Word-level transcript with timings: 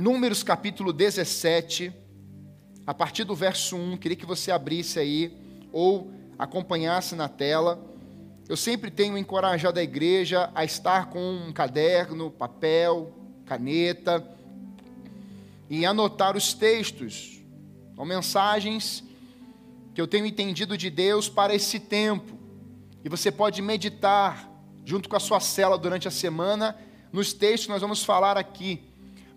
Números 0.00 0.44
capítulo 0.44 0.92
17, 0.92 1.92
a 2.86 2.94
partir 2.94 3.24
do 3.24 3.34
verso 3.34 3.76
1, 3.76 3.96
queria 3.96 4.16
que 4.16 4.24
você 4.24 4.52
abrisse 4.52 5.00
aí 5.00 5.36
ou 5.72 6.12
acompanhasse 6.38 7.16
na 7.16 7.28
tela. 7.28 7.84
Eu 8.48 8.56
sempre 8.56 8.92
tenho 8.92 9.18
encorajado 9.18 9.80
a 9.80 9.82
igreja 9.82 10.50
a 10.54 10.64
estar 10.64 11.10
com 11.10 11.20
um 11.20 11.52
caderno, 11.52 12.30
papel, 12.30 13.12
caneta 13.44 14.24
e 15.68 15.84
anotar 15.84 16.36
os 16.36 16.54
textos, 16.54 17.42
ou 17.96 18.06
mensagens 18.06 19.02
que 19.92 20.00
eu 20.00 20.06
tenho 20.06 20.26
entendido 20.26 20.78
de 20.78 20.90
Deus 20.90 21.28
para 21.28 21.52
esse 21.52 21.80
tempo. 21.80 22.38
E 23.04 23.08
você 23.08 23.32
pode 23.32 23.60
meditar 23.60 24.48
junto 24.84 25.08
com 25.08 25.16
a 25.16 25.20
sua 25.20 25.40
cela 25.40 25.76
durante 25.76 26.06
a 26.06 26.10
semana 26.12 26.78
nos 27.12 27.32
textos 27.32 27.66
que 27.66 27.72
nós 27.72 27.82
vamos 27.82 28.04
falar 28.04 28.38
aqui. 28.38 28.87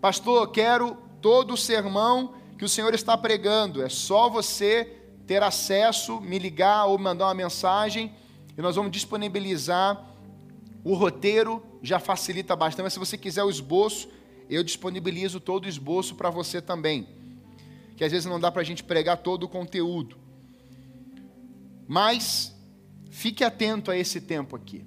Pastor, 0.01 0.51
quero 0.51 0.97
todo 1.21 1.53
o 1.53 1.57
sermão 1.57 2.33
que 2.57 2.65
o 2.65 2.69
Senhor 2.69 2.91
está 2.95 3.15
pregando. 3.15 3.83
É 3.83 3.87
só 3.87 4.27
você 4.27 4.97
ter 5.27 5.43
acesso, 5.43 6.19
me 6.19 6.39
ligar 6.39 6.85
ou 6.85 6.97
mandar 6.97 7.27
uma 7.27 7.35
mensagem 7.35 8.11
e 8.57 8.61
nós 8.61 8.75
vamos 8.75 8.91
disponibilizar 8.91 10.03
o 10.83 10.95
roteiro, 10.95 11.63
já 11.83 11.99
facilita 11.99 12.55
bastante. 12.55 12.85
Mas 12.85 12.93
se 12.93 12.99
você 12.99 13.15
quiser 13.15 13.43
o 13.43 13.49
esboço, 13.49 14.09
eu 14.49 14.63
disponibilizo 14.63 15.39
todo 15.39 15.65
o 15.65 15.69
esboço 15.69 16.15
para 16.15 16.31
você 16.31 16.59
também. 16.59 17.07
Que 17.95 18.03
às 18.03 18.11
vezes 18.11 18.25
não 18.25 18.39
dá 18.39 18.51
para 18.51 18.61
a 18.61 18.65
gente 18.65 18.83
pregar 18.83 19.17
todo 19.17 19.43
o 19.43 19.47
conteúdo. 19.47 20.17
Mas 21.87 22.55
fique 23.11 23.43
atento 23.43 23.91
a 23.91 23.97
esse 23.97 24.19
tempo 24.19 24.55
aqui. 24.55 24.83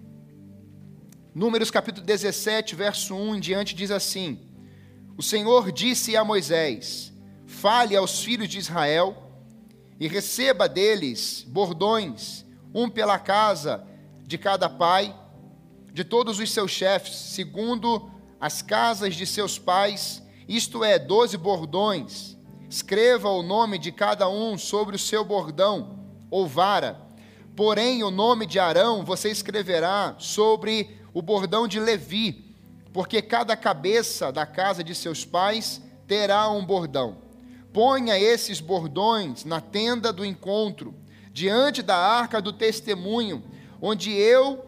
Números 1.33 1.71
capítulo 1.71 2.05
17, 2.05 2.75
verso 2.75 3.15
1 3.15 3.37
em 3.37 3.41
diante 3.41 3.75
diz 3.77 3.93
assim: 3.93 4.39
o 5.17 5.23
Senhor 5.23 5.71
disse 5.71 6.17
a 6.17 6.25
Moisés: 6.25 7.13
Fale 7.47 7.97
aos 7.97 8.23
filhos 8.23 8.49
de 8.49 8.59
Israel 8.59 9.31
e 9.99 10.09
receba 10.09 10.69
deles 10.69 11.45
bordões, 11.47 12.45
um 12.75 12.89
pela 12.89 13.19
casa 13.19 13.87
de 14.23 14.37
cada 14.37 14.69
pai, 14.69 15.15
de 15.93 16.03
todos 16.03 16.41
os 16.41 16.51
seus 16.51 16.71
chefes, 16.71 17.15
segundo 17.15 18.11
as 18.41 18.61
casas 18.61 19.15
de 19.15 19.27
seus 19.27 19.59
pais, 19.59 20.23
isto 20.49 20.83
é, 20.83 20.99
doze 20.99 21.37
bordões. 21.37 22.37
Escreva 22.69 23.29
o 23.29 23.43
nome 23.43 23.79
de 23.79 23.93
cada 23.93 24.29
um 24.29 24.59
sobre 24.59 24.97
o 24.97 24.99
seu 24.99 25.25
bordão 25.25 26.01
ou 26.29 26.47
vara. 26.47 27.01
Porém, 27.55 28.03
o 28.03 28.11
nome 28.11 28.47
de 28.47 28.59
Arão 28.59 29.05
você 29.05 29.31
escreverá 29.31 30.17
sobre 30.19 30.99
o 31.13 31.23
bordão 31.23 31.69
de 31.69 31.79
Levi 31.79 32.44
porque 32.95 33.21
cada 33.21 33.57
cabeça 33.57 34.31
da 34.31 34.47
casa 34.47 34.85
de 34.85 34.95
seus 34.95 35.25
pais 35.25 35.83
terá 36.07 36.49
um 36.49 36.65
bordão. 36.65 37.19
Ponha 37.73 38.17
esses 38.17 38.61
bordões 38.61 39.45
na 39.45 39.61
tenda 39.61 40.13
do 40.13 40.25
encontro, 40.25 40.95
diante 41.33 41.83
da 41.83 41.97
arca 41.97 42.41
do 42.41 42.53
testemunho, 42.53 43.43
onde 43.83 44.13
eu 44.13 44.65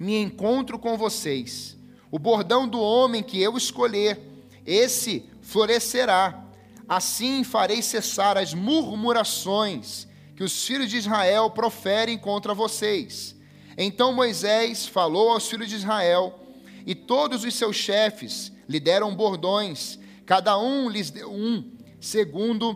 me 0.00 0.20
encontro 0.20 0.80
com 0.80 0.98
vocês. 0.98 1.78
O 2.10 2.18
bordão 2.18 2.66
do 2.66 2.80
homem 2.80 3.22
que 3.22 3.40
eu 3.40 3.56
escolher, 3.56 4.20
esse 4.66 5.30
florescerá. 5.40 6.44
Assim 6.88 7.44
farei 7.44 7.82
cessar 7.82 8.36
as 8.36 8.52
murmurações 8.52 10.08
que 10.34 10.42
os 10.42 10.66
filhos 10.66 10.90
de 10.90 10.96
Israel 10.96 11.48
proferem 11.50 12.18
contra 12.18 12.52
vocês. 12.52 13.36
Então 13.76 14.12
Moisés 14.12 14.86
falou 14.86 15.30
aos 15.30 15.46
filhos 15.46 15.68
de 15.68 15.76
Israel 15.76 16.47
e 16.88 16.94
todos 16.94 17.44
os 17.44 17.54
seus 17.54 17.76
chefes 17.76 18.50
lhe 18.66 18.80
deram 18.80 19.14
bordões, 19.14 19.98
cada 20.24 20.58
um 20.58 20.88
lhes 20.88 21.10
deu 21.10 21.30
um, 21.30 21.76
segundo 22.00 22.74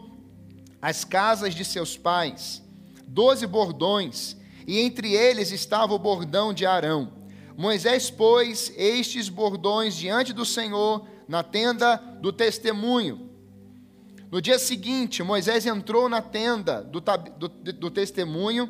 as 0.83 1.03
casas 1.03 1.55
de 1.55 1.65
seus 1.65 1.97
pais, 1.97 2.63
doze 3.07 3.47
bordões, 3.47 4.37
e 4.67 4.81
entre 4.81 5.15
eles 5.15 5.51
estava 5.51 5.95
o 5.95 5.99
bordão 5.99 6.53
de 6.53 6.67
Arão. 6.67 7.11
Moisés 7.57 8.11
pôs 8.11 8.71
estes 8.77 9.31
bordões 9.31 9.97
diante 9.97 10.35
do 10.35 10.45
Senhor 10.45 11.09
na 11.27 11.43
tenda 11.43 11.97
do 11.97 12.35
testemunho. 12.35 13.31
No 14.31 14.43
dia 14.43 14.59
seguinte, 14.59 15.23
Moisés 15.23 15.65
entrou 15.65 16.07
na 16.07 16.21
tenda 16.21 16.83
do, 16.83 17.01
do, 17.01 17.49
do 17.49 17.91
testemunho, 17.91 18.69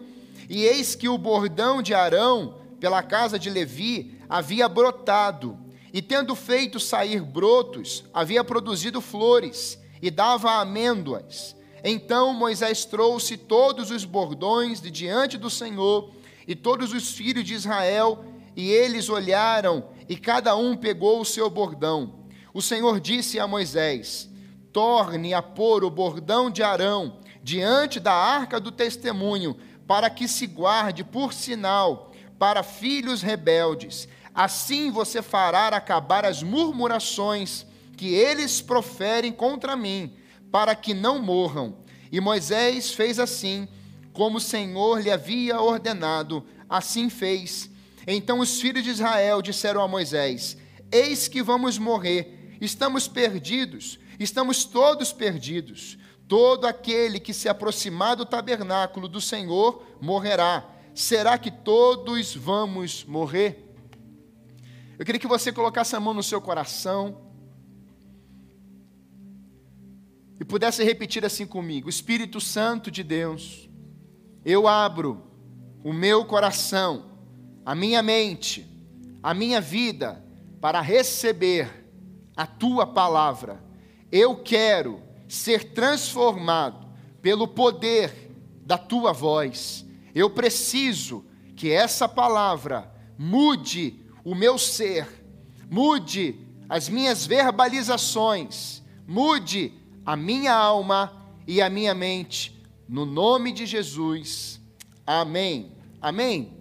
e 0.49 0.63
eis 0.63 0.95
que 0.95 1.09
o 1.09 1.19
bordão 1.19 1.83
de 1.83 1.95
Arão, 1.95 2.62
pela 2.83 3.01
casa 3.01 3.39
de 3.39 3.49
Levi, 3.49 4.19
havia 4.29 4.69
brotado, 4.69 5.57
e 5.93 6.03
tendo 6.03 6.35
feito 6.35 6.81
sair 6.81 7.23
brotos, 7.23 8.03
havia 8.13 8.43
produzido 8.43 9.01
flores, 9.01 9.79
e 10.03 10.11
dava 10.11 10.55
amêndoas. 10.61 11.55
Então 11.85 12.35
Moisés 12.35 12.85
trouxe 12.85 13.37
todos 13.37 13.93
os 13.93 14.05
bordões 14.05 14.81
de 14.81 14.91
diante 14.91 15.39
do 15.39 15.49
Senhor, 15.49 16.11
e 16.45 16.57
todos 16.57 16.93
os 16.93 17.13
filhos 17.13 17.45
de 17.45 17.55
Israel, 17.55 18.25
e 18.57 18.69
eles 18.69 19.09
olharam, 19.09 19.85
e 20.09 20.17
cada 20.17 20.57
um 20.57 20.77
pegou 20.77 21.21
o 21.21 21.25
seu 21.25 21.49
bordão. 21.49 22.27
O 22.53 22.61
Senhor 22.61 22.99
disse 22.99 23.39
a 23.39 23.47
Moisés: 23.47 24.29
Torne 24.73 25.33
a 25.33 25.41
pôr 25.41 25.85
o 25.85 25.91
bordão 25.91 26.51
de 26.51 26.65
Arão 26.65 27.21
diante 27.45 28.01
da 28.01 28.13
arca 28.13 28.59
do 28.59 28.73
testemunho, 28.73 29.57
para 29.87 30.11
que 30.11 30.27
se 30.27 30.49
guarde 30.49 31.05
por 31.05 31.33
sinal 31.33 32.12
para 32.43 32.65
filhos 32.65 33.23
rebeldes 33.23 34.09
Assim 34.35 34.91
você 34.91 35.21
fará 35.21 35.69
acabar 35.69 36.25
as 36.25 36.43
murmurações 36.43 37.67
que 37.97 38.15
eles 38.15 38.63
proferem 38.63 39.31
contra 39.31 39.77
mim, 39.77 40.15
para 40.51 40.75
que 40.75 40.95
não 40.95 41.21
morram. 41.21 41.77
E 42.11 42.19
Moisés 42.19 42.93
fez 42.93 43.19
assim, 43.19 43.69
como 44.13 44.39
o 44.39 44.41
Senhor 44.41 45.01
lhe 45.01 45.11
havia 45.11 45.61
ordenado, 45.61 46.45
assim 46.69 47.11
fez. 47.11 47.71
Então 48.07 48.41
os 48.41 48.61
filhos 48.61 48.83
de 48.83 48.91
Israel 48.91 49.43
disseram 49.43 49.83
a 49.83 49.89
Moisés: 49.89 50.57
Eis 50.91 51.29
que 51.29 51.43
vamos 51.43 51.77
morrer, 51.77 52.57
estamos 52.61 53.07
perdidos, 53.07 53.99
estamos 54.19 54.65
todos 54.65 55.13
perdidos. 55.13 55.99
Todo 56.27 56.67
aquele 56.67 57.21
que 57.21 57.35
se 57.35 57.47
aproximar 57.47 58.17
do 58.17 58.25
tabernáculo 58.25 59.07
do 59.07 59.21
Senhor 59.21 59.85
morrerá. 60.01 60.72
Será 60.95 61.39
que 61.39 61.51
todos 61.51 62.35
vamos 62.35 63.05
morrer? 63.05 63.75
Eu 64.99 65.05
queria 65.05 65.21
que 65.21 65.27
você 65.27 65.51
colocasse 65.51 65.97
a 65.97 66.01
mão 66.01 66.13
no 66.13 66.23
seu 66.23 66.41
coração 66.41 67.23
e 70.39 70.45
pudesse 70.45 70.85
repetir 70.85 71.25
assim 71.25 71.47
comigo: 71.47 71.89
Espírito 71.89 72.41
Santo 72.41 72.91
de 72.91 73.03
Deus, 73.03 73.71
eu 74.45 74.69
abro 74.69 75.23
o 75.83 75.93
meu 75.93 76.25
coração, 76.25 77.07
a 77.65 77.75
minha 77.75 78.03
mente, 78.03 78.69
a 79.23 79.33
minha 79.33 79.61
vida 79.61 80.23
para 80.61 80.81
receber 80.81 81.87
a 82.37 82.47
tua 82.47 82.87
palavra. 82.87 83.63
Eu 84.11 84.37
quero 84.37 85.03
ser 85.27 85.73
transformado 85.73 86.87
pelo 87.23 87.49
poder 87.49 88.31
da 88.65 88.77
tua 88.77 89.13
voz. 89.13 89.87
Eu 90.15 90.31
preciso 90.31 91.25
que 91.57 91.71
essa 91.71 92.09
palavra 92.09 92.93
mude 93.19 94.01
o 94.25 94.35
meu 94.35 94.59
ser, 94.59 95.07
mude 95.71 96.39
as 96.69 96.89
minhas 96.89 97.27
verbalizações, 97.27 98.83
mude 99.07 99.73
a 100.05 100.17
minha 100.17 100.55
alma 100.55 101.13
e 101.47 101.61
a 101.61 101.69
minha 101.69 101.95
mente, 101.95 102.63
no 102.89 103.05
nome 103.05 103.53
de 103.53 103.67
Jesus. 103.67 104.61
Amém. 105.07 105.73
Amém. 106.01 106.57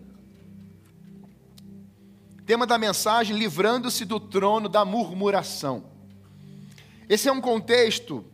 Tema 2.46 2.66
da 2.66 2.78
mensagem: 2.78 3.38
livrando-se 3.38 4.06
do 4.06 4.20
trono 4.20 4.68
da 4.68 4.84
murmuração. 4.84 5.86
Esse 7.08 7.28
é 7.28 7.32
um 7.32 7.42
contexto 7.42 8.26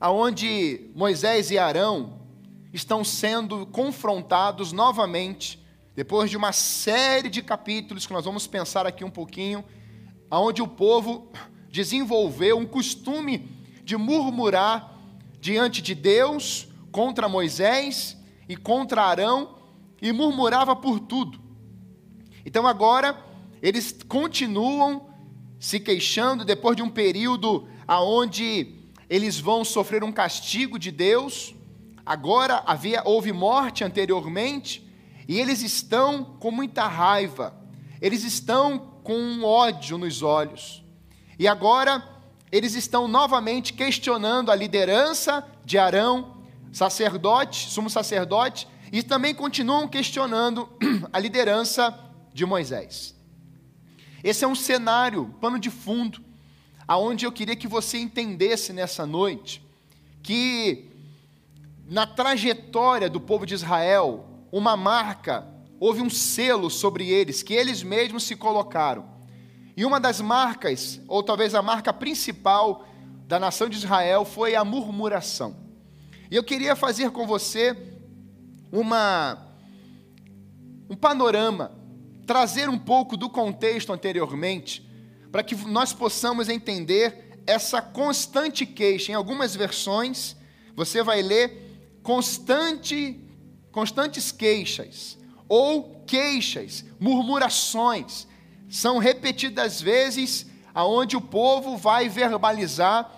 aonde 0.00 0.90
Moisés 0.94 1.50
e 1.50 1.58
Arão 1.58 2.19
estão 2.72 3.04
sendo 3.04 3.66
confrontados 3.66 4.72
novamente 4.72 5.60
depois 5.94 6.30
de 6.30 6.36
uma 6.36 6.52
série 6.52 7.28
de 7.28 7.42
capítulos 7.42 8.06
que 8.06 8.12
nós 8.12 8.24
vamos 8.24 8.46
pensar 8.46 8.86
aqui 8.86 9.04
um 9.04 9.10
pouquinho, 9.10 9.64
aonde 10.30 10.62
o 10.62 10.68
povo 10.68 11.30
desenvolveu 11.68 12.58
um 12.58 12.66
costume 12.66 13.48
de 13.84 13.96
murmurar 13.96 14.98
diante 15.40 15.82
de 15.82 15.94
Deus 15.94 16.68
contra 16.92 17.28
Moisés 17.28 18.16
e 18.48 18.56
contra 18.56 19.02
Arão 19.02 19.56
e 20.00 20.12
murmurava 20.12 20.74
por 20.74 21.00
tudo. 21.00 21.40
Então 22.44 22.66
agora 22.66 23.18
eles 23.62 23.94
continuam 24.08 25.10
se 25.58 25.78
queixando 25.78 26.44
depois 26.44 26.76
de 26.76 26.82
um 26.82 26.88
período 26.88 27.68
aonde 27.86 28.74
eles 29.08 29.38
vão 29.38 29.64
sofrer 29.64 30.02
um 30.02 30.12
castigo 30.12 30.78
de 30.78 30.90
Deus. 30.90 31.54
Agora 32.04 32.62
havia 32.66 33.02
houve 33.04 33.32
morte 33.32 33.84
anteriormente 33.84 34.86
e 35.28 35.38
eles 35.38 35.62
estão 35.62 36.24
com 36.24 36.50
muita 36.50 36.86
raiva, 36.86 37.54
eles 38.00 38.24
estão 38.24 38.78
com 39.04 39.16
um 39.16 39.44
ódio 39.44 39.96
nos 39.96 40.22
olhos. 40.22 40.82
E 41.38 41.46
agora 41.46 42.04
eles 42.50 42.74
estão 42.74 43.06
novamente 43.06 43.72
questionando 43.72 44.50
a 44.50 44.54
liderança 44.54 45.46
de 45.64 45.78
Arão, 45.78 46.36
sacerdote, 46.72 47.70
sumo 47.70 47.88
sacerdote, 47.88 48.66
e 48.92 49.02
também 49.02 49.34
continuam 49.34 49.86
questionando 49.86 50.68
a 51.12 51.18
liderança 51.18 51.96
de 52.34 52.44
Moisés. 52.44 53.14
Esse 54.22 54.44
é 54.44 54.48
um 54.48 54.54
cenário, 54.54 55.34
pano 55.40 55.58
de 55.58 55.70
fundo, 55.70 56.20
aonde 56.86 57.24
eu 57.24 57.32
queria 57.32 57.54
que 57.54 57.68
você 57.68 57.98
entendesse 57.98 58.72
nessa 58.72 59.06
noite 59.06 59.64
que 60.22 60.89
na 61.90 62.06
trajetória 62.06 63.10
do 63.10 63.20
povo 63.20 63.44
de 63.44 63.52
Israel, 63.52 64.24
uma 64.52 64.76
marca, 64.76 65.44
houve 65.80 66.00
um 66.00 66.08
selo 66.08 66.70
sobre 66.70 67.10
eles 67.10 67.42
que 67.42 67.52
eles 67.52 67.82
mesmos 67.82 68.22
se 68.22 68.36
colocaram. 68.36 69.10
E 69.76 69.84
uma 69.84 69.98
das 69.98 70.20
marcas, 70.20 71.00
ou 71.08 71.20
talvez 71.20 71.52
a 71.52 71.60
marca 71.60 71.92
principal 71.92 72.86
da 73.26 73.40
nação 73.40 73.68
de 73.68 73.76
Israel 73.76 74.24
foi 74.24 74.54
a 74.54 74.64
murmuração. 74.64 75.56
E 76.30 76.36
eu 76.36 76.44
queria 76.44 76.76
fazer 76.76 77.10
com 77.10 77.26
você 77.26 77.76
uma 78.70 79.48
um 80.88 80.94
panorama, 80.94 81.72
trazer 82.24 82.68
um 82.68 82.78
pouco 82.78 83.16
do 83.16 83.28
contexto 83.28 83.92
anteriormente, 83.92 84.88
para 85.32 85.42
que 85.42 85.56
nós 85.56 85.92
possamos 85.92 86.48
entender 86.48 87.42
essa 87.48 87.82
constante 87.82 88.64
queixa. 88.64 89.10
Em 89.10 89.16
algumas 89.16 89.56
versões, 89.56 90.36
você 90.76 91.02
vai 91.02 91.20
ler 91.20 91.69
constante, 92.02 93.20
constantes 93.70 94.32
queixas, 94.32 95.18
ou 95.48 96.02
queixas, 96.06 96.84
murmurações. 96.98 98.26
São 98.68 98.98
repetidas 98.98 99.80
vezes 99.80 100.46
aonde 100.74 101.16
o 101.16 101.20
povo 101.20 101.76
vai 101.76 102.08
verbalizar 102.08 103.10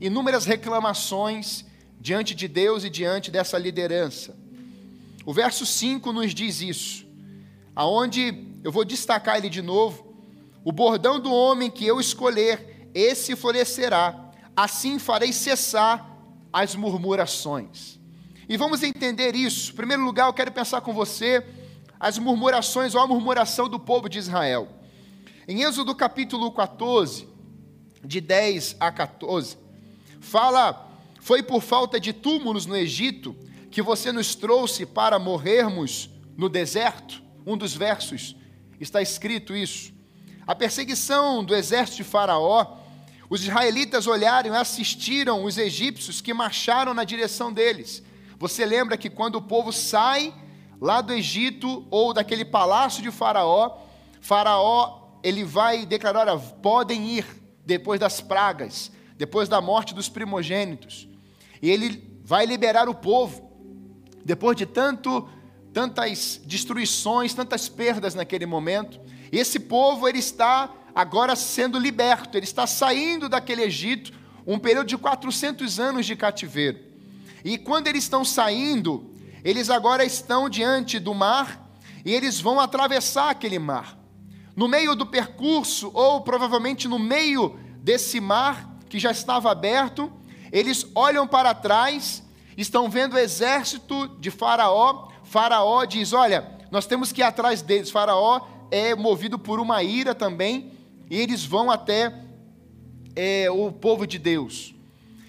inúmeras 0.00 0.44
reclamações 0.44 1.64
diante 2.00 2.34
de 2.34 2.48
Deus 2.48 2.84
e 2.84 2.90
diante 2.90 3.30
dessa 3.30 3.58
liderança. 3.58 4.36
O 5.24 5.32
verso 5.32 5.64
5 5.64 6.12
nos 6.12 6.34
diz 6.34 6.60
isso, 6.60 7.06
aonde 7.74 8.46
eu 8.62 8.70
vou 8.70 8.84
destacar 8.84 9.38
ele 9.38 9.48
de 9.48 9.62
novo. 9.62 10.14
O 10.64 10.72
bordão 10.72 11.20
do 11.20 11.32
homem 11.32 11.70
que 11.70 11.86
eu 11.86 12.00
escolher, 12.00 12.90
esse 12.94 13.34
florescerá, 13.36 14.32
assim 14.56 14.98
farei 14.98 15.32
cessar 15.32 16.10
as 16.52 16.74
murmurações. 16.74 17.98
E 18.48 18.56
vamos 18.56 18.82
entender 18.82 19.34
isso. 19.34 19.72
Em 19.72 19.76
primeiro 19.76 20.04
lugar, 20.04 20.26
eu 20.26 20.32
quero 20.32 20.52
pensar 20.52 20.80
com 20.80 20.92
você 20.92 21.44
as 21.98 22.18
murmurações 22.18 22.94
ou 22.94 23.00
a 23.00 23.06
murmuração 23.06 23.68
do 23.68 23.78
povo 23.78 24.08
de 24.08 24.18
Israel. 24.18 24.68
Em 25.48 25.62
Êxodo 25.62 25.94
capítulo 25.94 26.50
14, 26.52 27.28
de 28.04 28.20
10 28.20 28.76
a 28.78 28.92
14, 28.92 29.56
fala: 30.20 30.90
Foi 31.20 31.42
por 31.42 31.62
falta 31.62 31.98
de 31.98 32.12
túmulos 32.12 32.66
no 32.66 32.76
Egito 32.76 33.34
que 33.70 33.82
você 33.82 34.12
nos 34.12 34.34
trouxe 34.34 34.84
para 34.84 35.18
morrermos 35.18 36.10
no 36.36 36.48
deserto? 36.48 37.22
Um 37.46 37.56
dos 37.56 37.74
versos 37.74 38.36
está 38.80 39.00
escrito 39.00 39.56
isso. 39.56 39.92
A 40.46 40.54
perseguição 40.54 41.42
do 41.42 41.54
exército 41.54 41.98
de 41.98 42.04
Faraó, 42.04 42.78
os 43.30 43.42
israelitas 43.42 44.06
olharam 44.06 44.54
e 44.54 44.56
assistiram 44.56 45.44
os 45.44 45.56
egípcios 45.56 46.20
que 46.20 46.34
marcharam 46.34 46.92
na 46.92 47.04
direção 47.04 47.50
deles. 47.50 48.02
Você 48.38 48.64
lembra 48.64 48.96
que 48.96 49.08
quando 49.08 49.36
o 49.36 49.42
povo 49.42 49.72
sai 49.72 50.34
lá 50.80 51.00
do 51.00 51.12
Egito 51.12 51.86
ou 51.90 52.12
daquele 52.12 52.44
palácio 52.44 53.02
de 53.02 53.10
Faraó, 53.10 53.78
Faraó 54.20 55.18
ele 55.22 55.44
vai 55.44 55.86
declarar: 55.86 56.38
podem 56.38 57.08
ir 57.08 57.26
depois 57.64 57.98
das 57.98 58.20
pragas, 58.20 58.90
depois 59.16 59.48
da 59.48 59.60
morte 59.60 59.94
dos 59.94 60.08
primogênitos. 60.08 61.08
E 61.62 61.70
ele 61.70 62.20
vai 62.22 62.44
liberar 62.46 62.88
o 62.88 62.94
povo. 62.94 63.50
Depois 64.24 64.56
de 64.56 64.66
tanto, 64.66 65.28
tantas 65.72 66.40
destruições, 66.44 67.34
tantas 67.34 67.68
perdas 67.68 68.14
naquele 68.14 68.46
momento, 68.46 69.00
esse 69.30 69.58
povo 69.58 70.08
ele 70.08 70.18
está 70.18 70.72
agora 70.94 71.34
sendo 71.34 71.78
liberto, 71.78 72.38
ele 72.38 72.44
está 72.44 72.66
saindo 72.66 73.28
daquele 73.28 73.62
Egito, 73.62 74.12
um 74.46 74.58
período 74.58 74.86
de 74.86 74.96
400 74.96 75.80
anos 75.80 76.06
de 76.06 76.14
cativeiro. 76.16 76.93
E 77.44 77.58
quando 77.58 77.86
eles 77.86 78.04
estão 78.04 78.24
saindo, 78.24 79.12
eles 79.44 79.68
agora 79.68 80.04
estão 80.04 80.48
diante 80.48 80.98
do 80.98 81.14
mar 81.14 81.70
e 82.04 82.12
eles 82.12 82.40
vão 82.40 82.58
atravessar 82.58 83.30
aquele 83.30 83.58
mar. 83.58 83.98
No 84.56 84.66
meio 84.66 84.94
do 84.94 85.04
percurso, 85.04 85.90
ou 85.92 86.22
provavelmente 86.22 86.88
no 86.88 86.98
meio 86.98 87.58
desse 87.82 88.20
mar 88.20 88.78
que 88.88 88.98
já 88.98 89.10
estava 89.10 89.50
aberto, 89.52 90.10
eles 90.50 90.86
olham 90.94 91.26
para 91.26 91.54
trás 91.54 92.24
estão 92.56 92.88
vendo 92.88 93.14
o 93.14 93.18
exército 93.18 94.08
de 94.20 94.30
Faraó. 94.30 95.08
Faraó 95.24 95.84
diz: 95.84 96.12
Olha, 96.12 96.48
nós 96.70 96.86
temos 96.86 97.12
que 97.12 97.20
ir 97.20 97.24
atrás 97.24 97.62
deles. 97.62 97.90
Faraó 97.90 98.40
é 98.70 98.94
movido 98.94 99.38
por 99.38 99.60
uma 99.60 99.82
ira 99.82 100.14
também, 100.14 100.72
e 101.10 101.18
eles 101.18 101.44
vão 101.44 101.70
até 101.70 102.12
é, 103.14 103.50
o 103.50 103.70
povo 103.72 104.06
de 104.06 104.18
Deus. 104.18 104.74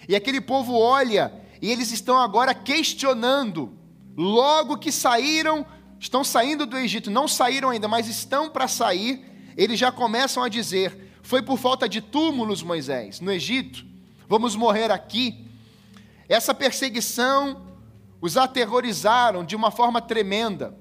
E 0.08 0.16
aquele 0.16 0.40
povo 0.40 0.78
olha, 0.78 1.34
e 1.62 1.72
eles 1.72 1.92
estão 1.92 2.18
agora 2.18 2.54
questionando, 2.54 3.78
logo 4.16 4.78
que 4.78 4.92
saíram, 4.92 5.66
estão 6.00 6.24
saindo 6.24 6.66
do 6.66 6.78
Egito, 6.78 7.10
não 7.10 7.28
saíram 7.28 7.70
ainda, 7.70 7.88
mas 7.88 8.08
estão 8.08 8.50
para 8.50 8.68
sair, 8.68 9.26
eles 9.58 9.80
já 9.80 9.92
começam 9.92 10.44
a 10.44 10.50
dizer: 10.50 11.14
Foi 11.22 11.42
por 11.42 11.58
falta 11.58 11.88
de 11.88 12.02
túmulos, 12.02 12.62
Moisés, 12.62 13.20
no 13.20 13.32
Egito, 13.32 13.86
vamos 14.28 14.56
morrer 14.56 14.92
aqui. 14.92 15.46
Essa 16.28 16.54
perseguição 16.54 17.66
os 18.20 18.38
aterrorizaram 18.38 19.46
de 19.46 19.56
uma 19.56 19.70
forma 19.70 20.02
tremenda, 20.02 20.76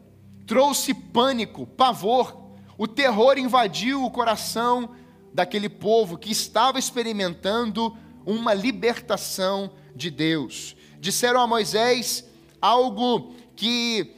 trouxe 0.46 0.94
pânico, 0.94 1.66
pavor, 1.66 2.42
o 2.78 2.88
terror 2.88 3.38
invadiu 3.38 4.04
o 4.04 4.10
coração 4.10 4.90
daquele 5.32 5.68
povo 5.68 6.16
que 6.16 6.30
estava 6.30 6.78
experimentando 6.78 7.96
uma 8.26 8.54
libertação 8.54 9.72
de 9.94 10.10
Deus. 10.10 10.76
Disseram 10.98 11.40
a 11.40 11.46
Moisés 11.46 12.24
algo 12.60 13.34
que 13.54 14.14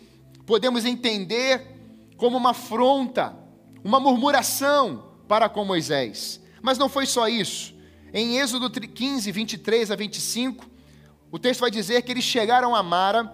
podemos 0.47 0.85
entender 0.85 1.77
como 2.17 2.37
uma 2.37 2.51
afronta, 2.51 3.37
uma 3.85 4.01
murmuração 4.01 5.05
para 5.29 5.49
com 5.49 5.65
Moisés. 5.65 6.41
Mas 6.63 6.79
não 6.79 6.89
foi 6.89 7.07
só 7.07 7.29
isso. 7.29 7.75
Em 8.13 8.39
Êxodo 8.39 8.71
15, 8.71 9.31
23 9.31 9.91
a 9.91 9.97
25, 9.97 10.65
o 11.31 11.39
texto 11.39 11.61
vai 11.61 11.71
dizer 11.71 12.03
que 12.03 12.13
eles 12.13 12.25
chegaram 12.25 12.75
a 12.75 12.83
Mara, 12.83 13.31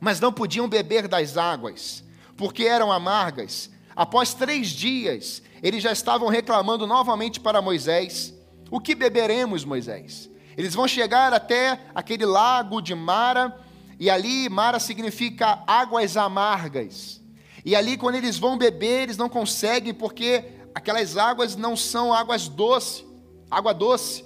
mas 0.00 0.18
não 0.18 0.32
podiam 0.32 0.68
beber 0.68 1.06
das 1.06 1.36
águas, 1.36 2.02
porque 2.36 2.64
eram 2.64 2.90
amargas. 2.90 3.70
Após 3.94 4.34
três 4.34 4.68
dias, 4.68 5.42
eles 5.62 5.82
já 5.82 5.92
estavam 5.92 6.28
reclamando 6.28 6.86
novamente 6.86 7.38
para 7.38 7.62
Moisés: 7.62 8.34
O 8.72 8.80
que 8.80 8.94
beberemos, 8.94 9.66
Moisés? 9.66 10.30
Eles 10.56 10.72
vão 10.72 10.88
chegar 10.88 11.34
até 11.34 11.78
aquele 11.94 12.24
lago 12.24 12.80
de 12.80 12.94
Mara, 12.94 13.54
e 14.00 14.08
ali 14.08 14.48
Mara 14.48 14.80
significa 14.80 15.62
águas 15.66 16.16
amargas. 16.16 17.20
E 17.66 17.76
ali, 17.76 17.98
quando 17.98 18.14
eles 18.14 18.38
vão 18.38 18.56
beber, 18.56 19.02
eles 19.02 19.18
não 19.18 19.28
conseguem, 19.28 19.92
porque 19.92 20.44
aquelas 20.74 21.18
águas 21.18 21.54
não 21.54 21.76
são 21.76 22.14
águas 22.14 22.48
doces, 22.48 23.04
água 23.50 23.74
doce. 23.74 24.24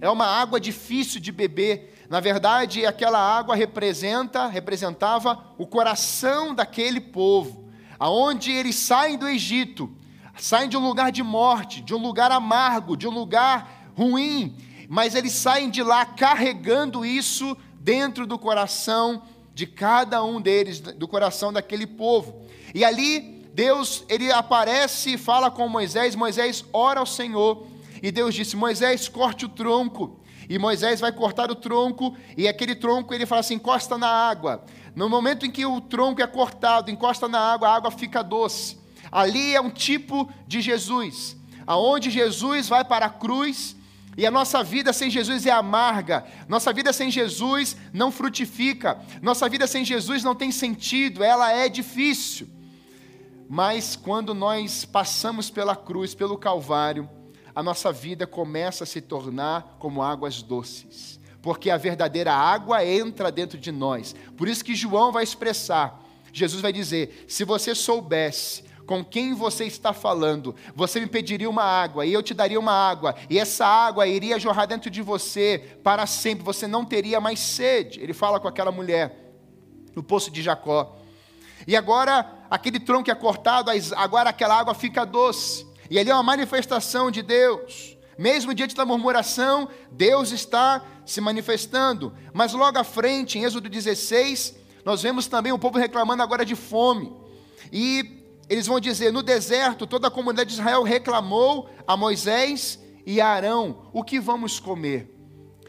É 0.00 0.10
uma 0.10 0.26
água 0.26 0.58
difícil 0.58 1.20
de 1.20 1.30
beber. 1.30 2.04
Na 2.10 2.18
verdade, 2.18 2.84
aquela 2.84 3.20
água 3.20 3.54
representa, 3.54 4.48
representava 4.48 5.54
o 5.56 5.64
coração 5.64 6.52
daquele 6.52 7.00
povo, 7.00 7.70
aonde 8.00 8.50
eles 8.50 8.74
saem 8.74 9.16
do 9.16 9.28
Egito, 9.28 9.96
saem 10.36 10.68
de 10.68 10.76
um 10.76 10.84
lugar 10.86 11.12
de 11.12 11.22
morte, 11.22 11.80
de 11.80 11.94
um 11.94 11.98
lugar 11.98 12.32
amargo, 12.32 12.96
de 12.96 13.06
um 13.06 13.12
lugar 13.12 13.75
ruim, 13.96 14.56
mas 14.88 15.14
eles 15.14 15.32
saem 15.32 15.70
de 15.70 15.82
lá 15.82 16.04
carregando 16.04 17.04
isso 17.04 17.56
dentro 17.80 18.26
do 18.26 18.38
coração 18.38 19.22
de 19.54 19.66
cada 19.66 20.22
um 20.22 20.40
deles, 20.40 20.80
do 20.80 21.08
coração 21.08 21.52
daquele 21.52 21.86
povo. 21.86 22.42
E 22.74 22.84
ali 22.84 23.44
Deus, 23.54 24.04
ele 24.08 24.30
aparece 24.30 25.14
e 25.14 25.18
fala 25.18 25.50
com 25.50 25.68
Moisés, 25.68 26.14
Moisés 26.14 26.64
ora 26.72 27.00
ao 27.00 27.06
Senhor, 27.06 27.66
e 28.02 28.12
Deus 28.12 28.34
disse: 28.34 28.54
Moisés, 28.54 29.08
corte 29.08 29.46
o 29.46 29.48
tronco 29.48 30.20
e 30.48 30.58
Moisés 30.58 31.00
vai 31.00 31.12
cortar 31.12 31.50
o 31.50 31.54
tronco, 31.54 32.16
e 32.36 32.46
aquele 32.46 32.74
tronco 32.74 33.12
ele 33.12 33.26
fala 33.26 33.40
assim: 33.40 33.54
encosta 33.54 33.98
na 33.98 34.08
água. 34.08 34.64
No 34.94 35.08
momento 35.08 35.44
em 35.44 35.50
que 35.50 35.66
o 35.66 35.80
tronco 35.80 36.22
é 36.22 36.26
cortado, 36.26 36.90
encosta 36.90 37.28
na 37.28 37.38
água, 37.38 37.68
a 37.68 37.74
água 37.74 37.90
fica 37.90 38.22
doce. 38.22 38.78
Ali 39.10 39.54
é 39.54 39.60
um 39.60 39.70
tipo 39.70 40.30
de 40.46 40.60
Jesus, 40.60 41.36
aonde 41.66 42.10
Jesus 42.10 42.68
vai 42.68 42.84
para 42.84 43.06
a 43.06 43.10
cruz 43.10 43.76
e 44.16 44.24
a 44.24 44.30
nossa 44.30 44.62
vida 44.64 44.92
sem 44.92 45.10
Jesus 45.10 45.44
é 45.44 45.50
amarga, 45.50 46.24
nossa 46.48 46.72
vida 46.72 46.92
sem 46.92 47.10
Jesus 47.10 47.76
não 47.92 48.10
frutifica, 48.10 48.98
nossa 49.20 49.48
vida 49.48 49.66
sem 49.66 49.84
Jesus 49.84 50.24
não 50.24 50.34
tem 50.34 50.50
sentido, 50.50 51.22
ela 51.22 51.52
é 51.52 51.68
difícil. 51.68 52.48
Mas 53.48 53.94
quando 53.94 54.34
nós 54.34 54.84
passamos 54.86 55.50
pela 55.50 55.76
cruz, 55.76 56.14
pelo 56.14 56.38
Calvário, 56.38 57.08
a 57.54 57.62
nossa 57.62 57.92
vida 57.92 58.26
começa 58.26 58.84
a 58.84 58.86
se 58.86 59.00
tornar 59.00 59.76
como 59.78 60.02
águas 60.02 60.42
doces, 60.42 61.20
porque 61.42 61.70
a 61.70 61.76
verdadeira 61.76 62.32
água 62.32 62.84
entra 62.84 63.30
dentro 63.30 63.58
de 63.58 63.70
nós. 63.70 64.14
Por 64.36 64.48
isso 64.48 64.64
que 64.64 64.74
João 64.74 65.12
vai 65.12 65.24
expressar, 65.24 66.02
Jesus 66.32 66.60
vai 66.60 66.72
dizer: 66.72 67.24
se 67.28 67.44
você 67.44 67.74
soubesse 67.74 68.64
com 68.86 69.04
quem 69.04 69.34
você 69.34 69.64
está 69.64 69.92
falando, 69.92 70.54
você 70.74 71.00
me 71.00 71.06
pediria 71.06 71.50
uma 71.50 71.64
água 71.64 72.06
e 72.06 72.12
eu 72.12 72.22
te 72.22 72.32
daria 72.32 72.58
uma 72.58 72.72
água, 72.72 73.16
e 73.28 73.38
essa 73.38 73.66
água 73.66 74.06
iria 74.06 74.38
jorrar 74.38 74.66
dentro 74.66 74.88
de 74.88 75.02
você 75.02 75.78
para 75.82 76.06
sempre, 76.06 76.44
você 76.44 76.66
não 76.66 76.84
teria 76.84 77.20
mais 77.20 77.40
sede. 77.40 78.00
Ele 78.00 78.14
fala 78.14 78.38
com 78.38 78.46
aquela 78.46 78.70
mulher 78.70 79.34
no 79.94 80.02
poço 80.02 80.30
de 80.30 80.42
Jacó. 80.42 80.96
E 81.66 81.74
agora, 81.74 82.44
aquele 82.50 82.78
tronco 82.78 83.10
é 83.10 83.14
cortado, 83.14 83.70
agora 83.96 84.30
aquela 84.30 84.58
água 84.58 84.74
fica 84.74 85.04
doce. 85.04 85.66
E 85.90 85.98
ali 85.98 86.10
é 86.10 86.14
uma 86.14 86.22
manifestação 86.22 87.10
de 87.10 87.22
Deus. 87.22 87.96
Mesmo 88.18 88.54
diante 88.54 88.74
da 88.74 88.84
murmuração, 88.84 89.68
Deus 89.90 90.32
está 90.32 90.84
se 91.04 91.20
manifestando. 91.20 92.12
Mas 92.32 92.52
logo 92.52 92.78
à 92.78 92.84
frente, 92.84 93.38
em 93.38 93.44
Êxodo 93.44 93.68
16, 93.68 94.54
nós 94.84 95.02
vemos 95.02 95.26
também 95.26 95.52
o 95.52 95.58
povo 95.58 95.78
reclamando 95.78 96.22
agora 96.22 96.44
de 96.44 96.54
fome. 96.54 97.12
E 97.72 98.25
eles 98.48 98.66
vão 98.66 98.80
dizer: 98.80 99.12
no 99.12 99.22
deserto, 99.22 99.86
toda 99.86 100.08
a 100.08 100.10
comunidade 100.10 100.50
de 100.50 100.60
Israel 100.60 100.82
reclamou 100.82 101.68
a 101.86 101.96
Moisés 101.96 102.78
e 103.04 103.20
a 103.20 103.28
Arão: 103.28 103.88
o 103.92 104.04
que 104.04 104.20
vamos 104.20 104.60
comer? 104.60 105.14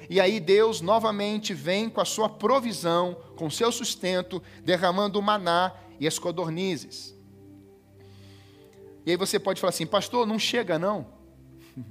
E 0.10 0.22
aí 0.22 0.40
Deus 0.40 0.80
novamente 0.80 1.54
vem 1.54 1.90
com 1.90 2.00
a 2.00 2.06
sua 2.06 2.30
provisão, 2.30 3.18
com 3.36 3.50
seu 3.50 3.72
sustento, 3.72 4.42
derramando 4.64 5.20
o 5.20 5.22
maná 5.22 5.74
e 6.00 6.08
as 6.08 6.18
codornizes. 6.18 7.16
E 9.06 9.12
aí 9.12 9.18
você 9.18 9.40
pode 9.40 9.60
falar 9.60 9.70
assim, 9.70 9.86
pastor, 9.86 10.26
não 10.26 10.40
chega 10.40 10.80
não. 10.80 11.08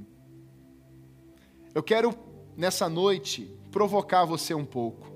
Eu 1.74 1.82
quero 1.82 2.14
nessa 2.56 2.88
noite 2.88 3.54
provocar 3.70 4.24
você 4.24 4.54
um 4.54 4.64
pouco. 4.64 5.06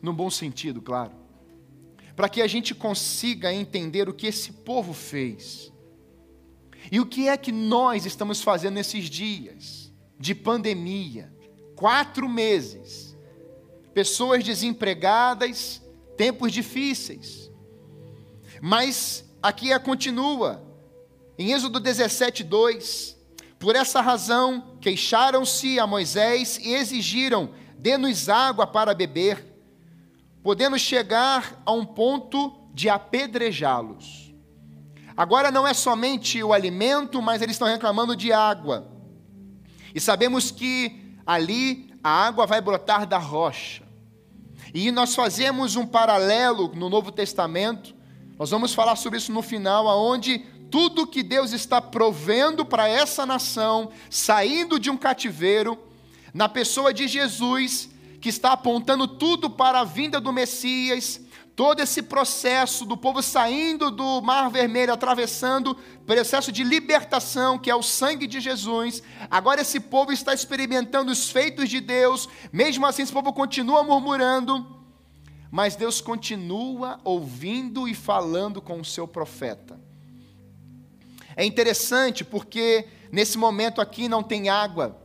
No 0.00 0.12
bom 0.12 0.30
sentido, 0.30 0.80
claro. 0.80 1.12
Para 2.18 2.28
que 2.28 2.42
a 2.42 2.48
gente 2.48 2.74
consiga 2.74 3.54
entender 3.54 4.08
o 4.08 4.12
que 4.12 4.26
esse 4.26 4.50
povo 4.50 4.92
fez. 4.92 5.72
E 6.90 6.98
o 6.98 7.06
que 7.06 7.28
é 7.28 7.36
que 7.36 7.52
nós 7.52 8.04
estamos 8.04 8.42
fazendo 8.42 8.74
nesses 8.74 9.08
dias 9.08 9.92
de 10.18 10.34
pandemia? 10.34 11.32
Quatro 11.76 12.28
meses. 12.28 13.16
Pessoas 13.94 14.42
desempregadas, 14.42 15.80
tempos 16.16 16.50
difíceis. 16.50 17.52
Mas 18.60 19.24
aqui 19.40 19.72
é 19.72 19.78
continua, 19.78 20.60
em 21.38 21.52
Êxodo 21.52 21.78
17, 21.78 22.42
2: 22.42 23.16
Por 23.60 23.76
essa 23.76 24.00
razão 24.00 24.76
queixaram-se 24.80 25.78
a 25.78 25.86
Moisés 25.86 26.58
e 26.60 26.74
exigiram: 26.74 27.50
dê-nos 27.78 28.28
água 28.28 28.66
para 28.66 28.92
beber, 28.92 29.57
podendo 30.42 30.78
chegar 30.78 31.60
a 31.64 31.72
um 31.72 31.84
ponto 31.84 32.68
de 32.72 32.88
apedrejá-los. 32.88 34.32
Agora 35.16 35.50
não 35.50 35.66
é 35.66 35.74
somente 35.74 36.42
o 36.42 36.52
alimento, 36.52 37.20
mas 37.20 37.42
eles 37.42 37.56
estão 37.56 37.66
reclamando 37.66 38.14
de 38.14 38.32
água. 38.32 38.88
E 39.94 40.00
sabemos 40.00 40.50
que 40.50 41.16
ali 41.26 41.92
a 42.02 42.10
água 42.10 42.46
vai 42.46 42.60
brotar 42.60 43.06
da 43.06 43.18
rocha. 43.18 43.82
E 44.72 44.92
nós 44.92 45.14
fazemos 45.14 45.76
um 45.76 45.86
paralelo 45.86 46.72
no 46.74 46.88
Novo 46.88 47.10
Testamento, 47.10 47.94
nós 48.38 48.50
vamos 48.50 48.72
falar 48.72 48.94
sobre 48.96 49.18
isso 49.18 49.32
no 49.32 49.42
final, 49.42 49.88
aonde 49.88 50.38
tudo 50.70 51.06
que 51.06 51.22
Deus 51.22 51.52
está 51.52 51.80
provendo 51.80 52.64
para 52.64 52.88
essa 52.88 53.26
nação, 53.26 53.90
saindo 54.08 54.78
de 54.78 54.90
um 54.90 54.96
cativeiro, 54.96 55.78
na 56.32 56.48
pessoa 56.48 56.92
de 56.92 57.08
Jesus, 57.08 57.90
que 58.20 58.28
está 58.28 58.52
apontando 58.52 59.06
tudo 59.06 59.48
para 59.48 59.80
a 59.80 59.84
vinda 59.84 60.20
do 60.20 60.32
Messias, 60.32 61.20
todo 61.58 61.80
esse 61.80 62.02
processo 62.02 62.84
do 62.84 62.96
povo 62.96 63.20
saindo 63.20 63.90
do 63.90 64.22
Mar 64.22 64.48
Vermelho, 64.48 64.92
atravessando, 64.92 65.76
processo 66.06 66.52
de 66.52 66.62
libertação, 66.62 67.58
que 67.58 67.68
é 67.68 67.74
o 67.74 67.82
sangue 67.82 68.28
de 68.28 68.38
Jesus. 68.38 69.02
Agora 69.28 69.62
esse 69.62 69.80
povo 69.80 70.12
está 70.12 70.32
experimentando 70.32 71.10
os 71.10 71.30
feitos 71.30 71.68
de 71.68 71.80
Deus, 71.80 72.28
mesmo 72.52 72.86
assim 72.86 73.02
esse 73.02 73.12
povo 73.12 73.32
continua 73.32 73.82
murmurando, 73.82 74.64
mas 75.50 75.74
Deus 75.74 76.00
continua 76.00 77.00
ouvindo 77.02 77.88
e 77.88 77.94
falando 77.94 78.62
com 78.62 78.80
o 78.80 78.84
seu 78.84 79.08
profeta. 79.08 79.80
É 81.34 81.44
interessante 81.44 82.24
porque 82.24 82.86
nesse 83.10 83.36
momento 83.36 83.80
aqui 83.80 84.08
não 84.08 84.22
tem 84.22 84.48
água, 84.48 84.96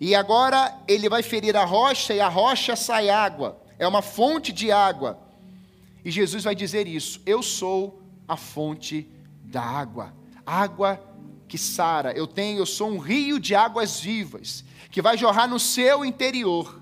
e 0.00 0.14
agora 0.14 0.74
ele 0.88 1.10
vai 1.10 1.22
ferir 1.22 1.54
a 1.54 1.64
rocha 1.64 2.14
e 2.14 2.20
a 2.20 2.28
rocha 2.28 2.74
sai 2.74 3.10
água, 3.10 3.60
é 3.78 3.86
uma 3.86 4.00
fonte 4.00 4.50
de 4.50 4.72
água. 4.72 5.18
E 6.02 6.10
Jesus 6.10 6.42
vai 6.42 6.54
dizer 6.54 6.86
isso: 6.88 7.20
Eu 7.26 7.42
sou 7.42 8.02
a 8.26 8.36
fonte 8.36 9.06
da 9.44 9.60
água, 9.60 10.14
água 10.46 10.98
que 11.46 11.58
sara. 11.58 12.12
Eu 12.12 12.26
tenho, 12.26 12.60
eu 12.60 12.66
sou 12.66 12.88
um 12.90 12.98
rio 12.98 13.38
de 13.38 13.54
águas 13.54 14.00
vivas 14.00 14.64
que 14.90 15.02
vai 15.02 15.18
jorrar 15.18 15.46
no 15.46 15.58
seu 15.58 16.04
interior. 16.04 16.80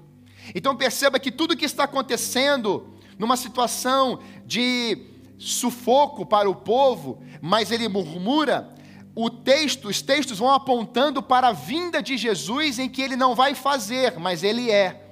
Então 0.55 0.77
perceba 0.77 1.19
que 1.19 1.33
tudo 1.33 1.57
que 1.57 1.65
está 1.65 1.85
acontecendo 1.85 2.95
numa 3.19 3.37
situação 3.37 4.21
de 4.47 5.07
sufoco 5.39 6.25
para 6.25 6.49
o 6.49 6.55
povo, 6.55 7.21
mas 7.41 7.71
ele 7.71 7.89
murmura, 7.89 8.75
o 9.21 9.29
texto, 9.29 9.89
os 9.89 10.01
textos 10.01 10.39
vão 10.39 10.53
apontando 10.53 11.21
para 11.21 11.49
a 11.49 11.53
vinda 11.53 12.01
de 12.01 12.17
Jesus 12.17 12.79
em 12.79 12.89
que 12.89 13.03
ele 13.03 13.17
não 13.17 13.35
vai 13.35 13.53
fazer, 13.53 14.17
mas 14.17 14.45
ele 14.45 14.71
é. 14.71 15.09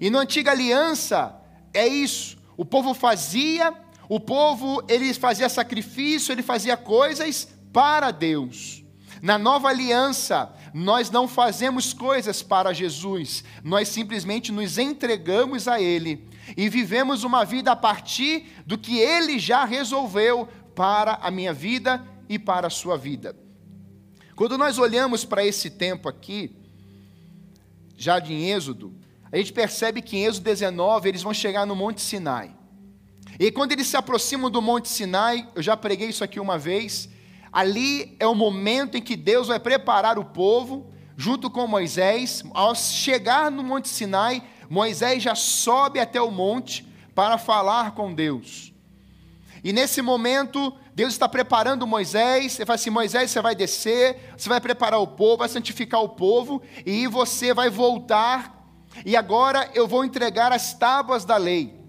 E 0.00 0.08
na 0.08 0.20
antiga 0.20 0.52
aliança 0.52 1.34
é 1.74 1.88
isso. 1.88 2.38
O 2.56 2.64
povo 2.64 2.94
fazia, 2.94 3.74
o 4.08 4.20
povo 4.20 4.80
ele 4.86 5.12
fazia 5.12 5.48
sacrifício, 5.48 6.30
ele 6.30 6.40
fazia 6.40 6.76
coisas 6.76 7.48
para 7.72 8.12
Deus. 8.12 8.84
Na 9.20 9.36
nova 9.36 9.68
aliança, 9.68 10.54
nós 10.72 11.10
não 11.10 11.26
fazemos 11.26 11.92
coisas 11.92 12.44
para 12.44 12.72
Jesus, 12.72 13.42
nós 13.64 13.88
simplesmente 13.88 14.52
nos 14.52 14.78
entregamos 14.78 15.66
a 15.66 15.80
Ele 15.80 16.28
e 16.56 16.68
vivemos 16.68 17.24
uma 17.24 17.44
vida 17.44 17.72
a 17.72 17.76
partir 17.76 18.52
do 18.64 18.78
que 18.78 19.00
Ele 19.00 19.36
já 19.40 19.64
resolveu 19.64 20.48
para 20.76 21.14
a 21.22 21.28
minha 21.28 21.52
vida 21.52 22.11
e 22.32 22.38
para 22.38 22.68
a 22.68 22.70
sua 22.70 22.96
vida. 22.96 23.36
Quando 24.34 24.56
nós 24.56 24.78
olhamos 24.78 25.22
para 25.22 25.44
esse 25.44 25.68
tempo 25.68 26.08
aqui, 26.08 26.56
já 27.94 28.18
de 28.18 28.32
Êxodo, 28.32 28.94
a 29.30 29.36
gente 29.36 29.52
percebe 29.52 30.00
que 30.00 30.16
em 30.16 30.24
Êxodo 30.24 30.44
19 30.44 31.10
eles 31.10 31.22
vão 31.22 31.34
chegar 31.34 31.66
no 31.66 31.76
Monte 31.76 32.00
Sinai. 32.00 32.56
E 33.38 33.52
quando 33.52 33.72
eles 33.72 33.86
se 33.86 33.98
aproximam 33.98 34.50
do 34.50 34.62
Monte 34.62 34.88
Sinai, 34.88 35.46
eu 35.54 35.62
já 35.62 35.76
preguei 35.76 36.08
isso 36.08 36.24
aqui 36.24 36.40
uma 36.40 36.58
vez, 36.58 37.06
ali 37.52 38.16
é 38.18 38.26
o 38.26 38.34
momento 38.34 38.96
em 38.96 39.02
que 39.02 39.14
Deus 39.14 39.48
vai 39.48 39.60
preparar 39.60 40.18
o 40.18 40.24
povo, 40.24 40.90
junto 41.14 41.50
com 41.50 41.66
Moisés. 41.66 42.42
Ao 42.54 42.74
chegar 42.74 43.50
no 43.50 43.62
Monte 43.62 43.90
Sinai, 43.90 44.42
Moisés 44.70 45.22
já 45.22 45.34
sobe 45.34 46.00
até 46.00 46.20
o 46.20 46.30
monte 46.30 46.86
para 47.14 47.36
falar 47.36 47.90
com 47.90 48.14
Deus. 48.14 48.71
E 49.64 49.72
nesse 49.72 50.02
momento, 50.02 50.72
Deus 50.94 51.12
está 51.12 51.28
preparando 51.28 51.86
Moisés. 51.86 52.58
Ele 52.58 52.66
fala 52.66 52.74
assim: 52.74 52.90
Moisés, 52.90 53.30
você 53.30 53.40
vai 53.40 53.54
descer, 53.54 54.34
você 54.36 54.48
vai 54.48 54.60
preparar 54.60 55.00
o 55.00 55.06
povo, 55.06 55.38
vai 55.38 55.48
santificar 55.48 56.02
o 56.02 56.10
povo, 56.10 56.62
e 56.84 57.06
você 57.06 57.54
vai 57.54 57.70
voltar 57.70 58.62
e 59.04 59.16
agora 59.16 59.70
eu 59.74 59.88
vou 59.88 60.04
entregar 60.04 60.52
as 60.52 60.74
tábuas 60.74 61.24
da 61.24 61.36
lei. 61.36 61.80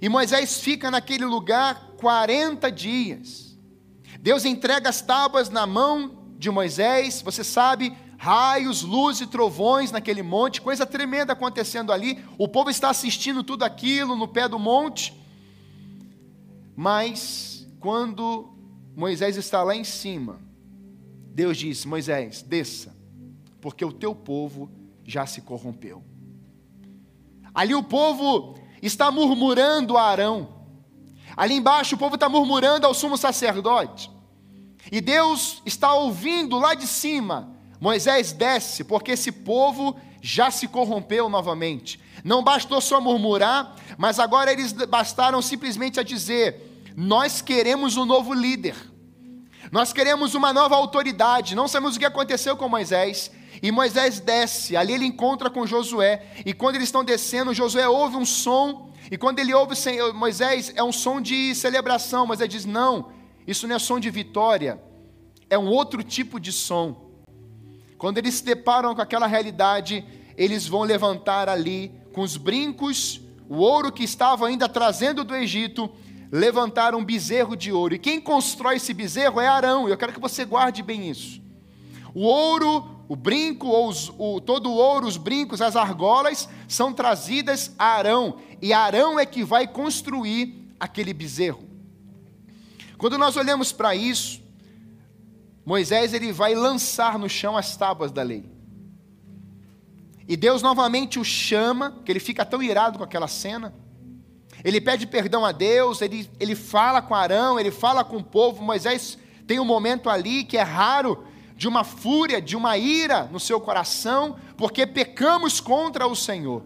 E 0.00 0.08
Moisés 0.08 0.60
fica 0.60 0.90
naquele 0.90 1.24
lugar 1.24 1.92
40 1.98 2.70
dias. 2.70 3.56
Deus 4.20 4.44
entrega 4.44 4.88
as 4.88 5.00
tábuas 5.00 5.48
na 5.48 5.66
mão 5.66 6.34
de 6.38 6.50
Moisés, 6.50 7.22
você 7.22 7.42
sabe, 7.42 7.96
raios, 8.18 8.82
luz 8.82 9.20
e 9.20 9.26
trovões 9.26 9.90
naquele 9.90 10.22
monte, 10.22 10.60
coisa 10.60 10.86
tremenda 10.86 11.32
acontecendo 11.32 11.92
ali. 11.92 12.24
O 12.38 12.48
povo 12.48 12.70
está 12.70 12.90
assistindo 12.90 13.42
tudo 13.42 13.64
aquilo 13.64 14.16
no 14.16 14.28
pé 14.28 14.48
do 14.48 14.58
monte. 14.58 15.20
Mas 16.76 17.66
quando 17.80 18.54
Moisés 18.94 19.36
está 19.36 19.62
lá 19.62 19.74
em 19.74 19.84
cima, 19.84 20.40
Deus 21.34 21.56
diz: 21.56 21.84
Moisés, 21.84 22.42
desça, 22.42 22.96
porque 23.60 23.84
o 23.84 23.92
teu 23.92 24.14
povo 24.14 24.70
já 25.04 25.26
se 25.26 25.40
corrompeu. 25.40 26.02
Ali 27.54 27.74
o 27.74 27.82
povo 27.82 28.56
está 28.80 29.10
murmurando 29.10 29.96
a 29.96 30.02
Arão. 30.02 30.62
Ali 31.36 31.54
embaixo 31.54 31.94
o 31.94 31.98
povo 31.98 32.14
está 32.14 32.28
murmurando 32.28 32.86
ao 32.86 32.94
sumo 32.94 33.16
sacerdote. 33.16 34.10
E 34.90 35.00
Deus 35.00 35.62
está 35.64 35.94
ouvindo 35.94 36.58
lá 36.58 36.74
de 36.74 36.86
cima. 36.86 37.56
Moisés 37.80 38.32
desce, 38.32 38.84
porque 38.84 39.12
esse 39.12 39.30
povo 39.30 39.96
já 40.20 40.50
se 40.50 40.68
corrompeu 40.68 41.28
novamente. 41.28 42.00
Não 42.24 42.42
bastou 42.42 42.80
só 42.80 43.00
murmurar, 43.00 43.74
mas 43.98 44.18
agora 44.18 44.52
eles 44.52 44.72
bastaram 44.72 45.42
simplesmente 45.42 45.98
a 45.98 46.02
dizer: 46.02 46.84
Nós 46.96 47.40
queremos 47.40 47.96
um 47.96 48.04
novo 48.04 48.32
líder. 48.32 48.76
Nós 49.70 49.92
queremos 49.92 50.34
uma 50.34 50.52
nova 50.52 50.76
autoridade. 50.76 51.54
Não 51.54 51.66
sabemos 51.66 51.96
o 51.96 51.98
que 51.98 52.04
aconteceu 52.04 52.56
com 52.56 52.68
Moisés. 52.68 53.30
E 53.62 53.70
Moisés 53.70 54.18
desce, 54.20 54.76
ali 54.76 54.92
ele 54.92 55.06
encontra 55.06 55.48
com 55.48 55.66
Josué. 55.66 56.26
E 56.44 56.52
quando 56.52 56.76
eles 56.76 56.88
estão 56.88 57.04
descendo, 57.04 57.54
Josué 57.54 57.88
ouve 57.88 58.16
um 58.16 58.24
som. 58.24 58.92
E 59.10 59.16
quando 59.16 59.38
ele 59.38 59.54
ouve 59.54 59.74
Moisés, 60.14 60.72
é 60.74 60.82
um 60.82 60.92
som 60.92 61.20
de 61.20 61.54
celebração. 61.54 62.26
Moisés 62.26 62.48
diz: 62.48 62.64
Não, 62.64 63.12
isso 63.46 63.66
não 63.66 63.76
é 63.76 63.78
som 63.78 63.98
de 63.98 64.10
vitória, 64.10 64.80
é 65.50 65.58
um 65.58 65.68
outro 65.68 66.02
tipo 66.02 66.38
de 66.38 66.52
som. 66.52 67.10
Quando 67.98 68.18
eles 68.18 68.34
se 68.34 68.44
deparam 68.44 68.94
com 68.94 69.02
aquela 69.02 69.26
realidade, 69.26 70.04
eles 70.36 70.66
vão 70.66 70.82
levantar 70.82 71.48
ali 71.48 72.01
com 72.12 72.20
os 72.20 72.36
brincos, 72.36 73.20
o 73.48 73.56
ouro 73.56 73.90
que 73.90 74.04
estava 74.04 74.46
ainda 74.46 74.68
trazendo 74.68 75.24
do 75.24 75.34
Egito, 75.34 75.90
levantar 76.30 76.94
um 76.94 77.04
bezerro 77.04 77.56
de 77.56 77.72
ouro. 77.72 77.94
E 77.94 77.98
quem 77.98 78.20
constrói 78.20 78.76
esse 78.76 78.94
bezerro 78.94 79.40
é 79.40 79.46
Arão. 79.46 79.88
Eu 79.88 79.96
quero 79.96 80.12
que 80.12 80.20
você 80.20 80.44
guarde 80.44 80.82
bem 80.82 81.10
isso. 81.10 81.42
O 82.14 82.22
ouro, 82.22 83.04
o 83.08 83.16
brinco, 83.16 83.66
ou 83.66 83.88
os, 83.88 84.12
o, 84.18 84.40
todo 84.40 84.70
o 84.70 84.74
ouro, 84.74 85.06
os 85.06 85.16
brincos, 85.16 85.60
as 85.60 85.76
argolas, 85.76 86.48
são 86.68 86.92
trazidas 86.92 87.74
a 87.78 87.86
Arão. 87.86 88.38
E 88.60 88.72
Arão 88.72 89.18
é 89.18 89.26
que 89.26 89.44
vai 89.44 89.66
construir 89.66 90.74
aquele 90.78 91.12
bezerro. 91.12 91.68
Quando 92.96 93.18
nós 93.18 93.36
olhamos 93.36 93.72
para 93.72 93.94
isso, 93.94 94.40
Moisés 95.64 96.12
ele 96.12 96.32
vai 96.32 96.54
lançar 96.54 97.18
no 97.18 97.28
chão 97.28 97.56
as 97.56 97.76
tábuas 97.76 98.10
da 98.10 98.22
lei. 98.22 98.51
E 100.32 100.36
Deus 100.36 100.62
novamente 100.62 101.18
o 101.18 101.24
chama, 101.24 102.00
que 102.06 102.10
ele 102.10 102.18
fica 102.18 102.42
tão 102.42 102.62
irado 102.62 102.96
com 102.96 103.04
aquela 103.04 103.28
cena. 103.28 103.74
Ele 104.64 104.80
pede 104.80 105.06
perdão 105.06 105.44
a 105.44 105.52
Deus, 105.52 106.00
ele, 106.00 106.26
ele 106.40 106.54
fala 106.54 107.02
com 107.02 107.14
Arão, 107.14 107.60
ele 107.60 107.70
fala 107.70 108.02
com 108.02 108.16
o 108.16 108.24
povo. 108.24 108.62
Moisés 108.62 109.18
tem 109.46 109.60
um 109.60 109.64
momento 109.66 110.08
ali 110.08 110.42
que 110.42 110.56
é 110.56 110.62
raro, 110.62 111.26
de 111.54 111.68
uma 111.68 111.84
fúria, 111.84 112.40
de 112.40 112.56
uma 112.56 112.78
ira 112.78 113.24
no 113.24 113.38
seu 113.38 113.60
coração, 113.60 114.38
porque 114.56 114.86
pecamos 114.86 115.60
contra 115.60 116.06
o 116.06 116.16
Senhor. 116.16 116.64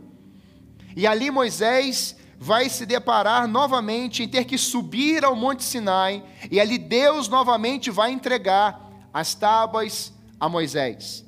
E 0.95 1.05
ali 1.05 1.29
Moisés 1.29 2.15
vai 2.39 2.69
se 2.69 2.87
deparar 2.87 3.49
novamente 3.49 4.23
em 4.23 4.29
ter 4.29 4.45
que 4.45 4.57
subir 4.57 5.25
ao 5.25 5.35
Monte 5.35 5.65
Sinai, 5.65 6.23
e 6.53 6.61
ali 6.61 6.79
Deus 6.79 7.27
novamente 7.27 7.91
vai 7.91 8.13
entregar 8.13 8.81
as 9.13 9.35
tábuas 9.35 10.13
a 10.39 10.49
Moisés. 10.49 11.25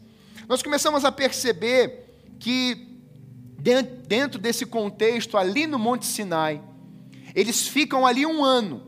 Nós 0.49 0.63
começamos 0.63 1.05
a 1.05 1.11
perceber 1.11 2.08
que, 2.39 2.99
dentro 4.07 4.39
desse 4.39 4.65
contexto, 4.65 5.37
ali 5.37 5.67
no 5.67 5.79
Monte 5.79 6.07
Sinai, 6.07 6.63
eles 7.35 7.67
ficam 7.67 8.07
ali 8.07 8.25
um 8.25 8.45
ano, 8.45 8.83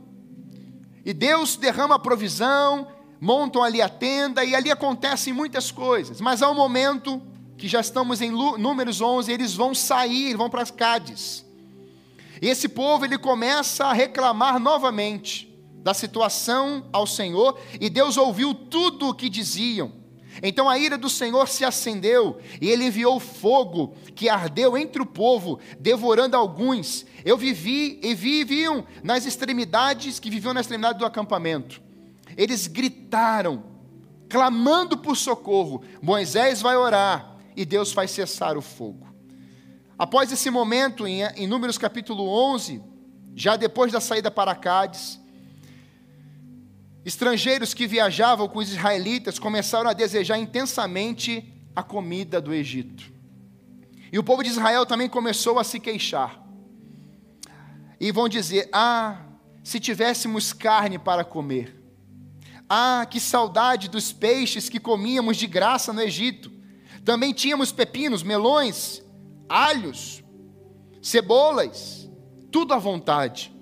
e 1.04 1.12
Deus 1.12 1.56
derrama 1.56 1.94
a 1.94 1.98
provisão, 1.98 2.88
montam 3.20 3.62
ali 3.62 3.82
a 3.82 3.88
tenda, 3.88 4.44
e 4.44 4.54
ali 4.54 4.70
acontecem 4.70 5.32
muitas 5.32 5.70
coisas, 5.70 6.20
mas 6.20 6.42
há 6.42 6.50
um 6.50 6.54
momento 6.54 7.20
que 7.56 7.68
já 7.68 7.80
estamos 7.80 8.22
em 8.22 8.30
Números 8.30 9.00
11, 9.00 9.30
eles 9.30 9.54
vão 9.54 9.74
sair, 9.74 10.34
vão 10.34 10.48
para 10.48 10.64
Cádiz. 10.66 11.44
E 12.40 12.48
esse 12.48 12.68
povo 12.68 13.04
ele 13.04 13.18
começa 13.18 13.84
a 13.84 13.92
reclamar 13.92 14.58
novamente 14.58 15.46
da 15.82 15.92
situação 15.92 16.86
ao 16.92 17.06
Senhor, 17.06 17.58
e 17.78 17.90
Deus 17.90 18.16
ouviu 18.16 18.54
tudo 18.54 19.08
o 19.08 19.14
que 19.14 19.28
diziam. 19.28 19.99
Então 20.42 20.68
a 20.68 20.78
ira 20.78 20.96
do 20.96 21.08
Senhor 21.08 21.48
se 21.48 21.64
acendeu, 21.64 22.38
e 22.60 22.68
ele 22.68 22.86
enviou 22.86 23.18
fogo 23.18 23.94
que 24.14 24.28
ardeu 24.28 24.76
entre 24.76 25.02
o 25.02 25.06
povo, 25.06 25.58
devorando 25.78 26.36
alguns. 26.36 27.04
Eu 27.24 27.36
vivi 27.36 27.98
e 28.02 28.14
viviam 28.14 28.84
nas 29.02 29.26
extremidades, 29.26 30.18
que 30.18 30.30
viviam 30.30 30.54
na 30.54 30.60
extremidade 30.60 30.98
do 30.98 31.06
acampamento. 31.06 31.82
Eles 32.36 32.66
gritaram, 32.66 33.64
clamando 34.28 34.96
por 34.96 35.16
socorro. 35.16 35.82
Moisés 36.00 36.62
vai 36.62 36.76
orar 36.76 37.36
e 37.56 37.64
Deus 37.64 37.92
faz 37.92 38.10
cessar 38.10 38.56
o 38.56 38.62
fogo. 38.62 39.08
Após 39.98 40.32
esse 40.32 40.48
momento, 40.48 41.06
em, 41.06 41.22
em 41.36 41.46
Números 41.46 41.76
capítulo 41.76 42.26
11, 42.26 42.82
já 43.34 43.56
depois 43.56 43.92
da 43.92 44.00
saída 44.00 44.30
para 44.30 44.54
Cádiz, 44.54 45.19
Estrangeiros 47.04 47.72
que 47.72 47.86
viajavam 47.86 48.48
com 48.48 48.58
os 48.58 48.70
israelitas 48.70 49.38
começaram 49.38 49.88
a 49.88 49.94
desejar 49.94 50.38
intensamente 50.38 51.52
a 51.74 51.82
comida 51.82 52.40
do 52.40 52.52
Egito. 52.52 53.10
E 54.12 54.18
o 54.18 54.24
povo 54.24 54.42
de 54.42 54.50
Israel 54.50 54.84
também 54.84 55.08
começou 55.08 55.58
a 55.58 55.64
se 55.64 55.80
queixar. 55.80 56.42
E 57.98 58.12
vão 58.12 58.28
dizer: 58.28 58.68
Ah, 58.72 59.22
se 59.62 59.80
tivéssemos 59.80 60.52
carne 60.52 60.98
para 60.98 61.24
comer. 61.24 61.76
Ah, 62.68 63.06
que 63.08 63.18
saudade 63.18 63.88
dos 63.88 64.12
peixes 64.12 64.68
que 64.68 64.78
comíamos 64.78 65.36
de 65.36 65.46
graça 65.46 65.92
no 65.92 66.02
Egito. 66.02 66.52
Também 67.04 67.32
tínhamos 67.32 67.72
pepinos, 67.72 68.22
melões, 68.22 69.02
alhos, 69.48 70.22
cebolas, 71.02 72.08
tudo 72.52 72.74
à 72.74 72.78
vontade. 72.78 73.52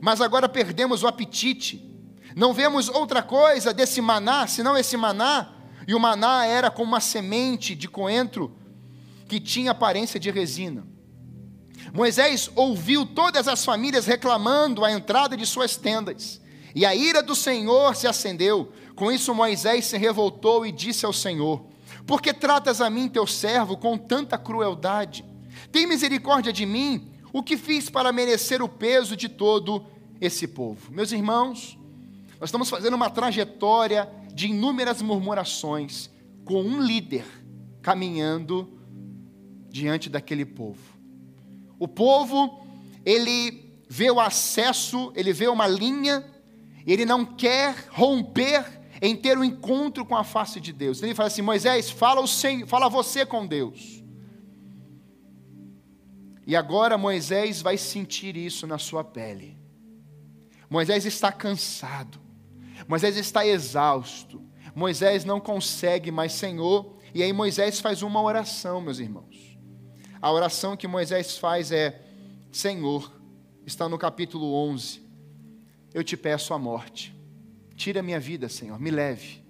Mas 0.00 0.20
agora 0.20 0.48
perdemos 0.48 1.02
o 1.02 1.06
apetite 1.06 1.93
não 2.34 2.52
vemos 2.52 2.88
outra 2.88 3.22
coisa 3.22 3.72
desse 3.72 4.00
maná, 4.00 4.46
senão 4.46 4.76
esse 4.76 4.96
maná, 4.96 5.52
e 5.86 5.94
o 5.94 6.00
maná 6.00 6.46
era 6.46 6.70
como 6.70 6.88
uma 6.88 7.00
semente 7.00 7.74
de 7.74 7.88
coentro 7.88 8.56
que 9.28 9.38
tinha 9.38 9.70
aparência 9.70 10.18
de 10.18 10.30
resina. 10.30 10.84
Moisés 11.92 12.50
ouviu 12.56 13.06
todas 13.06 13.46
as 13.46 13.64
famílias 13.64 14.06
reclamando 14.06 14.84
a 14.84 14.90
entrada 14.90 15.36
de 15.36 15.46
suas 15.46 15.76
tendas, 15.76 16.40
e 16.74 16.84
a 16.84 16.94
ira 16.94 17.22
do 17.22 17.36
Senhor 17.36 17.94
se 17.94 18.06
acendeu. 18.06 18.72
Com 18.96 19.12
isso, 19.12 19.34
Moisés 19.34 19.84
se 19.84 19.96
revoltou 19.96 20.66
e 20.66 20.72
disse 20.72 21.06
ao 21.06 21.12
Senhor: 21.12 21.64
Por 22.04 22.20
que 22.20 22.32
tratas 22.32 22.80
a 22.80 22.90
mim, 22.90 23.08
teu 23.08 23.26
servo, 23.28 23.76
com 23.76 23.96
tanta 23.96 24.36
crueldade? 24.36 25.24
Tem 25.70 25.86
misericórdia 25.86 26.52
de 26.52 26.66
mim, 26.66 27.12
o 27.32 27.44
que 27.44 27.56
fiz 27.56 27.88
para 27.88 28.12
merecer 28.12 28.60
o 28.60 28.68
peso 28.68 29.16
de 29.16 29.28
todo 29.28 29.86
esse 30.20 30.48
povo? 30.48 30.90
Meus 30.90 31.12
irmãos, 31.12 31.78
nós 32.44 32.50
estamos 32.50 32.68
fazendo 32.68 32.92
uma 32.92 33.08
trajetória 33.08 34.06
de 34.34 34.48
inúmeras 34.48 35.00
murmurações 35.00 36.10
com 36.44 36.60
um 36.60 36.78
líder 36.78 37.24
caminhando 37.80 38.70
diante 39.70 40.10
daquele 40.10 40.44
povo. 40.44 40.94
O 41.78 41.88
povo, 41.88 42.62
ele 43.02 43.74
vê 43.88 44.10
o 44.10 44.20
acesso, 44.20 45.10
ele 45.16 45.32
vê 45.32 45.48
uma 45.48 45.66
linha, 45.66 46.22
ele 46.86 47.06
não 47.06 47.24
quer 47.24 47.88
romper 47.90 48.82
em 49.00 49.16
ter 49.16 49.38
um 49.38 49.44
encontro 49.44 50.04
com 50.04 50.14
a 50.14 50.22
face 50.22 50.60
de 50.60 50.70
Deus. 50.70 51.02
Ele 51.02 51.14
fala 51.14 51.28
assim: 51.28 51.40
Moisés, 51.40 51.88
fala, 51.88 52.20
o 52.20 52.28
Senhor, 52.28 52.68
fala 52.68 52.90
você 52.90 53.24
com 53.24 53.46
Deus. 53.46 54.04
E 56.46 56.54
agora 56.54 56.98
Moisés 56.98 57.62
vai 57.62 57.78
sentir 57.78 58.36
isso 58.36 58.66
na 58.66 58.76
sua 58.76 59.02
pele. 59.02 59.56
Moisés 60.68 61.06
está 61.06 61.32
cansado. 61.32 62.22
Moisés 62.86 63.16
está 63.16 63.46
exausto. 63.46 64.42
Moisés 64.74 65.24
não 65.24 65.40
consegue 65.40 66.10
mais, 66.10 66.32
Senhor. 66.32 66.96
E 67.14 67.22
aí 67.22 67.32
Moisés 67.32 67.80
faz 67.80 68.02
uma 68.02 68.20
oração, 68.20 68.80
meus 68.80 68.98
irmãos. 68.98 69.58
A 70.20 70.30
oração 70.32 70.76
que 70.76 70.88
Moisés 70.88 71.38
faz 71.38 71.70
é: 71.70 72.02
Senhor, 72.50 73.12
está 73.66 73.88
no 73.88 73.98
capítulo 73.98 74.52
11. 74.54 75.02
Eu 75.92 76.02
te 76.02 76.16
peço 76.16 76.52
a 76.52 76.58
morte. 76.58 77.14
Tira 77.76 78.02
minha 78.02 78.20
vida, 78.20 78.48
Senhor, 78.48 78.78
me 78.80 78.90
leve. 78.90 79.42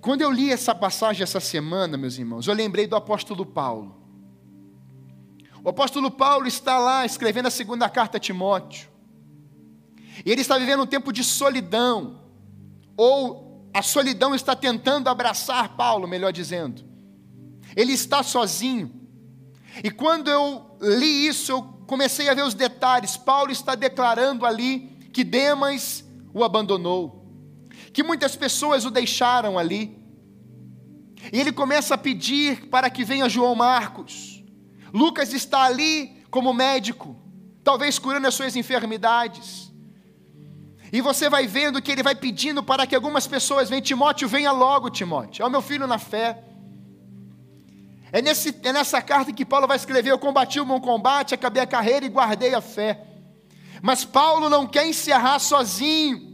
Quando 0.00 0.22
eu 0.22 0.30
li 0.30 0.50
essa 0.50 0.74
passagem 0.74 1.22
essa 1.22 1.40
semana, 1.40 1.96
meus 1.96 2.18
irmãos, 2.18 2.46
eu 2.46 2.54
lembrei 2.54 2.86
do 2.86 2.96
apóstolo 2.96 3.44
Paulo. 3.44 3.96
O 5.64 5.68
apóstolo 5.68 6.10
Paulo 6.10 6.46
está 6.46 6.78
lá 6.78 7.04
escrevendo 7.04 7.46
a 7.46 7.50
segunda 7.50 7.88
carta 7.88 8.16
a 8.16 8.20
Timóteo. 8.20 8.88
E 10.24 10.30
ele 10.30 10.40
está 10.40 10.58
vivendo 10.58 10.82
um 10.82 10.86
tempo 10.86 11.12
de 11.12 11.22
solidão, 11.22 12.20
ou 12.96 13.70
a 13.72 13.82
solidão 13.82 14.34
está 14.34 14.56
tentando 14.56 15.08
abraçar 15.08 15.76
Paulo, 15.76 16.08
melhor 16.08 16.32
dizendo. 16.32 16.82
Ele 17.76 17.92
está 17.92 18.22
sozinho. 18.22 18.92
E 19.84 19.90
quando 19.90 20.28
eu 20.28 20.76
li 20.80 21.26
isso, 21.26 21.52
eu 21.52 21.62
comecei 21.86 22.28
a 22.28 22.34
ver 22.34 22.42
os 22.42 22.54
detalhes. 22.54 23.16
Paulo 23.16 23.52
está 23.52 23.74
declarando 23.74 24.44
ali 24.44 24.96
que 25.12 25.22
Demas 25.22 26.04
o 26.32 26.42
abandonou, 26.42 27.26
que 27.92 28.02
muitas 28.02 28.36
pessoas 28.36 28.84
o 28.84 28.90
deixaram 28.90 29.58
ali. 29.58 29.96
E 31.32 31.40
ele 31.40 31.52
começa 31.52 31.94
a 31.94 31.98
pedir 31.98 32.66
para 32.68 32.88
que 32.90 33.04
venha 33.04 33.28
João 33.28 33.54
Marcos. 33.54 34.42
Lucas 34.92 35.32
está 35.32 35.62
ali 35.62 36.24
como 36.30 36.52
médico, 36.52 37.16
talvez 37.62 37.98
curando 37.98 38.26
as 38.26 38.34
suas 38.34 38.56
enfermidades. 38.56 39.67
E 40.92 41.00
você 41.00 41.28
vai 41.28 41.46
vendo 41.46 41.82
que 41.82 41.92
ele 41.92 42.02
vai 42.02 42.14
pedindo 42.14 42.62
para 42.62 42.86
que 42.86 42.94
algumas 42.94 43.26
pessoas 43.26 43.68
venham. 43.68 43.82
Timóteo, 43.82 44.28
venha 44.28 44.52
logo, 44.52 44.90
Timóteo. 44.90 45.42
É 45.42 45.46
o 45.46 45.50
meu 45.50 45.60
filho 45.60 45.86
na 45.86 45.98
fé. 45.98 46.42
É, 48.10 48.22
nesse, 48.22 48.56
é 48.62 48.72
nessa 48.72 49.02
carta 49.02 49.32
que 49.32 49.44
Paulo 49.44 49.66
vai 49.66 49.76
escrever: 49.76 50.10
Eu 50.10 50.18
combati 50.18 50.58
o 50.60 50.64
bom 50.64 50.80
combate, 50.80 51.34
acabei 51.34 51.62
a 51.62 51.66
carreira 51.66 52.06
e 52.06 52.08
guardei 52.08 52.54
a 52.54 52.60
fé. 52.60 53.04
Mas 53.82 54.04
Paulo 54.04 54.48
não 54.48 54.66
quer 54.66 54.86
encerrar 54.86 55.38
sozinho. 55.38 56.28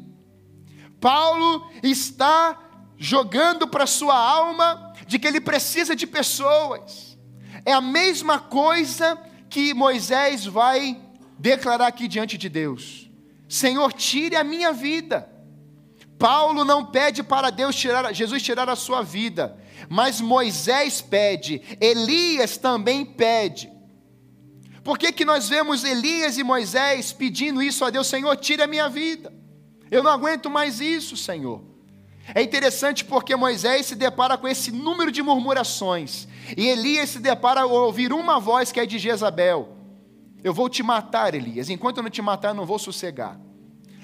Paulo 1.00 1.68
está 1.82 2.58
jogando 2.96 3.66
para 3.66 3.86
sua 3.86 4.16
alma 4.16 4.94
de 5.06 5.18
que 5.18 5.26
ele 5.26 5.40
precisa 5.40 5.94
de 5.94 6.06
pessoas. 6.06 7.18
É 7.64 7.72
a 7.72 7.80
mesma 7.80 8.38
coisa 8.38 9.18
que 9.50 9.74
Moisés 9.74 10.46
vai 10.46 11.00
declarar 11.38 11.88
aqui 11.88 12.08
diante 12.08 12.38
de 12.38 12.48
Deus: 12.48 13.03
Senhor, 13.54 13.92
tire 13.92 14.34
a 14.34 14.42
minha 14.42 14.72
vida. 14.72 15.30
Paulo 16.18 16.64
não 16.64 16.86
pede 16.86 17.22
para 17.22 17.50
Deus 17.50 17.76
tirar, 17.76 18.12
Jesus 18.12 18.42
tirar 18.42 18.68
a 18.68 18.74
sua 18.74 19.00
vida, 19.00 19.56
mas 19.88 20.20
Moisés 20.20 21.00
pede, 21.00 21.62
Elias 21.80 22.56
também 22.56 23.04
pede. 23.04 23.70
Por 24.82 24.98
que, 24.98 25.12
que 25.12 25.24
nós 25.24 25.48
vemos 25.48 25.84
Elias 25.84 26.36
e 26.36 26.42
Moisés 26.42 27.12
pedindo 27.12 27.62
isso 27.62 27.84
a 27.84 27.90
Deus? 27.90 28.08
Senhor, 28.08 28.36
tire 28.36 28.60
a 28.60 28.66
minha 28.66 28.88
vida. 28.88 29.32
Eu 29.88 30.02
não 30.02 30.10
aguento 30.10 30.50
mais 30.50 30.80
isso, 30.80 31.16
Senhor. 31.16 31.62
É 32.34 32.42
interessante 32.42 33.04
porque 33.04 33.36
Moisés 33.36 33.86
se 33.86 33.94
depara 33.94 34.36
com 34.36 34.48
esse 34.48 34.72
número 34.72 35.12
de 35.12 35.22
murmurações, 35.22 36.26
e 36.56 36.66
Elias 36.66 37.10
se 37.10 37.20
depara 37.20 37.60
ao 37.60 37.70
ouvir 37.70 38.12
uma 38.12 38.40
voz 38.40 38.72
que 38.72 38.80
é 38.80 38.86
de 38.86 38.98
Jezabel: 38.98 39.83
Eu 40.44 40.52
vou 40.52 40.68
te 40.68 40.82
matar, 40.82 41.34
Elias, 41.34 41.70
enquanto 41.70 41.96
eu 41.96 42.02
não 42.02 42.10
te 42.10 42.20
matar, 42.20 42.48
eu 42.48 42.54
não 42.54 42.66
vou 42.66 42.78
sossegar. 42.78 43.40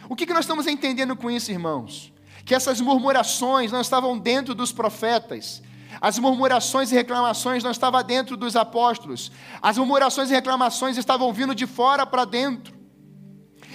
O 0.09 0.17
que, 0.17 0.25
que 0.25 0.33
nós 0.33 0.47
estamos 0.47 0.67
entendendo 0.67 1.15
com 1.15 1.31
isso, 1.31 1.53
irmãos? 1.53 2.15
Que 2.47 2.55
essas 2.55 2.81
murmurações 2.81 3.71
não 3.71 3.83
estavam 3.83 4.19
dentro 4.19 4.55
dos 4.55 4.73
profetas, 4.73 5.63
as 6.01 6.19
murmurações 6.19 6.91
e 6.91 6.95
reclamações 6.95 7.63
não 7.63 7.71
estavam 7.71 8.03
dentro 8.03 8.39
dos 8.39 8.57
apóstolos, 8.57 9.31
as 9.61 9.77
murmurações 9.77 10.31
e 10.31 10.35
reclamações 10.35 10.97
estavam 10.97 11.31
vindo 11.31 11.55
de 11.55 11.67
fora 11.67 12.07
para 12.07 12.25
dentro. 12.25 12.75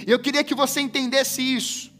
Eu 0.07 0.17
queria 0.17 0.43
que 0.43 0.55
você 0.55 0.81
entendesse 0.81 1.43
isso. 1.43 1.93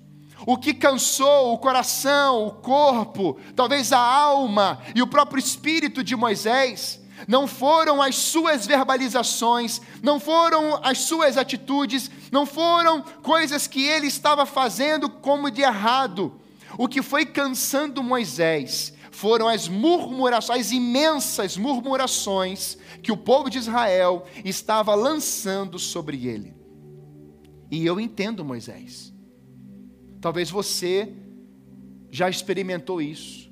O 0.47 0.57
que 0.57 0.73
cansou 0.73 1.53
o 1.53 1.59
coração, 1.59 2.47
o 2.47 2.51
corpo, 2.53 3.39
talvez 3.55 3.93
a 3.93 3.99
alma 3.99 4.79
e 4.95 5.01
o 5.01 5.07
próprio 5.07 5.39
espírito 5.39 6.03
de 6.03 6.15
Moisés, 6.15 7.04
não 7.27 7.47
foram 7.47 8.01
as 8.01 8.15
suas 8.15 8.67
verbalizações, 8.67 9.81
não 10.03 10.19
foram 10.19 10.79
as 10.83 10.99
suas 10.99 11.37
atitudes, 11.37 12.11
não 12.31 12.45
foram 12.45 13.01
coisas 13.23 13.67
que 13.67 13.83
ele 13.83 14.07
estava 14.07 14.45
fazendo 14.45 15.09
como 15.09 15.49
de 15.49 15.61
errado. 15.61 16.39
O 16.77 16.87
que 16.87 17.01
foi 17.01 17.25
cansando 17.25 18.03
Moisés 18.03 18.93
foram 19.11 19.47
as 19.47 19.67
murmurações, 19.67 20.59
as 20.59 20.71
imensas 20.71 21.55
murmurações 21.55 22.77
que 23.01 23.11
o 23.11 23.17
povo 23.17 23.49
de 23.49 23.57
Israel 23.57 24.25
estava 24.43 24.93
lançando 24.93 25.79
sobre 25.79 26.27
ele. 26.27 26.53
E 27.71 27.85
eu 27.85 27.99
entendo 27.99 28.43
Moisés. 28.43 29.13
Talvez 30.19 30.49
você 30.49 31.13
já 32.11 32.29
experimentou 32.29 33.01
isso. 33.01 33.49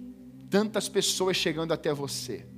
Tantas 0.50 0.90
pessoas 0.90 1.38
chegando 1.38 1.72
até 1.72 1.94
você 1.94 2.53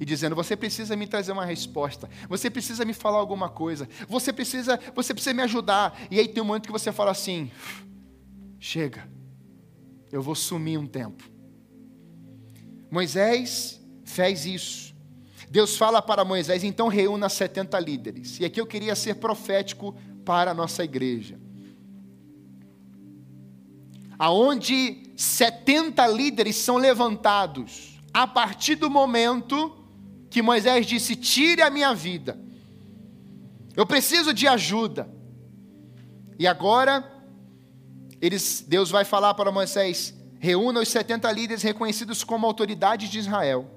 e 0.00 0.04
dizendo: 0.04 0.34
"Você 0.34 0.56
precisa 0.56 0.96
me 0.96 1.06
trazer 1.06 1.32
uma 1.32 1.44
resposta. 1.44 2.08
Você 2.28 2.50
precisa 2.50 2.84
me 2.84 2.92
falar 2.92 3.18
alguma 3.18 3.48
coisa. 3.48 3.88
Você 4.08 4.32
precisa, 4.32 4.78
você 4.94 5.12
precisa 5.12 5.34
me 5.34 5.42
ajudar". 5.42 5.98
E 6.10 6.18
aí 6.18 6.28
tem 6.28 6.42
um 6.42 6.46
momento 6.46 6.66
que 6.66 6.72
você 6.72 6.92
fala 6.92 7.10
assim: 7.10 7.50
"Chega. 8.58 9.08
Eu 10.10 10.22
vou 10.22 10.34
sumir 10.34 10.78
um 10.78 10.86
tempo". 10.86 11.24
Moisés 12.90 13.80
fez 14.04 14.46
isso. 14.46 14.94
Deus 15.50 15.76
fala 15.76 16.00
para 16.00 16.24
Moisés: 16.24 16.64
"Então 16.64 16.88
reúna 16.88 17.28
70 17.28 17.78
líderes". 17.80 18.38
E 18.40 18.44
aqui 18.44 18.60
eu 18.60 18.66
queria 18.66 18.94
ser 18.94 19.16
profético 19.16 19.94
para 20.24 20.50
a 20.50 20.54
nossa 20.54 20.84
igreja 20.84 21.38
aonde 24.18 25.12
70 25.16 26.06
líderes 26.08 26.56
são 26.56 26.76
levantados 26.76 27.98
a 28.12 28.26
partir 28.26 28.74
do 28.74 28.90
momento 28.90 29.72
que 30.30 30.42
Moisés 30.42 30.86
disse: 30.86 31.16
Tire 31.16 31.62
a 31.62 31.70
minha 31.70 31.94
vida, 31.94 32.38
eu 33.76 33.86
preciso 33.86 34.32
de 34.32 34.46
ajuda. 34.46 35.08
E 36.38 36.46
agora, 36.46 37.04
eles, 38.20 38.64
Deus 38.66 38.90
vai 38.90 39.04
falar 39.04 39.34
para 39.34 39.52
Moisés: 39.52 40.14
reúna 40.38 40.80
os 40.80 40.88
70 40.88 41.30
líderes 41.32 41.62
reconhecidos 41.62 42.24
como 42.24 42.46
autoridades 42.46 43.10
de 43.10 43.18
Israel. 43.18 43.70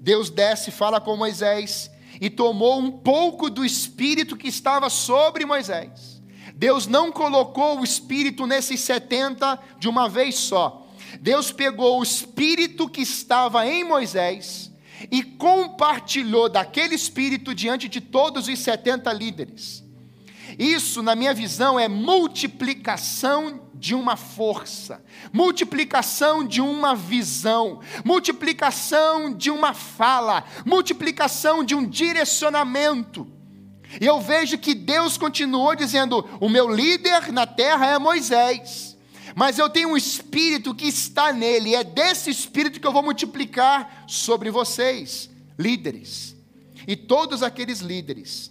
Deus 0.00 0.30
desce, 0.30 0.70
fala 0.70 1.00
com 1.00 1.16
Moisés 1.16 1.90
e 2.20 2.30
tomou 2.30 2.78
um 2.78 2.90
pouco 2.90 3.50
do 3.50 3.64
espírito 3.64 4.36
que 4.36 4.48
estava 4.48 4.88
sobre 4.88 5.44
Moisés 5.44 6.20
Deus 6.60 6.86
não 6.86 7.10
colocou 7.10 7.80
o 7.80 7.84
espírito 7.84 8.46
nesses 8.46 8.80
70 8.80 9.58
de 9.78 9.88
uma 9.88 10.10
vez 10.10 10.34
só. 10.34 10.86
Deus 11.18 11.50
pegou 11.50 11.98
o 11.98 12.02
espírito 12.02 12.86
que 12.86 13.00
estava 13.00 13.66
em 13.66 13.82
Moisés 13.82 14.69
e 15.10 15.22
compartilhou 15.22 16.48
daquele 16.48 16.94
espírito 16.94 17.54
diante 17.54 17.88
de 17.88 18.00
todos 18.00 18.48
os 18.48 18.58
70 18.58 19.12
líderes. 19.12 19.84
Isso, 20.58 21.02
na 21.02 21.14
minha 21.14 21.32
visão, 21.32 21.78
é 21.78 21.88
multiplicação 21.88 23.68
de 23.74 23.94
uma 23.94 24.16
força, 24.16 25.02
multiplicação 25.32 26.46
de 26.46 26.60
uma 26.60 26.94
visão, 26.94 27.80
multiplicação 28.04 29.32
de 29.32 29.50
uma 29.50 29.72
fala, 29.72 30.44
multiplicação 30.66 31.64
de 31.64 31.74
um 31.74 31.86
direcionamento. 31.86 33.26
E 33.98 34.04
eu 34.04 34.20
vejo 34.20 34.58
que 34.58 34.74
Deus 34.74 35.16
continuou 35.16 35.74
dizendo: 35.74 36.28
o 36.40 36.48
meu 36.48 36.68
líder 36.68 37.32
na 37.32 37.46
terra 37.46 37.86
é 37.86 37.98
Moisés, 37.98 38.89
mas 39.34 39.58
eu 39.58 39.68
tenho 39.68 39.90
um 39.90 39.96
espírito 39.96 40.74
que 40.74 40.86
está 40.86 41.32
nele, 41.32 41.70
e 41.70 41.74
é 41.74 41.84
desse 41.84 42.30
espírito 42.30 42.80
que 42.80 42.86
eu 42.86 42.92
vou 42.92 43.02
multiplicar 43.02 44.04
sobre 44.06 44.50
vocês, 44.50 45.30
líderes. 45.58 46.36
E 46.86 46.96
todos 46.96 47.42
aqueles 47.42 47.80
líderes, 47.80 48.50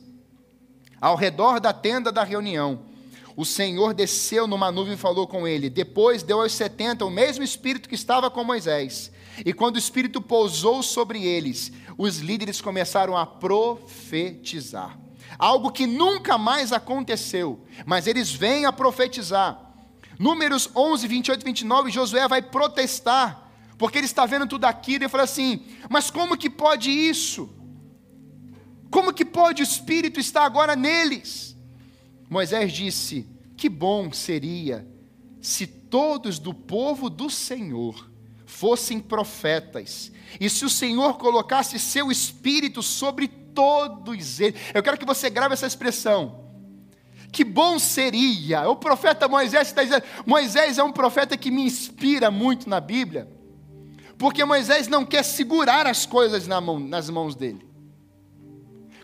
ao 1.02 1.16
redor 1.16 1.60
da 1.60 1.74
tenda 1.74 2.12
da 2.12 2.24
reunião, 2.24 2.82
o 3.36 3.46
Senhor 3.46 3.94
desceu 3.94 4.48
numa 4.48 4.72
nuvem 4.72 4.94
e 4.94 4.98
falou 4.98 5.26
com 5.26 5.48
ele. 5.48 5.70
Depois 5.70 6.24
deu 6.24 6.42
aos 6.42 6.52
setenta 6.52 7.06
o 7.06 7.10
mesmo 7.10 7.44
espírito 7.44 7.88
que 7.88 7.96
estava 7.96 8.30
com 8.30 8.44
Moisés. 8.44 9.12
E 9.46 9.54
quando 9.54 9.76
o 9.76 9.80
espírito 9.80 10.22
pousou 10.22 10.84
sobre 10.84 11.24
eles, 11.24 11.72
os 11.98 12.18
líderes 12.18 12.60
começaram 12.60 13.16
a 13.16 13.26
profetizar 13.26 15.00
algo 15.38 15.72
que 15.72 15.86
nunca 15.86 16.38
mais 16.38 16.74
aconteceu, 16.74 17.66
mas 17.86 18.08
eles 18.08 18.32
vêm 18.32 18.66
a 18.66 18.74
profetizar. 18.74 19.69
Números 20.20 20.70
11, 20.76 21.08
28 21.08 21.42
e 21.42 21.46
29, 21.46 21.92
Josué 21.92 22.28
vai 22.28 22.42
protestar, 22.42 23.50
porque 23.78 23.98
ele 23.98 24.06
está 24.06 24.26
vendo 24.26 24.46
tudo 24.46 24.66
aquilo 24.66 25.06
e 25.06 25.10
fala 25.10 25.24
assim: 25.24 25.66
Mas 25.90 26.12
como 26.12 26.38
que 26.38 26.50
pode 26.50 26.92
isso? 26.92 27.50
Como 28.92 29.14
que 29.14 29.24
pode 29.24 29.62
o 29.62 29.64
Espírito 29.64 30.20
estar 30.20 30.44
agora 30.44 30.76
neles? 30.76 31.56
Moisés 32.30 32.74
disse: 32.74 33.26
Que 33.56 33.70
bom 33.70 34.12
seria 34.12 34.86
se 35.40 35.66
todos 35.66 36.38
do 36.38 36.54
povo 36.54 37.10
do 37.10 37.30
Senhor 37.30 38.12
fossem 38.46 39.00
profetas, 39.00 40.12
e 40.38 40.50
se 40.50 40.66
o 40.66 40.70
Senhor 40.70 41.18
colocasse 41.18 41.80
seu 41.80 42.12
espírito 42.12 42.84
sobre 42.84 43.28
todos 43.28 44.42
eles. 44.42 44.60
Eu 44.74 44.84
quero 44.84 44.98
que 44.98 45.06
você 45.06 45.30
grave 45.30 45.54
essa 45.54 45.68
expressão. 45.68 46.49
Que 47.32 47.44
bom 47.44 47.78
seria. 47.78 48.68
O 48.70 48.76
profeta 48.76 49.28
Moisés 49.28 49.68
está 49.68 49.84
dizendo. 49.84 50.04
Moisés 50.26 50.78
é 50.78 50.84
um 50.84 50.92
profeta 50.92 51.38
que 51.38 51.52
me 51.52 51.64
inspira 51.64 52.32
muito 52.32 52.70
na 52.70 52.80
Bíblia. 52.80 53.28
Porque 54.18 54.44
Moisés 54.44 54.88
não 54.88 55.06
quer 55.06 55.24
segurar 55.24 55.88
as 55.88 56.06
coisas 56.06 56.48
na 56.48 56.60
mão, 56.60 56.80
nas 56.80 57.10
mãos 57.10 57.36
dele. 57.36 57.68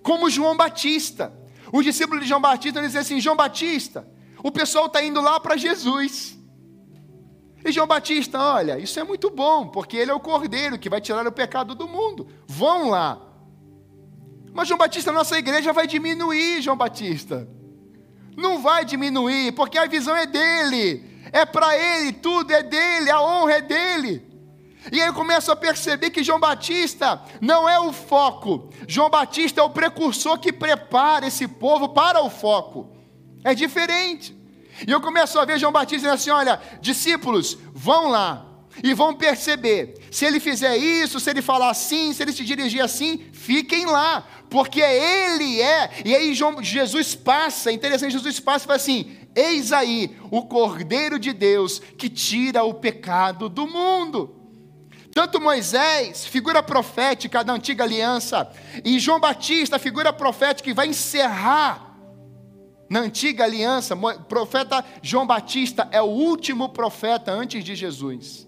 Como 0.02 0.30
João 0.30 0.58
Batista. 0.58 1.34
O 1.72 1.82
discípulo 1.82 2.20
de 2.20 2.28
João 2.28 2.42
Batista 2.42 2.82
dizem 2.82 3.02
assim: 3.02 3.20
João 3.20 3.36
Batista, 3.36 4.08
o 4.44 4.52
pessoal 4.52 4.86
está 4.88 5.04
indo 5.04 5.22
lá 5.22 5.40
para 5.40 5.58
Jesus. 5.58 6.38
E 7.66 7.72
João 7.72 7.88
Batista, 7.88 8.40
olha, 8.40 8.78
isso 8.78 9.00
é 9.00 9.04
muito 9.04 9.32
bom, 9.32 9.68
porque 9.68 9.98
ele 9.98 10.12
é 10.12 10.14
o 10.14 10.20
cordeiro 10.20 10.78
que 10.78 10.88
vai 10.88 11.02
tirar 11.02 11.26
o 11.26 11.32
pecado 11.32 11.74
do 11.74 11.88
mundo. 11.88 12.28
Vão 12.46 12.90
lá. 12.90 13.20
Mas 14.54 14.68
João 14.68 14.78
Batista, 14.78 15.12
nossa 15.12 15.38
igreja 15.40 15.74
vai 15.74 15.88
diminuir, 15.88 16.62
João 16.62 16.78
Batista. 16.78 17.50
Não 18.36 18.62
vai 18.62 18.84
diminuir, 18.84 19.52
porque 19.54 19.78
a 19.78 19.86
visão 19.86 20.16
é 20.16 20.26
dele. 20.26 21.04
É 21.32 21.46
para 21.46 21.78
ele, 21.78 22.14
tudo 22.14 22.52
é 22.52 22.64
dele, 22.64 23.10
a 23.10 23.22
honra 23.22 23.54
é 23.54 23.62
dele. 23.62 24.36
E 24.92 25.02
aí 25.02 25.08
eu 25.08 25.14
começo 25.14 25.52
a 25.52 25.56
perceber 25.56 26.12
que 26.12 26.24
João 26.24 26.40
Batista 26.40 27.22
não 27.42 27.68
é 27.68 27.80
o 27.80 27.92
foco. 27.92 28.70
João 28.88 29.10
Batista 29.10 29.62
é 29.62 29.64
o 29.64 29.70
precursor 29.70 30.38
que 30.38 30.54
prepara 30.54 31.28
esse 31.28 31.48
povo 31.48 31.90
para 31.90 32.22
o 32.22 32.30
foco. 32.30 32.92
É 33.44 33.56
diferente. 33.56 34.36
E 34.88 34.92
eu 34.92 35.02
começo 35.02 35.40
a 35.40 35.46
ver 35.46 35.58
João 35.58 35.72
Batista 35.72 35.96
dizendo 35.98 36.14
assim: 36.14 36.30
olha, 36.30 36.62
discípulos, 36.82 37.58
vão 37.74 38.10
lá, 38.10 38.46
e 38.84 38.94
vão 38.94 39.14
perceber. 39.14 39.96
Se 40.12 40.26
ele 40.26 40.40
fizer 40.40 40.78
isso, 40.78 41.20
se 41.20 41.30
ele 41.30 41.42
falar 41.42 41.70
assim, 41.70 42.14
se 42.14 42.24
ele 42.24 42.34
se 42.34 42.44
dirigir 42.44 42.82
assim, 42.82 43.26
fiquem 43.32 43.86
lá, 43.86 44.28
porque 44.50 44.82
ele 44.82 45.62
é. 45.62 45.90
E 46.04 46.16
aí 46.16 46.34
Jesus 46.62 47.16
passa, 47.16 47.72
interessante, 47.72 48.14
Jesus 48.14 48.40
passa 48.40 48.66
e 48.66 48.68
fala 48.68 48.78
assim: 48.78 49.18
Eis 49.36 49.72
aí 49.72 50.16
o 50.32 50.44
Cordeiro 50.44 51.20
de 51.20 51.34
Deus 51.34 51.80
que 51.80 52.10
tira 52.10 52.64
o 52.64 52.74
pecado 52.74 53.50
do 53.50 53.68
mundo. 53.68 54.36
Tanto 55.14 55.40
Moisés, 55.40 56.26
figura 56.26 56.62
profética 56.62 57.42
da 57.42 57.54
antiga 57.54 57.86
aliança, 57.86 58.52
e 58.84 59.00
João 59.00 59.20
Batista, 59.20 59.80
figura 59.80 60.12
profética 60.12 60.70
que 60.70 60.74
vai 60.74 60.88
encerrar 60.88 61.96
na 62.90 63.00
antiga 63.00 63.46
aliança. 63.46 63.96
Profeta 64.28 64.84
João 65.02 65.26
Batista 65.26 65.88
é 65.92 66.02
o 66.02 66.06
último 66.06 66.70
profeta 66.70 67.32
antes 67.32 67.64
de 67.64 67.76
Jesus. 67.76 68.46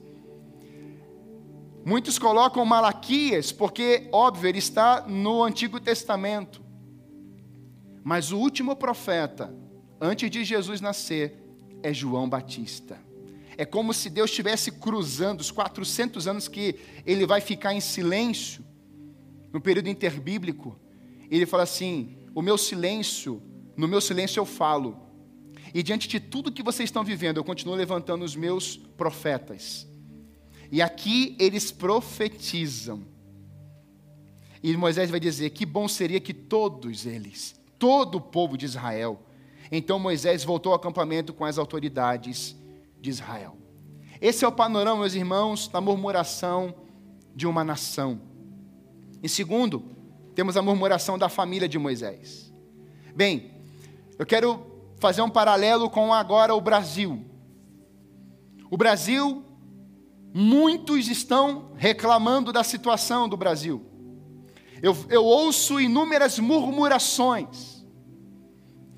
Muitos 1.87 2.19
colocam 2.19 2.65
Malaquias, 2.65 3.53
porque, 3.53 4.09
óbvio, 4.11 4.49
ele 4.49 4.57
está 4.57 5.07
no 5.07 5.41
Antigo 5.41 5.79
Testamento. 5.79 6.61
Mas 8.03 8.29
o 8.33 8.37
último 8.37 8.75
profeta, 8.75 9.55
antes 10.01 10.29
de 10.29 10.43
Jesus 10.43 10.81
nascer, 10.81 11.41
é 11.81 11.93
João 11.93 12.27
Batista. 12.27 12.99
É 13.57 13.63
como 13.63 13.93
se 13.93 14.09
Deus 14.09 14.29
estivesse 14.29 14.69
cruzando 14.69 15.39
os 15.39 15.49
400 15.49 16.27
anos 16.27 16.49
que 16.49 16.75
ele 17.05 17.25
vai 17.25 17.39
ficar 17.39 17.73
em 17.73 17.79
silêncio, 17.79 18.65
no 19.53 19.61
período 19.61 19.87
interbíblico. 19.87 20.77
Ele 21.31 21.45
fala 21.45 21.63
assim: 21.63 22.17
o 22.35 22.41
meu 22.41 22.57
silêncio, 22.57 23.41
no 23.77 23.87
meu 23.87 24.01
silêncio 24.01 24.41
eu 24.41 24.45
falo. 24.45 24.99
E 25.73 25.81
diante 25.81 26.09
de 26.09 26.19
tudo 26.19 26.51
que 26.51 26.61
vocês 26.61 26.89
estão 26.89 27.05
vivendo, 27.05 27.37
eu 27.37 27.45
continuo 27.45 27.75
levantando 27.75 28.25
os 28.25 28.35
meus 28.35 28.75
profetas. 28.75 29.87
E 30.71 30.81
aqui 30.81 31.35
eles 31.39 31.71
profetizam. 31.71 33.03
E 34.61 34.75
Moisés 34.75 35.09
vai 35.09 35.19
dizer: 35.19 35.51
que 35.51 35.65
bom 35.65 35.87
seria 35.87 36.19
que 36.19 36.33
todos 36.33 37.05
eles, 37.05 37.59
todo 37.77 38.15
o 38.15 38.21
povo 38.21 38.57
de 38.57 38.65
Israel. 38.65 39.19
Então 39.71 39.99
Moisés 39.99 40.43
voltou 40.43 40.71
ao 40.71 40.77
acampamento 40.77 41.33
com 41.33 41.45
as 41.45 41.57
autoridades 41.57 42.55
de 42.99 43.09
Israel. 43.09 43.55
Esse 44.19 44.43
é 44.43 44.47
o 44.47 44.51
panorama, 44.51 45.01
meus 45.01 45.13
irmãos, 45.13 45.67
da 45.67 45.79
murmuração 45.79 46.73
de 47.35 47.45
uma 47.45 47.63
nação. 47.63 48.19
Em 49.21 49.27
segundo, 49.27 49.83
temos 50.33 50.57
a 50.57 50.61
murmuração 50.61 51.17
da 51.17 51.29
família 51.29 51.67
de 51.67 51.77
Moisés. 51.77 52.51
Bem, 53.15 53.51
eu 54.17 54.25
quero 54.25 54.65
fazer 54.99 55.21
um 55.21 55.29
paralelo 55.29 55.89
com 55.89 56.13
agora 56.13 56.55
o 56.55 56.61
Brasil. 56.61 57.23
O 58.69 58.77
Brasil 58.77 59.43
Muitos 60.39 61.07
estão 61.07 61.71
reclamando 61.77 62.53
da 62.53 62.63
situação 62.63 63.27
do 63.27 63.35
Brasil. 63.35 63.83
Eu, 64.83 64.95
eu 65.09 65.25
ouço 65.25 65.79
inúmeras 65.79 66.37
murmurações, 66.37 67.83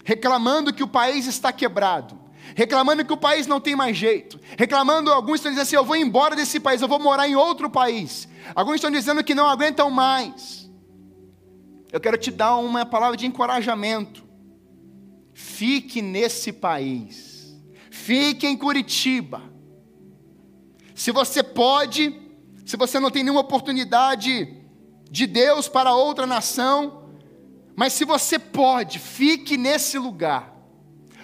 reclamando 0.04 0.74
que 0.74 0.84
o 0.84 0.88
país 0.88 1.28
está 1.28 1.54
quebrado, 1.54 2.20
reclamando 2.54 3.06
que 3.06 3.14
o 3.14 3.18
país 3.18 3.48
não 3.48 3.62
tem 3.62 3.74
mais 3.74 3.96
jeito, 3.96 4.38
reclamando, 4.58 5.14
alguns 5.14 5.36
estão 5.36 5.50
dizendo 5.50 5.64
assim: 5.64 5.78
eu 5.78 5.86
vou 5.86 5.96
embora 5.96 6.36
desse 6.36 6.60
país, 6.60 6.82
eu 6.82 6.90
vou 6.90 7.00
morar 7.00 7.26
em 7.26 7.38
outro 7.38 7.70
país. 7.70 8.28
Alguns 8.54 8.76
estão 8.76 8.92
dizendo 8.92 9.24
que 9.24 9.34
não 9.34 9.48
aguentam 9.48 9.90
mais. 9.90 10.70
Eu 11.90 12.02
quero 12.02 12.18
te 12.18 12.32
dar 12.32 12.58
uma 12.58 12.86
palavra 12.86 13.16
de 13.16 13.26
encorajamento. 13.26 14.26
Fique 15.34 16.02
nesse 16.02 16.52
país, 16.52 17.58
fique 17.90 18.46
em 18.46 18.58
Curitiba 18.58 19.49
se 21.00 21.14
você 21.14 21.42
pode, 21.42 22.14
se 22.66 22.76
você 22.76 23.00
não 23.00 23.10
tem 23.10 23.24
nenhuma 23.24 23.40
oportunidade 23.40 24.54
de 25.10 25.26
Deus 25.26 25.70
para 25.70 25.96
outra 25.96 26.28
nação, 26.28 27.06
mas 27.74 27.94
se 27.94 28.04
você 28.04 28.38
pode, 28.38 29.00
fique 29.00 29.56
nesse 29.56 29.98
lugar, 29.98 30.54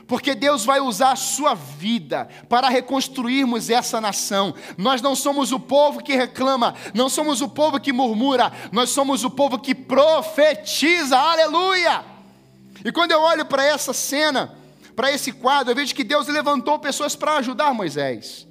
porque 0.07 0.33
Deus 0.33 0.63
vai 0.63 0.79
usar 0.79 1.11
a 1.11 1.17
sua 1.17 1.53
vida 1.55 2.29
para 2.47 2.69
reconstruirmos 2.69 3.69
essa 3.69 3.99
nação. 3.99 4.55
Nós 4.77 5.01
não 5.01 5.13
somos 5.13 5.51
o 5.51 5.59
povo 5.59 6.01
que 6.01 6.15
reclama, 6.15 6.73
não 6.93 7.09
somos 7.09 7.41
o 7.41 7.49
povo 7.49 7.77
que 7.77 7.91
murmura, 7.91 8.53
nós 8.71 8.91
somos 8.91 9.25
o 9.25 9.29
povo 9.29 9.59
que 9.59 9.75
profetiza, 9.75 11.17
aleluia! 11.17 12.01
E 12.85 12.93
quando 12.93 13.11
eu 13.11 13.19
olho 13.19 13.45
para 13.45 13.65
essa 13.65 13.91
cena, 13.91 14.55
para 14.95 15.11
esse 15.11 15.33
quadro, 15.33 15.71
eu 15.71 15.75
vejo 15.75 15.93
que 15.93 16.05
Deus 16.05 16.29
levantou 16.29 16.79
pessoas 16.79 17.13
para 17.13 17.39
ajudar 17.39 17.73
Moisés. 17.73 18.47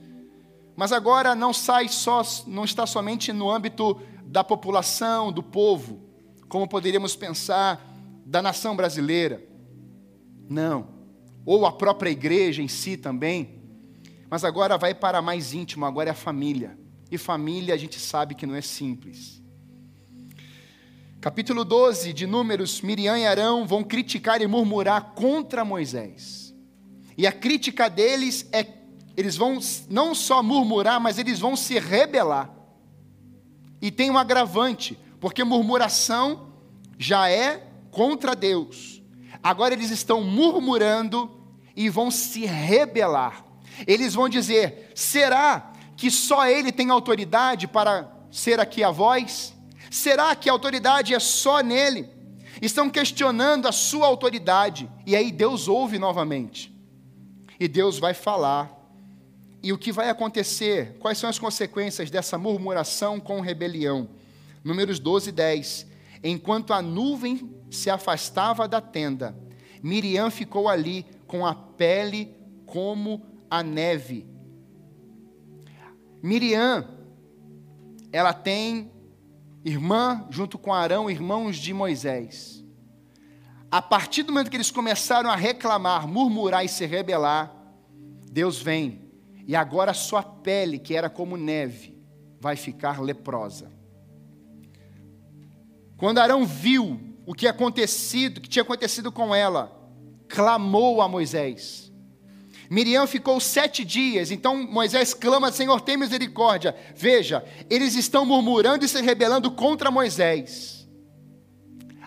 Mas 0.76 0.92
agora 0.92 1.34
não 1.34 1.52
sai 1.52 1.88
só, 1.88 2.22
não 2.46 2.64
está 2.64 2.86
somente 2.86 3.32
no 3.32 3.50
âmbito 3.50 4.00
da 4.24 4.42
população, 4.42 5.32
do 5.32 5.42
povo, 5.42 6.02
como 6.48 6.68
poderíamos 6.68 7.14
pensar 7.14 7.80
da 8.26 8.42
nação 8.42 8.74
brasileira. 8.74 9.42
Não. 10.48 10.88
Ou 11.46 11.66
a 11.66 11.72
própria 11.72 12.10
igreja 12.10 12.62
em 12.62 12.68
si 12.68 12.96
também. 12.96 13.62
Mas 14.28 14.44
agora 14.44 14.76
vai 14.76 14.94
para 14.94 15.22
mais 15.22 15.54
íntimo, 15.54 15.84
agora 15.84 16.10
é 16.10 16.12
a 16.12 16.16
família. 16.16 16.76
E 17.10 17.18
família 17.18 17.74
a 17.74 17.76
gente 17.76 18.00
sabe 18.00 18.34
que 18.34 18.46
não 18.46 18.54
é 18.54 18.60
simples. 18.60 19.42
Capítulo 21.20 21.64
12 21.64 22.12
de 22.12 22.26
Números: 22.26 22.80
Miriam 22.80 23.16
e 23.16 23.26
Arão 23.26 23.66
vão 23.66 23.84
criticar 23.84 24.42
e 24.42 24.46
murmurar 24.46 25.12
contra 25.14 25.64
Moisés. 25.64 26.54
E 27.16 27.26
a 27.26 27.32
crítica 27.32 27.88
deles 27.88 28.48
é 28.50 28.64
eles 29.16 29.36
vão 29.36 29.58
não 29.88 30.14
só 30.14 30.42
murmurar, 30.42 31.00
mas 31.00 31.18
eles 31.18 31.38
vão 31.38 31.54
se 31.54 31.78
rebelar. 31.78 32.50
E 33.80 33.90
tem 33.90 34.10
um 34.10 34.18
agravante, 34.18 34.98
porque 35.20 35.44
murmuração 35.44 36.52
já 36.98 37.28
é 37.28 37.66
contra 37.90 38.34
Deus. 38.34 39.02
Agora 39.42 39.74
eles 39.74 39.90
estão 39.90 40.22
murmurando 40.22 41.30
e 41.76 41.88
vão 41.88 42.10
se 42.10 42.44
rebelar. 42.44 43.44
Eles 43.86 44.14
vão 44.14 44.28
dizer: 44.28 44.90
será 44.94 45.72
que 45.96 46.10
só 46.10 46.46
Ele 46.48 46.72
tem 46.72 46.90
autoridade 46.90 47.68
para 47.68 48.10
ser 48.30 48.58
aqui 48.58 48.82
a 48.82 48.90
voz? 48.90 49.54
Será 49.90 50.34
que 50.34 50.48
a 50.48 50.52
autoridade 50.52 51.14
é 51.14 51.20
só 51.20 51.60
nele? 51.60 52.08
Estão 52.60 52.88
questionando 52.88 53.68
a 53.68 53.72
sua 53.72 54.06
autoridade. 54.06 54.90
E 55.06 55.14
aí 55.14 55.30
Deus 55.30 55.68
ouve 55.68 55.98
novamente. 55.98 56.74
E 57.60 57.68
Deus 57.68 57.98
vai 57.98 58.14
falar 58.14 58.73
e 59.64 59.72
o 59.72 59.78
que 59.78 59.90
vai 59.90 60.10
acontecer? 60.10 60.98
Quais 60.98 61.16
são 61.16 61.30
as 61.30 61.38
consequências 61.38 62.10
dessa 62.10 62.36
murmuração 62.36 63.18
com 63.18 63.40
rebelião? 63.40 64.10
Números 64.62 64.98
12 64.98 65.30
e 65.30 65.32
10. 65.32 65.86
Enquanto 66.22 66.74
a 66.74 66.82
nuvem 66.82 67.50
se 67.70 67.88
afastava 67.88 68.68
da 68.68 68.82
tenda, 68.82 69.34
Miriam 69.82 70.30
ficou 70.30 70.68
ali 70.68 71.06
com 71.26 71.46
a 71.46 71.54
pele 71.54 72.36
como 72.66 73.24
a 73.50 73.62
neve. 73.62 74.26
Miriam, 76.22 76.86
ela 78.12 78.34
tem 78.34 78.92
irmã 79.64 80.26
junto 80.28 80.58
com 80.58 80.74
Arão, 80.74 81.10
irmãos 81.10 81.56
de 81.56 81.72
Moisés. 81.72 82.62
A 83.70 83.80
partir 83.80 84.24
do 84.24 84.30
momento 84.30 84.50
que 84.50 84.58
eles 84.58 84.70
começaram 84.70 85.30
a 85.30 85.36
reclamar, 85.36 86.06
murmurar 86.06 86.66
e 86.66 86.68
se 86.68 86.84
rebelar, 86.84 87.50
Deus 88.30 88.60
vem 88.60 89.03
e 89.46 89.54
agora 89.54 89.90
a 89.90 89.94
sua 89.94 90.22
pele, 90.22 90.78
que 90.78 90.94
era 90.94 91.10
como 91.10 91.36
neve, 91.36 91.98
vai 92.40 92.56
ficar 92.56 93.00
leprosa. 93.00 93.70
Quando 95.96 96.18
Arão 96.18 96.44
viu 96.44 97.00
o 97.26 97.34
que 97.34 97.46
acontecido, 97.46 98.40
que 98.40 98.48
tinha 98.48 98.62
acontecido 98.62 99.10
com 99.12 99.34
ela, 99.34 99.72
clamou 100.28 101.00
a 101.00 101.08
Moisés. 101.08 101.92
Miriam 102.70 103.06
ficou 103.06 103.38
sete 103.38 103.84
dias, 103.84 104.30
então 104.30 104.66
Moisés 104.66 105.12
clama, 105.12 105.52
Senhor, 105.52 105.80
tem 105.80 105.96
misericórdia. 105.96 106.74
Veja, 106.94 107.44
eles 107.68 107.94
estão 107.94 108.24
murmurando 108.24 108.84
e 108.84 108.88
se 108.88 109.00
rebelando 109.00 109.50
contra 109.50 109.90
Moisés. 109.90 110.88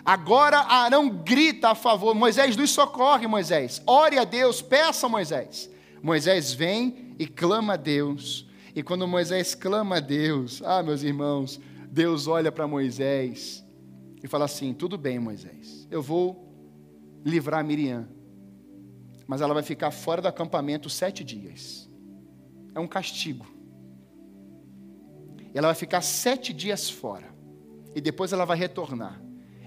Agora 0.04 0.58
Arão 0.60 1.08
grita 1.08 1.70
a 1.70 1.74
favor, 1.74 2.14
Moisés 2.14 2.56
nos 2.56 2.70
socorre, 2.70 3.26
Moisés. 3.26 3.80
Ore 3.86 4.18
a 4.18 4.24
Deus, 4.24 4.60
peça 4.60 5.06
a 5.06 5.08
Moisés. 5.08 5.70
Moisés 6.02 6.52
vem 6.52 7.07
e 7.18 7.26
clama 7.26 7.74
a 7.74 7.76
Deus. 7.76 8.46
E 8.74 8.82
quando 8.82 9.08
Moisés 9.08 9.54
clama 9.54 9.96
a 9.96 10.00
Deus, 10.00 10.62
ah, 10.62 10.82
meus 10.82 11.02
irmãos, 11.02 11.60
Deus 11.90 12.26
olha 12.26 12.52
para 12.52 12.66
Moisés 12.66 13.64
e 14.22 14.28
fala 14.28 14.44
assim: 14.44 14.72
tudo 14.72 14.96
bem, 14.96 15.18
Moisés, 15.18 15.88
eu 15.90 16.00
vou 16.00 16.48
livrar 17.24 17.64
Miriam, 17.64 18.08
mas 19.26 19.40
ela 19.40 19.54
vai 19.54 19.62
ficar 19.62 19.90
fora 19.90 20.22
do 20.22 20.28
acampamento 20.28 20.88
sete 20.88 21.24
dias. 21.24 21.90
É 22.74 22.80
um 22.80 22.86
castigo. 22.86 23.46
Ela 25.52 25.68
vai 25.68 25.74
ficar 25.74 26.00
sete 26.02 26.52
dias 26.52 26.88
fora. 26.88 27.34
E 27.94 28.00
depois 28.00 28.32
ela 28.32 28.44
vai 28.44 28.56
retornar. 28.56 29.20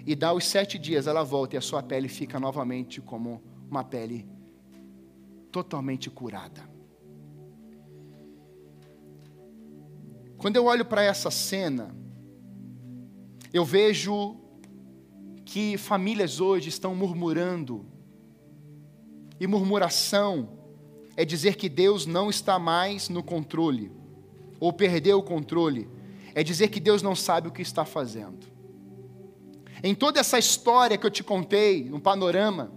E 0.05 0.15
dá 0.15 0.31
os 0.31 0.45
sete 0.45 0.79
dias, 0.79 1.05
ela 1.05 1.23
volta 1.23 1.55
e 1.55 1.57
a 1.57 1.61
sua 1.61 1.83
pele 1.83 2.07
fica 2.07 2.39
novamente 2.39 3.01
como 3.01 3.41
uma 3.69 3.83
pele 3.83 4.27
totalmente 5.51 6.09
curada. 6.09 6.70
Quando 10.41 10.56
eu 10.56 10.65
olho 10.65 10.84
para 10.84 11.04
essa 11.04 11.30
cena, 11.30 11.95
eu 13.54 13.63
vejo 13.63 14.38
que 15.45 15.77
famílias 15.77 16.39
hoje 16.39 16.67
estão 16.67 16.95
murmurando 16.95 17.86
e 19.39 19.45
murmuração 19.45 20.49
é 21.15 21.23
dizer 21.23 21.58
que 21.58 21.69
Deus 21.69 22.08
não 22.08 22.27
está 22.27 22.58
mais 22.58 23.08
no 23.08 23.21
controle, 23.21 23.91
ou 24.60 24.73
perdeu 24.73 25.19
o 25.19 25.23
controle, 25.23 25.88
é 26.34 26.41
dizer 26.41 26.69
que 26.69 26.80
Deus 26.80 27.04
não 27.04 27.15
sabe 27.15 27.47
o 27.47 27.51
que 27.51 27.62
está 27.62 27.86
fazendo. 27.86 28.47
Em 29.84 29.93
toda 29.93 30.19
essa 30.19 30.39
história 30.39 30.97
que 30.97 31.06
eu 31.06 31.12
te 31.12 31.23
contei, 31.23 31.84
no 31.84 32.01
panorama, 32.01 32.71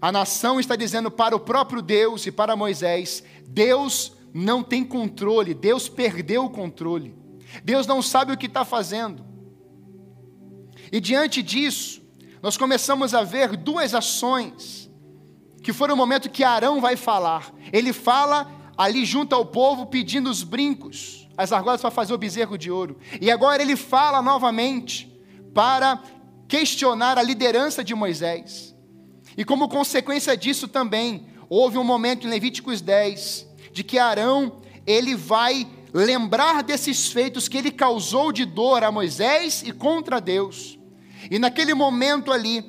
a 0.00 0.10
nação 0.10 0.58
está 0.58 0.74
dizendo 0.74 1.10
para 1.10 1.36
o 1.36 1.40
próprio 1.40 1.82
Deus 1.82 2.24
e 2.24 2.32
para 2.32 2.56
Moisés: 2.56 3.22
Deus 3.46 4.16
não 4.34 4.64
tem 4.64 4.82
controle, 4.82 5.54
Deus 5.54 5.88
perdeu 5.88 6.46
o 6.46 6.50
controle, 6.50 7.16
Deus 7.62 7.86
não 7.86 8.02
sabe 8.02 8.32
o 8.32 8.36
que 8.36 8.46
está 8.46 8.64
fazendo. 8.64 9.24
E 10.90 11.00
diante 11.00 11.40
disso, 11.40 12.02
nós 12.42 12.56
começamos 12.56 13.14
a 13.14 13.22
ver 13.22 13.56
duas 13.56 13.94
ações, 13.94 14.90
que 15.62 15.72
foram 15.72 15.94
o 15.94 15.96
momento 15.96 16.28
que 16.28 16.42
Arão 16.42 16.80
vai 16.80 16.96
falar. 16.96 17.54
Ele 17.72 17.92
fala 17.92 18.50
ali 18.76 19.04
junto 19.04 19.34
ao 19.34 19.46
povo 19.46 19.86
pedindo 19.86 20.28
os 20.28 20.42
brincos, 20.42 21.28
as 21.36 21.52
argolas 21.52 21.80
para 21.80 21.90
fazer 21.90 22.12
o 22.12 22.18
bezerro 22.18 22.58
de 22.58 22.70
ouro. 22.70 22.98
E 23.20 23.30
agora 23.30 23.62
ele 23.62 23.76
fala 23.76 24.20
novamente 24.20 25.10
para 25.54 26.02
questionar 26.48 27.16
a 27.16 27.22
liderança 27.22 27.82
de 27.82 27.94
Moisés. 27.94 28.74
E 29.36 29.44
como 29.44 29.68
consequência 29.68 30.36
disso 30.36 30.68
também, 30.68 31.28
houve 31.48 31.78
um 31.78 31.84
momento 31.84 32.26
em 32.26 32.30
Levíticos 32.30 32.80
10 32.80 33.53
de 33.74 33.84
que 33.84 33.98
Arão, 33.98 34.62
ele 34.86 35.14
vai 35.14 35.68
lembrar 35.92 36.62
desses 36.62 37.08
feitos 37.08 37.48
que 37.48 37.58
ele 37.58 37.70
causou 37.70 38.32
de 38.32 38.44
dor 38.44 38.82
a 38.82 38.90
Moisés 38.90 39.62
e 39.66 39.72
contra 39.72 40.20
Deus. 40.20 40.78
E 41.30 41.38
naquele 41.38 41.74
momento 41.74 42.32
ali, 42.32 42.64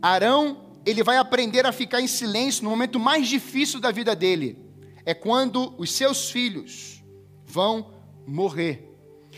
Arão, 0.00 0.66
ele 0.84 1.02
vai 1.02 1.16
aprender 1.16 1.66
a 1.66 1.72
ficar 1.72 2.00
em 2.00 2.06
silêncio 2.06 2.62
no 2.62 2.70
momento 2.70 3.00
mais 3.00 3.26
difícil 3.26 3.80
da 3.80 3.90
vida 3.90 4.14
dele. 4.14 4.58
É 5.04 5.14
quando 5.14 5.74
os 5.78 5.90
seus 5.90 6.30
filhos 6.30 7.02
vão 7.46 7.94
morrer. 8.26 8.94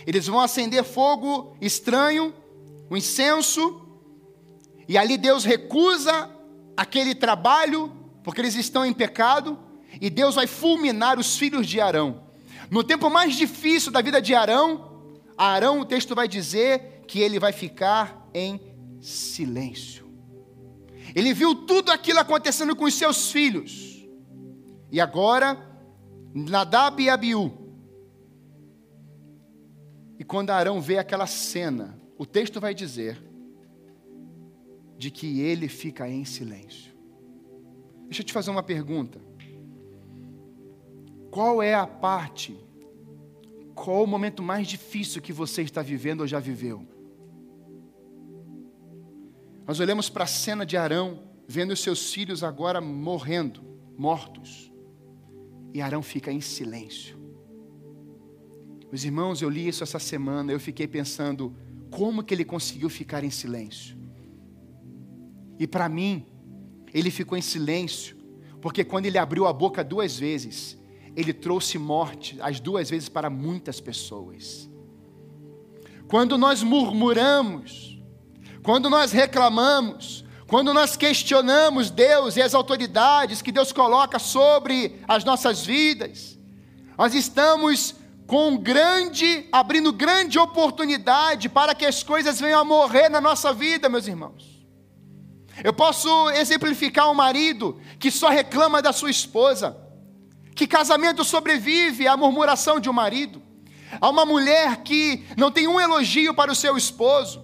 Eles 0.07 0.27
vão 0.27 0.41
acender 0.41 0.83
fogo 0.83 1.57
estranho 1.61 2.35
o 2.91 2.97
incenso, 2.97 3.83
e 4.89 4.99
ali 4.99 5.17
Deus 5.17 5.45
recusa 5.45 6.29
aquele 6.77 7.15
trabalho, 7.15 7.93
porque 8.25 8.41
eles 8.41 8.57
estão 8.57 8.85
em 8.85 8.93
pecado, 8.93 9.57
e 9.99 10.11
Deus 10.11 10.35
vai 10.35 10.47
fulminar 10.47 11.19
os 11.19 11.39
filhos 11.39 11.67
de 11.67 11.81
Arão. 11.81 12.25
No 12.71 12.85
tempo 12.85 13.09
mais 13.09 13.35
difícil 13.35 13.91
da 13.91 14.03
vida 14.03 14.21
de 14.21 14.35
Arão, 14.35 15.03
Arão, 15.37 15.81
o 15.81 15.85
texto 15.85 16.15
vai 16.15 16.29
dizer 16.29 17.05
que 17.07 17.21
ele 17.21 17.39
vai 17.39 17.53
ficar 17.53 18.29
em 18.35 18.61
silêncio. 19.01 20.09
Ele 21.15 21.33
viu 21.33 21.55
tudo 21.55 21.91
aquilo 21.91 22.21
acontecendo 22.21 22.77
com 22.77 22.85
os 22.85 22.95
seus 22.95 23.33
filhos. 23.33 24.07
E 24.93 25.01
agora, 25.01 25.59
Nadab 26.35 27.03
e 27.03 27.09
Abiú. 27.09 27.53
E 30.19 30.25
quando 30.25 30.51
Arão 30.51 30.81
vê 30.81 30.99
aquela 30.99 31.27
cena, 31.27 31.99
o 32.19 32.27
texto 32.27 32.61
vai 32.61 32.75
dizer 32.75 33.21
de 34.99 35.11
que 35.11 35.41
ele 35.41 35.67
fica 35.67 36.07
em 36.09 36.25
silêncio. 36.25 36.93
Deixa 38.05 38.21
eu 38.21 38.27
te 38.27 38.33
fazer 38.33 38.51
uma 38.51 38.63
pergunta. 38.63 39.30
Qual 41.31 41.63
é 41.63 41.75
a 41.75 41.87
parte, 41.87 42.59
qual 43.75 44.03
o 44.03 44.07
momento 44.07 44.43
mais 44.43 44.67
difícil 44.67 45.23
que 45.23 45.33
você 45.33 45.63
está 45.63 45.81
vivendo 45.81 46.23
ou 46.23 46.27
já 46.27 46.41
viveu? 46.41 46.85
Nós 49.67 49.79
olhamos 49.79 50.11
para 50.11 50.25
a 50.25 50.27
cena 50.27 50.67
de 50.67 50.77
Arão, 50.77 51.23
vendo 51.47 51.71
os 51.71 51.81
seus 51.81 52.13
filhos 52.13 52.43
agora 52.43 52.81
morrendo, 52.81 53.63
mortos, 53.97 54.73
e 55.73 55.81
Arão 55.81 56.03
fica 56.03 56.33
em 56.33 56.41
silêncio. 56.41 57.17
Meus 58.91 59.05
irmãos, 59.05 59.41
eu 59.41 59.49
li 59.49 59.69
isso 59.69 59.85
essa 59.85 60.01
semana, 60.01 60.51
eu 60.51 60.59
fiquei 60.59 60.89
pensando, 60.89 61.55
como 61.91 62.25
que 62.25 62.35
ele 62.35 62.45
conseguiu 62.45 62.91
ficar 62.91 63.23
em 63.23 63.31
silêncio? 63.31 63.97
E 65.61 65.67
para 65.69 65.89
mim, 65.89 66.27
ele 66.93 67.11
ficou 67.11 67.39
em 67.39 67.43
silêncio, 67.43 68.17
porque 68.61 68.83
quando 68.83 69.07
ele 69.07 69.19
abriu 69.19 69.47
a 69.47 69.53
boca 69.53 69.85
duas 69.85 70.19
vezes, 70.19 70.80
ele 71.17 71.33
trouxe 71.33 71.79
morte 71.79 72.39
as 72.41 72.61
duas 72.61 72.91
vezes 72.91 73.09
para 73.09 73.29
muitas 73.29 73.81
pessoas. 73.81 74.69
Quando 76.09 76.37
nós 76.37 76.63
murmuramos, 76.63 77.99
quando 78.63 78.91
nós 78.91 79.13
reclamamos, 79.13 80.25
quando 80.47 80.75
nós 80.75 80.97
questionamos 80.97 81.91
Deus 81.91 82.37
e 82.37 82.43
as 82.43 82.55
autoridades 82.55 83.41
que 83.41 83.53
Deus 83.53 83.73
coloca 83.73 84.19
sobre 84.19 85.01
as 85.07 85.25
nossas 85.25 85.65
vidas, 85.65 86.39
nós 86.99 87.15
estamos 87.15 87.95
com 88.27 88.57
grande, 88.57 89.49
abrindo 89.51 89.93
grande 89.93 90.39
oportunidade 90.39 91.49
para 91.49 91.75
que 91.75 91.87
as 91.87 92.03
coisas 92.03 92.41
venham 92.41 92.61
a 92.61 92.65
morrer 92.65 93.09
na 93.09 93.21
nossa 93.21 93.53
vida, 93.53 93.89
meus 93.89 94.07
irmãos. 94.07 94.61
Eu 95.65 95.73
posso 95.73 96.31
exemplificar 96.31 97.11
um 97.11 97.15
marido 97.15 97.81
que 97.99 98.11
só 98.11 98.29
reclama 98.29 98.81
da 98.81 98.93
sua 98.93 99.11
esposa, 99.11 99.77
que 100.61 100.67
casamento 100.67 101.25
sobrevive 101.25 102.07
à 102.07 102.19
murmuração 102.19 102.79
de 102.79 102.91
um 102.91 102.93
marido, 102.93 103.41
a 103.99 104.11
uma 104.11 104.27
mulher 104.27 104.83
que 104.83 105.25
não 105.35 105.51
tem 105.51 105.67
um 105.67 105.81
elogio 105.81 106.35
para 106.35 106.53
o 106.53 106.55
seu 106.55 106.77
esposo, 106.77 107.43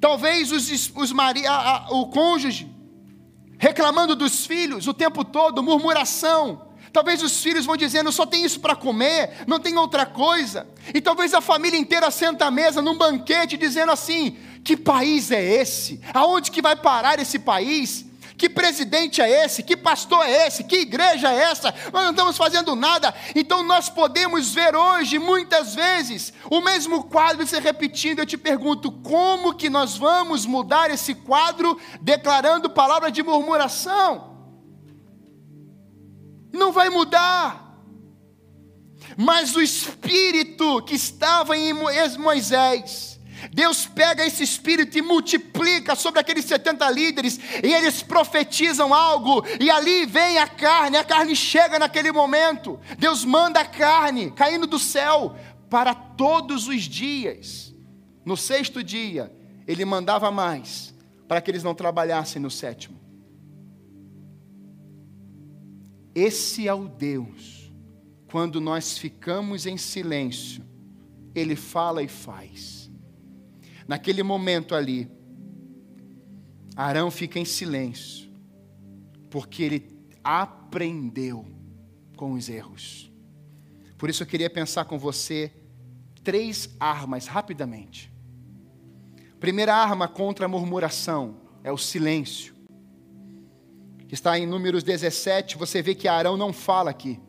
talvez 0.00 0.50
os, 0.52 0.90
os 0.94 1.12
mari, 1.12 1.46
a, 1.46 1.52
a, 1.52 1.90
o 1.90 2.06
cônjuge 2.06 2.74
reclamando 3.58 4.16
dos 4.16 4.46
filhos 4.46 4.86
o 4.86 4.94
tempo 4.94 5.22
todo, 5.22 5.62
murmuração, 5.62 6.62
Talvez 6.92 7.22
os 7.22 7.42
filhos 7.42 7.66
vão 7.66 7.76
dizendo, 7.76 8.10
só 8.10 8.24
tem 8.24 8.42
isso 8.42 8.58
para 8.58 8.74
comer, 8.74 9.44
não 9.46 9.60
tem 9.60 9.76
outra 9.76 10.06
coisa. 10.06 10.66
E 10.94 11.00
talvez 11.02 11.34
a 11.34 11.42
família 11.42 11.78
inteira 11.78 12.10
senta 12.10 12.46
à 12.46 12.50
mesa 12.50 12.80
num 12.80 12.96
banquete 12.96 13.58
dizendo 13.58 13.92
assim: 13.92 14.38
que 14.64 14.78
país 14.78 15.30
é 15.30 15.60
esse? 15.60 16.00
Aonde 16.14 16.50
que 16.50 16.62
vai 16.62 16.74
parar 16.74 17.18
esse 17.18 17.38
país? 17.38 18.06
Que 18.36 18.48
presidente 18.48 19.22
é 19.22 19.44
esse? 19.44 19.62
Que 19.62 19.76
pastor 19.76 20.24
é 20.24 20.46
esse? 20.46 20.64
Que 20.64 20.80
igreja 20.80 21.32
é 21.32 21.44
essa? 21.44 21.74
Nós 21.92 22.04
não 22.04 22.10
estamos 22.10 22.36
fazendo 22.36 22.76
nada. 22.76 23.14
Então 23.34 23.62
nós 23.62 23.88
podemos 23.88 24.52
ver 24.52 24.76
hoje, 24.76 25.18
muitas 25.18 25.74
vezes, 25.74 26.32
o 26.50 26.60
mesmo 26.60 27.04
quadro 27.04 27.46
se 27.46 27.58
repetindo. 27.58 28.18
Eu 28.18 28.26
te 28.26 28.36
pergunto, 28.36 28.92
como 28.92 29.54
que 29.54 29.70
nós 29.70 29.96
vamos 29.96 30.44
mudar 30.44 30.90
esse 30.90 31.14
quadro 31.14 31.78
declarando 32.00 32.68
palavra 32.68 33.10
de 33.10 33.22
murmuração? 33.22 34.36
não 36.56 36.72
vai 36.72 36.88
mudar. 36.88 37.64
Mas 39.16 39.54
o 39.54 39.62
espírito 39.62 40.82
que 40.82 40.94
estava 40.94 41.56
em 41.56 41.72
Moisés, 42.18 43.15
Deus 43.52 43.86
pega 43.86 44.24
esse 44.24 44.42
espírito 44.42 44.96
e 44.98 45.02
multiplica 45.02 45.94
sobre 45.94 46.20
aqueles 46.20 46.44
70 46.44 46.90
líderes, 46.90 47.38
e 47.62 47.72
eles 47.72 48.02
profetizam 48.02 48.92
algo, 48.92 49.44
e 49.60 49.70
ali 49.70 50.06
vem 50.06 50.38
a 50.38 50.46
carne, 50.46 50.96
a 50.96 51.04
carne 51.04 51.34
chega 51.34 51.78
naquele 51.78 52.12
momento. 52.12 52.78
Deus 52.98 53.24
manda 53.24 53.60
a 53.60 53.64
carne 53.64 54.30
caindo 54.30 54.66
do 54.66 54.78
céu 54.78 55.36
para 55.68 55.94
todos 55.94 56.68
os 56.68 56.82
dias. 56.82 57.74
No 58.24 58.36
sexto 58.36 58.82
dia, 58.82 59.32
ele 59.66 59.84
mandava 59.84 60.30
mais, 60.30 60.94
para 61.28 61.40
que 61.40 61.50
eles 61.50 61.62
não 61.62 61.74
trabalhassem 61.74 62.40
no 62.40 62.50
sétimo. 62.50 62.96
Esse 66.14 66.66
é 66.66 66.72
o 66.72 66.88
Deus, 66.88 67.70
quando 68.30 68.60
nós 68.60 68.96
ficamos 68.96 69.66
em 69.66 69.76
silêncio, 69.76 70.64
Ele 71.34 71.54
fala 71.54 72.02
e 72.02 72.08
faz. 72.08 72.85
Naquele 73.86 74.22
momento 74.22 74.74
ali, 74.74 75.10
Arão 76.74 77.10
fica 77.10 77.38
em 77.38 77.44
silêncio, 77.44 78.28
porque 79.30 79.62
ele 79.62 80.08
aprendeu 80.22 81.46
com 82.16 82.32
os 82.32 82.48
erros. 82.48 83.10
Por 83.96 84.10
isso 84.10 84.22
eu 84.22 84.26
queria 84.26 84.50
pensar 84.50 84.84
com 84.84 84.98
você 84.98 85.52
três 86.22 86.74
armas 86.78 87.26
rapidamente. 87.26 88.12
Primeira 89.38 89.74
arma 89.74 90.08
contra 90.08 90.46
a 90.46 90.48
murmuração 90.48 91.40
é 91.62 91.70
o 91.70 91.78
silêncio 91.78 92.56
está 94.10 94.38
em 94.38 94.46
Números 94.46 94.82
17, 94.82 95.56
você 95.56 95.82
vê 95.82 95.94
que 95.94 96.06
Arão 96.06 96.36
não 96.36 96.52
fala 96.52 96.90
aqui, 96.90 97.20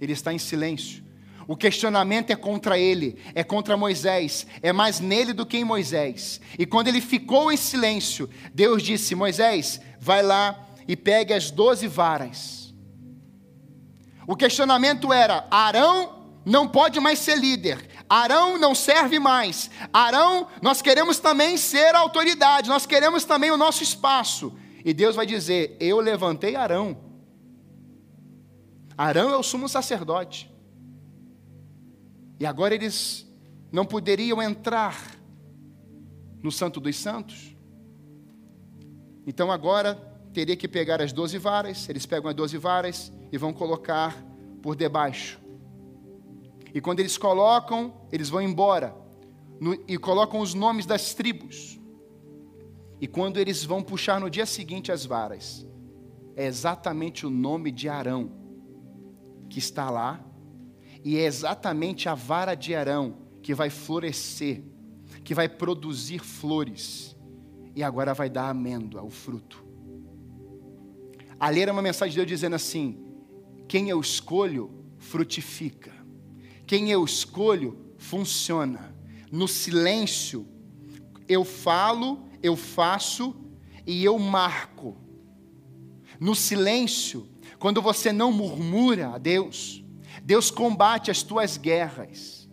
ele 0.00 0.12
está 0.12 0.32
em 0.32 0.38
silêncio. 0.38 1.04
O 1.48 1.56
questionamento 1.56 2.30
é 2.30 2.36
contra 2.36 2.76
ele, 2.76 3.16
é 3.34 3.44
contra 3.44 3.76
Moisés, 3.76 4.46
é 4.60 4.72
mais 4.72 4.98
nele 4.98 5.32
do 5.32 5.46
que 5.46 5.56
em 5.56 5.64
Moisés. 5.64 6.40
E 6.58 6.66
quando 6.66 6.88
ele 6.88 7.00
ficou 7.00 7.52
em 7.52 7.56
silêncio, 7.56 8.28
Deus 8.52 8.82
disse: 8.82 9.14
Moisés, 9.14 9.80
vai 10.00 10.22
lá 10.22 10.66
e 10.88 10.96
pegue 10.96 11.32
as 11.32 11.50
doze 11.50 11.86
varas. 11.86 12.74
O 14.26 14.34
questionamento 14.34 15.12
era: 15.12 15.46
Arão 15.48 16.26
não 16.44 16.66
pode 16.66 16.98
mais 16.98 17.20
ser 17.20 17.38
líder, 17.38 17.88
Arão 18.08 18.58
não 18.58 18.74
serve 18.74 19.20
mais. 19.20 19.70
Arão, 19.92 20.48
nós 20.60 20.82
queremos 20.82 21.20
também 21.20 21.56
ser 21.56 21.94
autoridade, 21.94 22.68
nós 22.68 22.86
queremos 22.86 23.24
também 23.24 23.52
o 23.52 23.56
nosso 23.56 23.84
espaço. 23.84 24.52
E 24.84 24.92
Deus 24.92 25.14
vai 25.14 25.26
dizer: 25.26 25.76
Eu 25.78 26.00
levantei 26.00 26.56
Arão. 26.56 26.96
Arão 28.98 29.30
é 29.30 29.36
o 29.36 29.44
sumo 29.44 29.68
sacerdote. 29.68 30.55
E 32.38 32.46
agora 32.46 32.74
eles 32.74 33.26
não 33.72 33.84
poderiam 33.84 34.42
entrar 34.42 35.16
no 36.42 36.52
Santo 36.52 36.80
dos 36.80 36.96
Santos. 36.96 37.56
Então 39.26 39.50
agora 39.50 39.94
teria 40.32 40.56
que 40.56 40.68
pegar 40.68 41.00
as 41.00 41.12
doze 41.12 41.38
varas, 41.38 41.88
eles 41.88 42.06
pegam 42.06 42.28
as 42.28 42.36
doze 42.36 42.58
varas 42.58 43.12
e 43.32 43.38
vão 43.38 43.52
colocar 43.52 44.14
por 44.62 44.76
debaixo. 44.76 45.40
E 46.74 46.80
quando 46.80 47.00
eles 47.00 47.16
colocam, 47.16 47.94
eles 48.12 48.28
vão 48.28 48.42
embora 48.42 48.94
no, 49.58 49.72
e 49.88 49.96
colocam 49.96 50.40
os 50.40 50.54
nomes 50.54 50.84
das 50.84 51.14
tribos. 51.14 51.80
E 53.00 53.06
quando 53.06 53.38
eles 53.38 53.64
vão 53.64 53.82
puxar 53.82 54.20
no 54.20 54.30
dia 54.30 54.46
seguinte 54.46 54.92
as 54.92 55.04
varas, 55.04 55.66
é 56.34 56.46
exatamente 56.46 57.26
o 57.26 57.30
nome 57.30 57.70
de 57.70 57.88
Arão 57.88 58.30
que 59.48 59.58
está 59.58 59.90
lá, 59.90 60.24
e 61.06 61.16
é 61.18 61.24
exatamente 61.24 62.08
a 62.08 62.16
vara 62.16 62.56
de 62.56 62.74
Arão 62.74 63.18
que 63.40 63.54
vai 63.54 63.70
florescer, 63.70 64.64
que 65.22 65.36
vai 65.36 65.48
produzir 65.48 66.18
flores, 66.18 67.14
e 67.76 67.82
agora 67.84 68.12
vai 68.12 68.28
dar 68.28 68.50
amêndoa, 68.50 69.04
o 69.04 69.08
fruto. 69.08 69.64
Ali 71.38 71.60
era 71.60 71.72
uma 71.72 71.80
mensagem 71.80 72.10
de 72.10 72.16
Deus 72.16 72.26
dizendo 72.26 72.56
assim: 72.56 72.98
quem 73.68 73.88
eu 73.88 74.00
escolho, 74.00 74.84
frutifica, 74.98 75.92
quem 76.66 76.90
eu 76.90 77.04
escolho, 77.04 77.78
funciona. 77.96 78.92
No 79.30 79.46
silêncio, 79.46 80.44
eu 81.28 81.44
falo 81.44 82.26
eu 82.42 82.56
faço 82.56 83.32
e 83.86 84.04
eu 84.04 84.18
marco. 84.18 84.96
No 86.18 86.34
silêncio, 86.34 87.28
quando 87.60 87.80
você 87.80 88.12
não 88.12 88.32
murmura 88.32 89.10
a 89.10 89.18
Deus, 89.18 89.85
Deus 90.22 90.50
combate 90.50 91.10
as 91.10 91.22
tuas 91.22 91.56
guerras. 91.56 92.48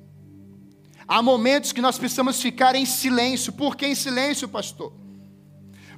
Há 1.08 1.22
momentos 1.22 1.72
que 1.72 1.82
nós 1.82 1.98
precisamos 1.98 2.42
ficar 2.42 2.76
em 2.76 2.86
silêncio. 2.86 3.54
Por 3.54 3.76
que 3.76 3.86
em 3.86 3.96
silêncio, 3.96 4.48
pastor? 4.48 4.94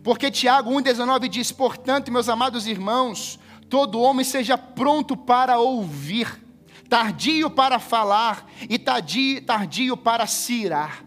Porque 0.03 0.29
Tiago 0.29 0.71
1,19 0.71 1.27
diz: 1.27 1.51
Portanto, 1.51 2.11
meus 2.11 2.29
amados 2.29 2.67
irmãos, 2.67 3.39
todo 3.69 3.99
homem 3.99 4.23
seja 4.23 4.57
pronto 4.57 5.17
para 5.17 5.57
ouvir, 5.57 6.43
tardio 6.89 7.49
para 7.49 7.79
falar 7.79 8.47
e 8.69 8.77
tardio, 8.77 9.43
tardio 9.43 9.97
para 9.97 10.27
cirar. 10.27 11.03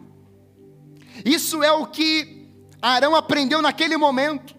Isso 1.24 1.62
é 1.62 1.72
o 1.72 1.86
que 1.86 2.48
Arão 2.80 3.14
aprendeu 3.14 3.60
naquele 3.62 3.96
momento. 3.96 4.57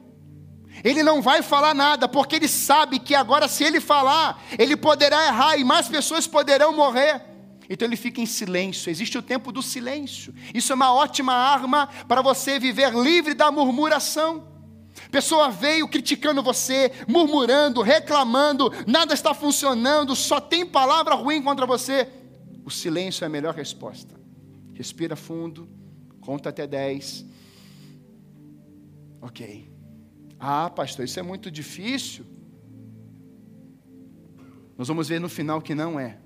Ele 0.84 1.04
não 1.04 1.22
vai 1.22 1.42
falar 1.42 1.74
nada, 1.74 2.08
porque 2.08 2.36
ele 2.36 2.48
sabe 2.48 3.00
que 3.00 3.16
agora, 3.16 3.48
se 3.48 3.64
ele 3.64 3.80
falar, 3.80 4.44
ele 4.58 4.76
poderá 4.76 5.26
errar 5.26 5.58
e 5.58 5.64
mais 5.64 5.88
pessoas 5.88 6.28
poderão 6.28 6.76
morrer. 6.76 7.22
Então 7.70 7.88
ele 7.88 7.96
fica 7.96 8.20
em 8.20 8.26
silêncio. 8.26 8.90
Existe 8.90 9.18
o 9.18 9.22
tempo 9.22 9.52
do 9.52 9.62
silêncio. 9.62 10.34
Isso 10.54 10.72
é 10.72 10.76
uma 10.76 10.94
ótima 10.94 11.34
arma 11.34 11.88
para 12.08 12.22
você 12.22 12.58
viver 12.60 12.94
livre 12.94 13.34
da 13.34 13.52
murmuração. 13.52 14.48
Pessoa 15.12 15.50
veio 15.50 15.88
criticando 15.88 16.44
você, 16.44 16.92
murmurando, 17.08 17.82
reclamando, 17.82 18.72
nada 18.86 19.14
está 19.14 19.34
funcionando, 19.34 20.16
só 20.16 20.42
tem 20.42 20.66
palavra 20.66 21.16
ruim 21.16 21.42
contra 21.42 21.66
você. 21.66 22.10
O 22.66 22.72
silêncio 22.72 23.24
é 23.24 23.28
a 23.28 23.30
melhor 23.30 23.54
resposta. 23.54 24.20
Respira 24.74 25.16
fundo, 25.16 25.70
conta 26.20 26.50
até 26.50 26.68
10 26.68 27.30
Ok. 29.22 29.69
Ah, 30.40 30.70
pastor, 30.70 31.06
isso 31.06 31.20
é 31.20 31.24
muito 31.24 31.52
difícil. 31.52 32.26
Nós 34.78 34.88
vamos 34.88 35.10
ver 35.10 35.20
no 35.20 35.28
final 35.28 35.62
que 35.62 35.76
não 35.76 36.00
é. 36.00 36.18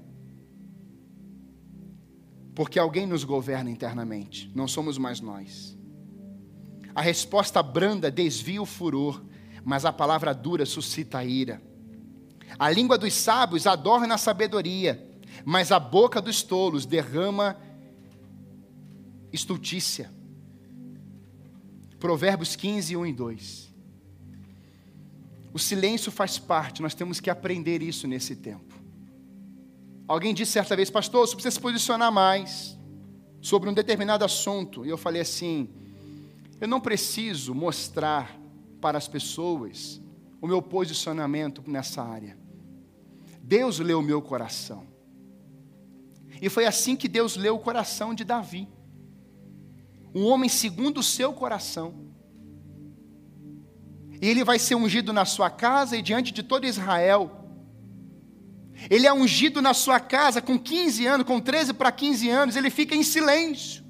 Porque 2.53 2.77
alguém 2.77 3.07
nos 3.07 3.23
governa 3.23 3.71
internamente, 3.71 4.51
não 4.53 4.67
somos 4.67 4.99
mais 4.99 5.19
nós. 5.19 5.75
A 6.93 7.01
resposta 7.01 7.63
branda 7.63 8.11
desvia 8.11 8.61
o 8.61 8.65
furor, 8.65 9.23
mas 9.65 9.85
a 9.85 9.91
palavra 9.91 10.33
dura 10.35 10.65
suscita 10.65 11.17
a 11.17 11.25
ira. 11.25 11.59
A 12.59 12.69
língua 12.69 12.97
dos 12.97 13.13
sábios 13.13 13.65
adorna 13.65 14.13
a 14.13 14.17
sabedoria, 14.19 15.09
mas 15.43 15.71
a 15.71 15.79
boca 15.79 16.21
dos 16.21 16.43
tolos 16.43 16.85
derrama 16.85 17.57
estultícia. 19.31 20.11
Provérbios 21.99 22.55
15, 22.55 22.95
1 22.95 23.05
e 23.07 23.13
2. 23.13 23.62
O 25.53 25.59
silêncio 25.59 26.11
faz 26.11 26.39
parte, 26.39 26.81
nós 26.81 26.95
temos 26.95 27.19
que 27.19 27.29
aprender 27.29 27.81
isso 27.81 28.07
nesse 28.07 28.35
tempo. 28.35 28.81
Alguém 30.07 30.33
disse 30.33 30.53
certa 30.53 30.75
vez, 30.75 30.89
pastor, 30.89 31.27
você 31.27 31.35
precisa 31.35 31.55
se 31.55 31.61
posicionar 31.61 32.11
mais 32.11 32.77
sobre 33.41 33.69
um 33.69 33.73
determinado 33.73 34.25
assunto. 34.25 34.85
E 34.85 34.89
eu 34.89 34.97
falei 34.97 35.21
assim: 35.21 35.69
eu 36.59 36.67
não 36.67 36.81
preciso 36.81 37.53
mostrar 37.53 38.37
para 38.81 38.97
as 38.97 39.07
pessoas 39.07 40.01
o 40.41 40.47
meu 40.47 40.61
posicionamento 40.61 41.63
nessa 41.67 42.01
área. 42.01 42.37
Deus 43.41 43.79
leu 43.79 43.99
o 43.99 44.03
meu 44.03 44.21
coração. 44.21 44.87
E 46.41 46.49
foi 46.49 46.65
assim 46.65 46.95
que 46.95 47.07
Deus 47.07 47.37
leu 47.37 47.55
o 47.55 47.59
coração 47.59 48.13
de 48.13 48.23
Davi 48.23 48.67
um 50.13 50.25
homem 50.25 50.49
segundo 50.49 50.99
o 50.99 51.03
seu 51.03 51.33
coração. 51.33 52.12
E 54.23 54.29
ele 54.29 54.41
vai 54.41 54.57
ser 54.57 54.75
ungido 54.75 55.11
na 55.11 55.25
sua 55.25 55.49
casa 55.49 55.97
e 55.97 56.01
diante 56.01 56.31
de 56.31 56.41
todo 56.41 56.65
Israel. 56.65 57.29
Ele 58.89 59.05
é 59.05 59.11
ungido 59.11 59.61
na 59.61 59.73
sua 59.73 59.99
casa 59.99 60.41
com 60.41 60.57
15 60.57 61.05
anos, 61.05 61.27
com 61.27 61.41
13 61.41 61.73
para 61.73 61.91
15 61.91 62.29
anos, 62.29 62.55
ele 62.55 62.69
fica 62.69 62.95
em 62.95 63.03
silêncio. 63.03 63.83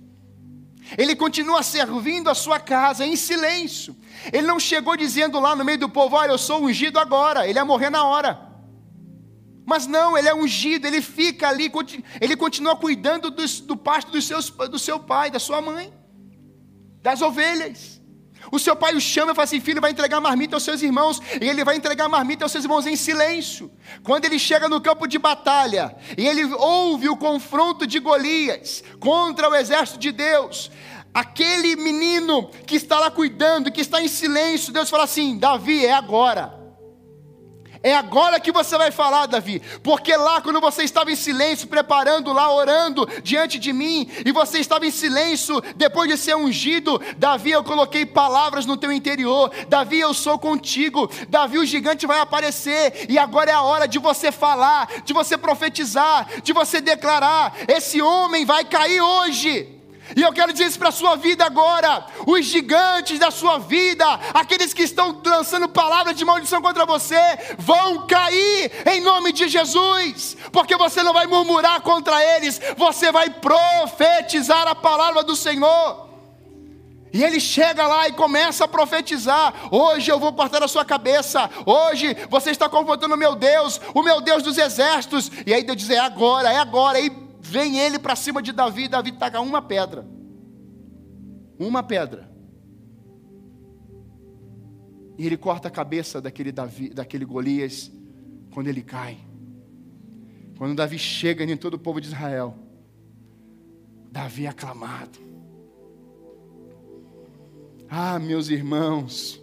Ele 0.98 1.16
continua 1.16 1.62
servindo 1.62 2.32
a 2.32 2.34
sua 2.34 2.60
casa 2.60 3.06
em 3.06 3.16
silêncio. 3.16 3.96
Ele 4.32 4.48
não 4.48 4.60
chegou 4.60 4.98
dizendo 4.98 5.40
lá 5.40 5.56
no 5.56 5.64
meio 5.64 5.78
do 5.78 5.88
povo: 5.88 6.16
Olha, 6.16 6.32
eu 6.32 6.40
sou 6.40 6.64
ungido 6.64 6.98
agora. 6.98 7.48
Ele 7.48 7.60
ia 7.60 7.64
morrer 7.64 7.92
na 7.92 8.04
hora. 8.04 8.40
Mas 9.68 9.86
não, 9.86 10.18
ele 10.18 10.30
é 10.30 10.34
ungido, 10.34 10.88
ele 10.88 11.00
fica 11.00 11.48
ali, 11.48 11.72
ele 12.20 12.36
continua 12.36 12.76
cuidando 12.76 13.30
do, 13.30 13.46
do 13.62 13.78
pasto 13.78 14.12
dos 14.12 14.26
seus, 14.26 14.50
do 14.50 14.80
seu 14.80 15.00
pai, 15.00 15.30
da 15.30 15.38
sua 15.38 15.62
mãe 15.62 15.94
das 17.04 17.22
ovelhas. 17.22 18.02
O 18.52 18.60
seu 18.60 18.76
pai 18.76 18.96
o 18.96 19.02
chama 19.02 19.32
e 19.32 19.36
fala 19.36 19.46
assim: 19.46 19.60
filho, 19.60 19.82
vai 19.82 19.92
entregar 19.92 20.20
marmita 20.20 20.56
aos 20.56 20.64
seus 20.64 20.82
irmãos. 20.82 21.22
E 21.42 21.48
ele 21.48 21.64
vai 21.64 21.76
entregar 21.76 22.08
marmita 22.08 22.46
aos 22.46 22.52
seus 22.52 22.64
irmãos 22.64 22.86
em 22.86 22.96
silêncio. 22.96 23.72
Quando 24.04 24.26
ele 24.26 24.40
chega 24.40 24.70
no 24.70 24.82
campo 24.82 25.08
de 25.08 25.18
batalha 25.18 25.96
e 26.18 26.28
ele 26.28 26.46
ouve 26.54 27.10
o 27.10 27.18
confronto 27.18 27.86
de 27.86 28.00
Golias 28.00 28.84
contra 29.00 29.50
o 29.50 29.56
exército 29.56 30.00
de 30.00 30.12
Deus, 30.12 30.72
aquele 31.14 31.76
menino 31.76 32.50
que 32.66 32.76
está 32.76 33.00
lá 33.00 33.12
cuidando, 33.12 33.72
que 33.72 33.82
está 33.82 34.02
em 34.02 34.08
silêncio, 34.08 34.74
Deus 34.74 34.90
fala 34.90 35.04
assim: 35.04 35.38
Davi, 35.38 35.86
é 35.86 35.94
agora. 35.94 36.63
É 37.84 37.94
agora 37.94 38.40
que 38.40 38.50
você 38.50 38.78
vai 38.78 38.92
falar, 38.92 39.26
Davi, 39.26 39.62
porque 39.84 40.16
lá, 40.16 40.40
quando 40.40 40.62
você 40.62 40.84
estava 40.84 41.12
em 41.12 41.18
silêncio, 41.18 41.68
preparando 41.68 42.32
lá, 42.32 42.50
orando 42.50 43.06
diante 43.22 43.60
de 43.60 43.74
mim, 43.74 44.10
e 44.26 44.32
você 44.32 44.60
estava 44.60 44.86
em 44.86 44.92
silêncio, 44.92 45.62
depois 45.76 46.10
de 46.10 46.18
ser 46.18 46.34
ungido, 46.34 47.02
Davi, 47.18 47.52
eu 47.52 47.62
coloquei 47.62 48.06
palavras 48.06 48.66
no 48.66 48.78
teu 48.78 48.90
interior, 48.90 49.52
Davi, 49.68 50.00
eu 50.00 50.14
sou 50.14 50.40
contigo, 50.40 51.12
Davi, 51.28 51.58
o 51.58 51.66
gigante 51.66 52.08
vai 52.08 52.22
aparecer, 52.22 53.06
e 53.10 53.20
agora 53.20 53.52
é 53.52 53.54
a 53.54 53.62
hora 53.62 53.86
de 53.86 54.00
você 54.00 54.32
falar, 54.32 54.88
de 55.04 55.12
você 55.12 55.38
profetizar, 55.38 56.42
de 56.42 56.54
você 56.54 56.80
declarar: 56.80 57.54
esse 57.68 58.02
homem 58.02 58.46
vai 58.46 58.64
cair 58.64 59.02
hoje. 59.02 59.73
E 60.16 60.22
eu 60.22 60.34
quero 60.34 60.52
dizer 60.52 60.66
isso 60.66 60.80
para 60.80 60.90
a 60.90 60.92
sua 60.92 61.16
vida 61.16 61.46
agora. 61.46 62.06
Os 62.26 62.46
gigantes 62.46 63.20
da 63.20 63.32
sua 63.32 63.58
vida, 63.58 64.06
aqueles 64.34 64.74
que 64.74 64.84
estão 64.84 65.22
lançando 65.26 65.68
palavras 65.68 66.16
de 66.16 66.26
maldição 66.26 66.62
contra 66.62 66.86
você, 66.86 67.16
vão 67.58 68.06
cair 68.08 68.72
em 68.86 69.02
nome 69.02 69.32
de 69.32 69.48
Jesus, 69.48 70.38
porque 70.52 70.76
você 70.76 71.04
não 71.04 71.14
vai 71.14 71.28
murmurar 71.28 71.82
contra 71.82 72.24
eles, 72.36 72.60
você 72.78 73.12
vai 73.12 73.30
profetizar 73.30 74.68
a 74.68 74.76
palavra 74.76 75.24
do 75.24 75.36
Senhor. 75.36 76.14
E 77.14 77.24
ele 77.24 77.40
chega 77.40 77.86
lá 77.86 78.08
e 78.08 78.14
começa 78.14 78.66
a 78.66 78.68
profetizar: 78.68 79.54
hoje 79.70 80.12
eu 80.12 80.20
vou 80.20 80.34
cortar 80.34 80.64
a 80.64 80.68
sua 80.68 80.84
cabeça, 80.84 81.48
hoje 81.64 82.18
você 82.28 82.50
está 82.50 82.68
confrontando 82.68 83.14
o 83.14 83.18
meu 83.18 83.36
Deus, 83.36 83.80
o 83.94 84.02
meu 84.02 84.20
Deus 84.20 84.42
dos 84.42 84.58
exércitos. 84.58 85.32
E 85.46 85.54
aí 85.54 85.64
Deus 85.64 85.78
diz: 85.78 85.92
é 85.92 86.00
agora, 86.00 86.52
é 86.52 86.58
agora. 86.58 87.00
E 87.00 87.23
vem 87.44 87.78
ele 87.78 88.00
para 88.00 88.16
cima 88.16 88.42
de 88.42 88.52
Davi, 88.52 88.88
Davi 88.88 89.12
taca 89.12 89.42
uma 89.42 89.62
pedra. 89.62 90.08
Uma 91.60 91.84
pedra. 91.84 92.32
E 95.18 95.26
ele 95.26 95.38
corta 95.38 95.68
a 95.68 95.72
cabeça 95.72 96.22
daquele, 96.22 96.52
Davi, 96.52 96.90
daquele 96.90 97.26
Golias 97.26 97.92
quando 98.52 98.68
ele 98.68 98.82
cai. 98.82 99.18
Quando 100.58 100.76
Davi 100.76 100.98
chega 100.98 101.44
em 101.44 101.58
todo 101.58 101.76
o 101.76 101.80
povo 101.80 102.00
de 102.00 102.08
Israel, 102.08 102.56
Davi 104.10 104.46
é 104.46 104.50
aclamado. 104.50 105.20
Ah, 107.90 108.18
meus 108.18 108.50
irmãos, 108.50 109.40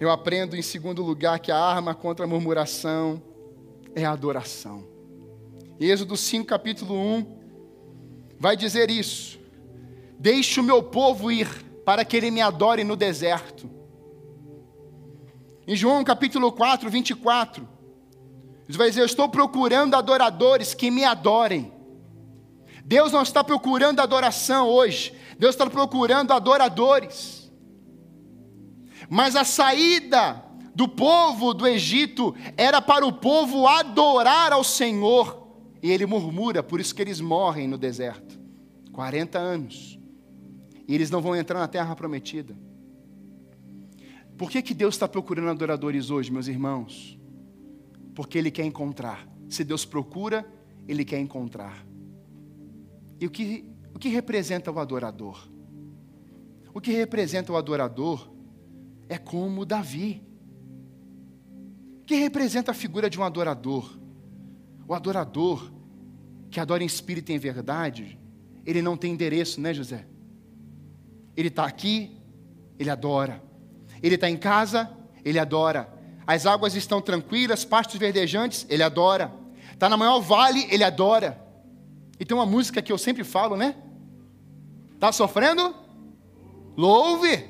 eu 0.00 0.10
aprendo 0.10 0.56
em 0.56 0.62
segundo 0.62 1.02
lugar 1.02 1.38
que 1.38 1.52
a 1.52 1.58
arma 1.58 1.94
contra 1.94 2.24
a 2.24 2.28
murmuração 2.28 3.22
é 3.94 4.04
a 4.04 4.10
adoração. 4.10 4.97
Êxodo 5.80 6.16
5, 6.16 6.46
capítulo 6.46 6.94
1, 6.94 7.38
vai 8.38 8.56
dizer 8.56 8.90
isso: 8.90 9.38
Deixe 10.18 10.58
o 10.58 10.62
meu 10.64 10.82
povo 10.82 11.30
ir, 11.30 11.48
para 11.84 12.04
que 12.04 12.16
ele 12.16 12.30
me 12.30 12.40
adore 12.40 12.82
no 12.82 12.96
deserto. 12.96 13.70
Em 15.66 15.76
João 15.76 16.02
capítulo 16.02 16.50
4, 16.50 16.90
24, 16.90 17.68
ele 18.68 18.76
vai 18.76 18.88
dizer: 18.88 19.02
Eu 19.02 19.06
estou 19.06 19.28
procurando 19.28 19.94
adoradores 19.94 20.74
que 20.74 20.90
me 20.90 21.04
adorem. 21.04 21.72
Deus 22.84 23.12
não 23.12 23.22
está 23.22 23.44
procurando 23.44 24.00
adoração 24.00 24.66
hoje, 24.66 25.14
Deus 25.38 25.54
está 25.54 25.68
procurando 25.68 26.32
adoradores. 26.32 27.52
Mas 29.08 29.36
a 29.36 29.44
saída 29.44 30.44
do 30.74 30.88
povo 30.88 31.54
do 31.54 31.66
Egito 31.66 32.34
era 32.56 32.80
para 32.80 33.06
o 33.06 33.12
povo 33.12 33.66
adorar 33.66 34.52
ao 34.52 34.64
Senhor. 34.64 35.37
E 35.82 35.90
ele 35.90 36.06
murmura, 36.06 36.62
por 36.62 36.80
isso 36.80 36.94
que 36.94 37.02
eles 37.02 37.20
morrem 37.20 37.68
no 37.68 37.78
deserto 37.78 38.38
40 38.92 39.38
anos. 39.38 39.96
E 40.88 40.94
eles 40.94 41.10
não 41.10 41.20
vão 41.20 41.36
entrar 41.36 41.60
na 41.60 41.68
terra 41.68 41.94
prometida. 41.94 42.56
Por 44.36 44.50
que, 44.50 44.60
que 44.60 44.74
Deus 44.74 44.94
está 44.94 45.06
procurando 45.06 45.50
adoradores 45.50 46.10
hoje, 46.10 46.32
meus 46.32 46.48
irmãos? 46.48 47.18
Porque 48.14 48.38
Ele 48.38 48.50
quer 48.50 48.64
encontrar. 48.64 49.28
Se 49.48 49.62
Deus 49.62 49.84
procura, 49.84 50.44
Ele 50.88 51.04
quer 51.04 51.20
encontrar. 51.20 51.86
E 53.20 53.26
o 53.26 53.30
que, 53.30 53.70
o 53.94 53.98
que 53.98 54.08
representa 54.08 54.72
o 54.72 54.78
adorador? 54.80 55.48
O 56.74 56.80
que 56.80 56.92
representa 56.92 57.52
o 57.52 57.56
adorador 57.56 58.32
é 59.08 59.18
como 59.18 59.64
Davi. 59.64 60.24
O 62.02 62.04
que 62.04 62.16
representa 62.16 62.70
a 62.70 62.74
figura 62.74 63.08
de 63.08 63.18
um 63.18 63.22
adorador? 63.22 63.98
O 64.88 64.94
adorador 64.94 65.70
que 66.50 66.58
adora 66.58 66.82
em 66.82 66.86
espírito 66.86 67.30
e 67.30 67.34
em 67.34 67.38
verdade, 67.38 68.18
ele 68.64 68.80
não 68.80 68.96
tem 68.96 69.12
endereço, 69.12 69.60
né, 69.60 69.74
José? 69.74 70.06
Ele 71.36 71.48
está 71.48 71.66
aqui, 71.66 72.16
ele 72.78 72.88
adora. 72.88 73.42
Ele 74.02 74.14
está 74.14 74.30
em 74.30 74.36
casa, 74.36 74.90
ele 75.22 75.38
adora. 75.38 75.92
As 76.26 76.46
águas 76.46 76.74
estão 76.74 77.02
tranquilas, 77.02 77.66
pastos 77.66 77.98
verdejantes, 77.98 78.66
ele 78.70 78.82
adora. 78.82 79.30
Está 79.74 79.90
na 79.90 79.96
maior 79.96 80.20
vale, 80.20 80.66
ele 80.70 80.82
adora. 80.82 81.38
E 82.18 82.24
tem 82.24 82.34
uma 82.34 82.46
música 82.46 82.80
que 82.80 82.90
eu 82.90 82.96
sempre 82.96 83.24
falo, 83.24 83.56
né? 83.56 83.76
Está 84.94 85.12
sofrendo? 85.12 85.74
Louve. 86.74 87.46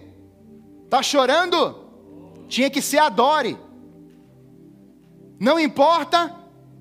Está 0.85 1.05
chorando? 1.05 1.87
Tinha 2.49 2.69
que 2.69 2.83
ser 2.83 2.99
adore. 2.99 3.57
Não 5.39 5.59
importa, 5.59 6.35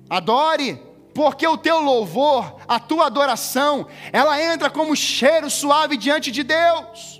adore. 0.08 0.82
Porque 1.14 1.46
o 1.46 1.56
teu 1.56 1.80
louvor, 1.80 2.60
a 2.68 2.78
tua 2.78 3.06
adoração, 3.06 3.88
ela 4.12 4.40
entra 4.40 4.70
como 4.70 4.94
cheiro 4.94 5.50
suave 5.50 5.96
diante 5.96 6.30
de 6.30 6.44
Deus. 6.44 7.18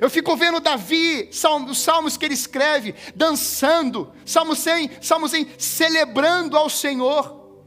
Eu 0.00 0.10
fico 0.10 0.36
vendo 0.36 0.58
Davi, 0.58 1.30
os 1.68 1.78
salmos 1.78 2.16
que 2.16 2.24
ele 2.24 2.34
escreve, 2.34 2.94
dançando, 3.14 4.12
Salmo 4.26 4.56
100, 4.56 4.90
Salmo 5.00 5.28
100, 5.28 5.50
celebrando 5.56 6.56
ao 6.56 6.68
Senhor, 6.68 7.62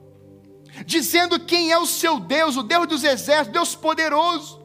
dizendo 0.85 1.39
quem 1.39 1.71
é 1.71 1.77
o 1.77 1.85
seu 1.85 2.19
Deus, 2.19 2.57
o 2.57 2.63
Deus 2.63 2.85
dos 2.87 3.03
exércitos, 3.03 3.53
Deus 3.53 3.75
poderoso. 3.75 4.61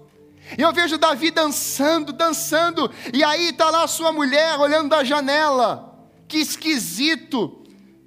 E 0.58 0.62
eu 0.62 0.72
vejo 0.72 0.98
Davi 0.98 1.30
dançando, 1.30 2.12
dançando, 2.12 2.90
e 3.12 3.22
aí 3.22 3.50
está 3.50 3.70
lá 3.70 3.84
a 3.84 3.88
sua 3.88 4.10
mulher 4.10 4.58
olhando 4.58 4.88
da 4.88 5.04
janela. 5.04 5.88
Que 6.26 6.38
esquisito, 6.38 7.62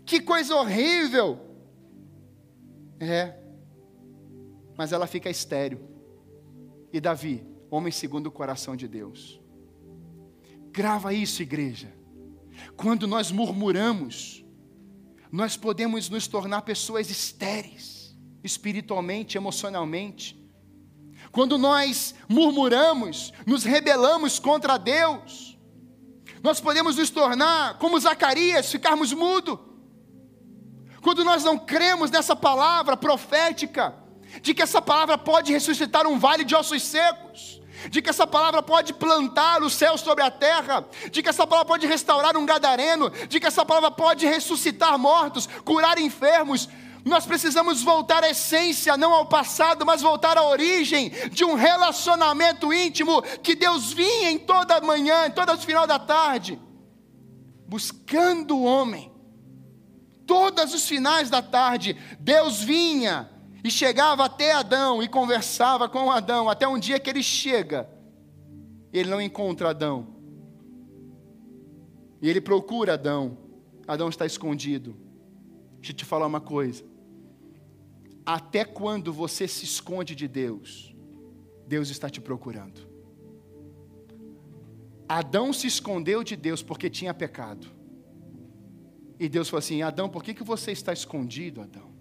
que 0.05 0.19
coisa 0.19 0.55
horrível. 0.55 1.44
É, 2.99 3.35
mas 4.77 4.91
ela 4.91 5.07
fica 5.07 5.29
estéreo. 5.29 5.79
E 6.91 6.99
Davi, 6.99 7.45
homem 7.69 7.91
segundo 7.91 8.27
o 8.27 8.31
coração 8.31 8.75
de 8.75 8.87
Deus. 8.87 9.39
Grava 10.71 11.13
isso, 11.13 11.41
igreja. 11.41 11.93
Quando 12.75 13.07
nós 13.07 13.31
murmuramos, 13.31 14.45
nós 15.31 15.57
podemos 15.57 16.09
nos 16.09 16.27
tornar 16.27 16.61
pessoas 16.61 17.09
estéreis, 17.09 18.15
espiritualmente, 18.43 19.37
emocionalmente. 19.37 20.41
Quando 21.31 21.57
nós 21.57 22.15
murmuramos, 22.29 23.33
nos 23.45 23.63
rebelamos 23.63 24.39
contra 24.39 24.77
Deus, 24.77 25.57
nós 26.41 26.61
podemos 26.61 26.95
nos 26.95 27.09
tornar 27.09 27.77
como 27.79 27.99
Zacarias, 27.99 28.71
ficarmos 28.71 29.11
mudo. 29.11 29.74
Quando 31.05 31.23
nós 31.23 31.43
não 31.43 31.55
cremos 31.55 32.09
nessa 32.09 32.35
palavra 32.35 32.97
profética, 32.97 33.93
de 34.41 34.55
que 34.55 34.63
essa 34.63 34.81
palavra 34.81 35.19
pode 35.19 35.53
ressuscitar 35.53 36.07
um 36.07 36.17
vale 36.17 36.43
de 36.43 36.55
ossos 36.55 36.81
secos, 36.81 37.61
de 37.91 38.01
que 38.01 38.09
essa 38.09 38.25
palavra 38.25 38.63
pode 38.63 38.91
plantar 38.91 39.61
o 39.61 39.69
céu 39.69 39.99
sobre 39.99 40.23
a 40.23 40.31
terra, 40.31 40.83
de 41.11 41.21
que 41.21 41.29
essa 41.29 41.45
palavra 41.45 41.67
pode 41.67 41.85
restaurar 41.85 42.35
um 42.35 42.43
gadareno, 42.43 43.11
de 43.29 43.39
que 43.39 43.45
essa 43.45 43.63
palavra 43.63 43.91
pode 43.91 44.25
ressuscitar 44.25 44.97
mortos, 44.97 45.47
curar 45.63 45.99
enfermos. 45.99 46.67
Nós 47.05 47.23
precisamos 47.23 47.83
voltar 47.83 48.23
à 48.23 48.31
essência, 48.31 48.97
não 48.97 49.13
ao 49.13 49.27
passado, 49.27 49.85
mas 49.85 50.01
voltar 50.01 50.39
à 50.39 50.43
origem 50.43 51.11
de 51.29 51.45
um 51.45 51.53
relacionamento 51.53 52.73
íntimo 52.73 53.21
que 53.43 53.53
Deus 53.53 53.93
vinha 53.93 54.31
em 54.31 54.39
toda 54.39 54.81
manhã, 54.81 55.27
em 55.27 55.31
todo 55.31 55.55
final 55.59 55.85
da 55.85 55.99
tarde, 55.99 56.59
buscando 57.67 58.57
o 58.57 58.63
homem. 58.63 59.13
Todos 60.25 60.73
os 60.73 60.87
finais 60.87 61.29
da 61.29 61.41
tarde, 61.41 61.95
Deus 62.19 62.61
vinha 62.61 63.29
e 63.63 63.71
chegava 63.71 64.25
até 64.25 64.51
Adão 64.51 65.01
e 65.01 65.07
conversava 65.07 65.89
com 65.89 66.11
Adão, 66.11 66.49
até 66.49 66.67
um 66.67 66.77
dia 66.77 66.99
que 66.99 67.09
ele 67.09 67.23
chega, 67.23 67.89
ele 68.93 69.09
não 69.09 69.21
encontra 69.21 69.69
Adão. 69.69 70.15
E 72.21 72.29
ele 72.29 72.41
procura 72.41 72.93
Adão. 72.93 73.37
Adão 73.87 74.09
está 74.09 74.25
escondido. 74.25 74.95
Deixa 75.75 75.91
eu 75.91 75.95
te 75.95 76.05
falar 76.05 76.27
uma 76.27 76.41
coisa. 76.41 76.83
Até 78.25 78.65
quando 78.65 79.13
você 79.13 79.47
se 79.47 79.65
esconde 79.65 80.15
de 80.15 80.27
Deus, 80.27 80.95
Deus 81.67 81.89
está 81.89 82.09
te 82.09 82.19
procurando. 82.19 82.89
Adão 85.07 85.53
se 85.53 85.67
escondeu 85.67 86.23
de 86.23 86.35
Deus 86.35 86.63
porque 86.63 86.89
tinha 86.89 87.13
pecado. 87.13 87.74
E 89.19 89.29
Deus 89.29 89.49
falou 89.49 89.59
assim: 89.59 89.81
Adão, 89.81 90.09
por 90.09 90.23
que, 90.23 90.33
que 90.33 90.43
você 90.43 90.71
está 90.71 90.91
escondido, 90.91 91.61
Adão? 91.61 91.93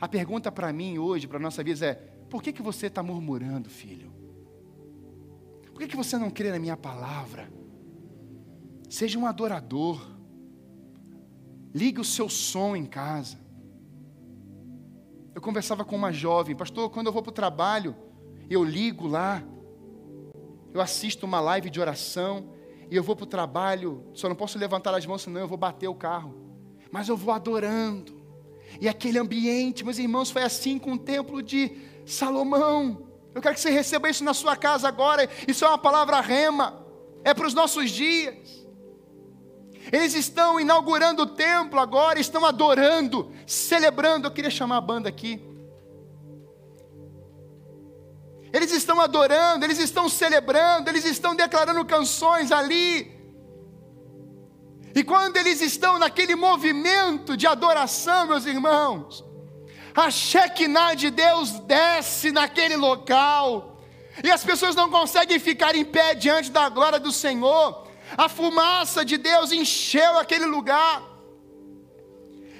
A 0.00 0.06
pergunta 0.06 0.52
para 0.52 0.72
mim 0.72 0.98
hoje, 0.98 1.26
para 1.26 1.38
a 1.38 1.40
nossa 1.40 1.62
vida 1.64 1.86
é: 1.86 1.94
por 2.28 2.42
que, 2.42 2.52
que 2.52 2.62
você 2.62 2.86
está 2.86 3.02
murmurando, 3.02 3.68
filho? 3.68 4.12
Por 5.72 5.80
que, 5.80 5.88
que 5.88 5.96
você 5.96 6.18
não 6.18 6.30
crê 6.30 6.50
na 6.50 6.58
minha 6.58 6.76
palavra? 6.76 7.50
Seja 8.88 9.18
um 9.18 9.26
adorador. 9.26 10.16
Ligue 11.74 12.00
o 12.00 12.04
seu 12.04 12.28
som 12.28 12.74
em 12.74 12.86
casa. 12.86 13.38
Eu 15.34 15.40
conversava 15.40 15.84
com 15.84 15.94
uma 15.94 16.12
jovem, 16.12 16.56
pastor, 16.56 16.90
quando 16.90 17.06
eu 17.06 17.12
vou 17.12 17.22
para 17.22 17.30
o 17.30 17.34
trabalho, 17.34 17.94
eu 18.50 18.64
ligo 18.64 19.06
lá, 19.06 19.40
eu 20.74 20.80
assisto 20.80 21.24
uma 21.24 21.38
live 21.38 21.70
de 21.70 21.80
oração, 21.80 22.52
e 22.90 22.96
eu 22.96 23.02
vou 23.02 23.14
para 23.14 23.24
o 23.24 23.26
trabalho, 23.26 24.04
só 24.14 24.28
não 24.28 24.36
posso 24.36 24.58
levantar 24.58 24.94
as 24.94 25.04
mãos, 25.04 25.22
senão 25.22 25.40
eu 25.40 25.48
vou 25.48 25.58
bater 25.58 25.88
o 25.88 25.94
carro. 25.94 26.34
Mas 26.90 27.08
eu 27.08 27.16
vou 27.16 27.34
adorando. 27.34 28.18
E 28.80 28.88
aquele 28.88 29.18
ambiente, 29.18 29.84
meus 29.84 29.98
irmãos, 29.98 30.30
foi 30.30 30.42
assim 30.42 30.78
com 30.78 30.92
o 30.92 30.98
templo 30.98 31.42
de 31.42 31.72
Salomão. 32.06 33.06
Eu 33.34 33.42
quero 33.42 33.54
que 33.54 33.60
você 33.60 33.70
receba 33.70 34.08
isso 34.08 34.24
na 34.24 34.32
sua 34.32 34.56
casa 34.56 34.88
agora. 34.88 35.28
Isso 35.46 35.64
é 35.64 35.68
uma 35.68 35.78
palavra 35.78 36.20
rema, 36.20 36.84
é 37.24 37.34
para 37.34 37.46
os 37.46 37.54
nossos 37.54 37.90
dias. 37.90 38.66
Eles 39.92 40.14
estão 40.14 40.60
inaugurando 40.60 41.22
o 41.22 41.26
templo 41.26 41.80
agora, 41.80 42.18
estão 42.18 42.44
adorando, 42.44 43.32
celebrando. 43.46 44.26
Eu 44.26 44.30
queria 44.30 44.50
chamar 44.50 44.78
a 44.78 44.82
banda 44.82 45.08
aqui. 45.08 45.42
Eles 48.58 48.72
estão 48.72 49.00
adorando, 49.00 49.64
eles 49.64 49.78
estão 49.78 50.08
celebrando, 50.08 50.90
eles 50.90 51.04
estão 51.04 51.32
declarando 51.42 51.84
canções 51.84 52.50
ali. 52.50 53.16
E 54.98 55.04
quando 55.04 55.36
eles 55.36 55.60
estão 55.60 55.96
naquele 55.96 56.34
movimento 56.34 57.36
de 57.36 57.46
adoração, 57.46 58.26
meus 58.26 58.46
irmãos, 58.46 59.24
a 59.94 60.10
Shekinah 60.10 60.94
de 60.94 61.08
Deus 61.10 61.60
desce 61.60 62.32
naquele 62.32 62.76
local, 62.76 63.80
e 64.24 64.28
as 64.36 64.42
pessoas 64.42 64.74
não 64.74 64.90
conseguem 64.90 65.38
ficar 65.38 65.76
em 65.76 65.84
pé 65.84 66.14
diante 66.14 66.50
da 66.50 66.68
glória 66.68 66.98
do 66.98 67.12
Senhor, 67.12 67.86
a 68.16 68.28
fumaça 68.28 69.04
de 69.04 69.16
Deus 69.16 69.52
encheu 69.52 70.18
aquele 70.18 70.46
lugar, 70.46 71.00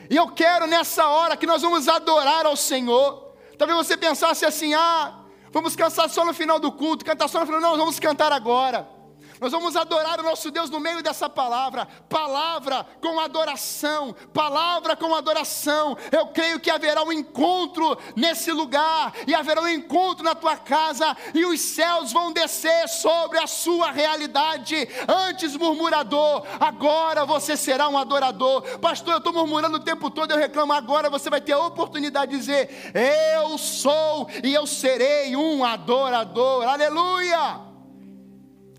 e 0.08 0.14
eu 0.14 0.28
quero 0.28 0.68
nessa 0.68 1.08
hora 1.08 1.36
que 1.36 1.44
nós 1.44 1.62
vamos 1.62 1.88
adorar 1.88 2.46
ao 2.46 2.56
Senhor, 2.56 3.34
talvez 3.58 3.76
você 3.76 3.96
pensasse 3.96 4.44
assim: 4.44 4.74
ah, 4.74 5.24
vamos 5.52 5.76
cantar 5.76 6.08
só 6.08 6.24
no 6.24 6.34
final 6.34 6.58
do 6.58 6.72
culto, 6.72 7.04
cantar 7.04 7.28
só 7.28 7.40
no 7.40 7.46
final, 7.46 7.60
não, 7.60 7.76
vamos 7.76 7.98
cantar 7.98 8.32
agora. 8.32 8.97
Nós 9.40 9.52
vamos 9.52 9.76
adorar 9.76 10.18
o 10.20 10.22
nosso 10.22 10.50
Deus 10.50 10.68
no 10.70 10.80
meio 10.80 11.02
dessa 11.02 11.28
palavra, 11.28 11.86
palavra 12.08 12.84
com 13.00 13.20
adoração, 13.20 14.14
palavra 14.32 14.96
com 14.96 15.14
adoração. 15.14 15.96
Eu 16.10 16.28
creio 16.28 16.58
que 16.58 16.70
haverá 16.70 17.02
um 17.02 17.12
encontro 17.12 17.96
nesse 18.16 18.50
lugar, 18.50 19.12
e 19.26 19.34
haverá 19.34 19.60
um 19.60 19.68
encontro 19.68 20.24
na 20.24 20.34
tua 20.34 20.56
casa, 20.56 21.16
e 21.34 21.44
os 21.44 21.60
céus 21.60 22.12
vão 22.12 22.32
descer 22.32 22.88
sobre 22.88 23.38
a 23.38 23.46
sua 23.46 23.90
realidade. 23.90 24.88
Antes 25.06 25.56
murmurador, 25.56 26.44
agora 26.58 27.24
você 27.24 27.56
será 27.56 27.88
um 27.88 27.98
adorador. 27.98 28.62
Pastor, 28.78 29.14
eu 29.14 29.18
estou 29.18 29.32
murmurando 29.32 29.76
o 29.76 29.84
tempo 29.84 30.10
todo, 30.10 30.30
eu 30.32 30.38
reclamo. 30.38 30.72
Agora 30.72 31.10
você 31.10 31.30
vai 31.30 31.40
ter 31.40 31.52
a 31.52 31.66
oportunidade 31.66 32.32
de 32.32 32.38
dizer: 32.38 32.92
Eu 32.94 33.56
sou 33.58 34.28
e 34.42 34.52
eu 34.52 34.66
serei 34.66 35.36
um 35.36 35.64
adorador. 35.64 36.66
Aleluia! 36.66 37.67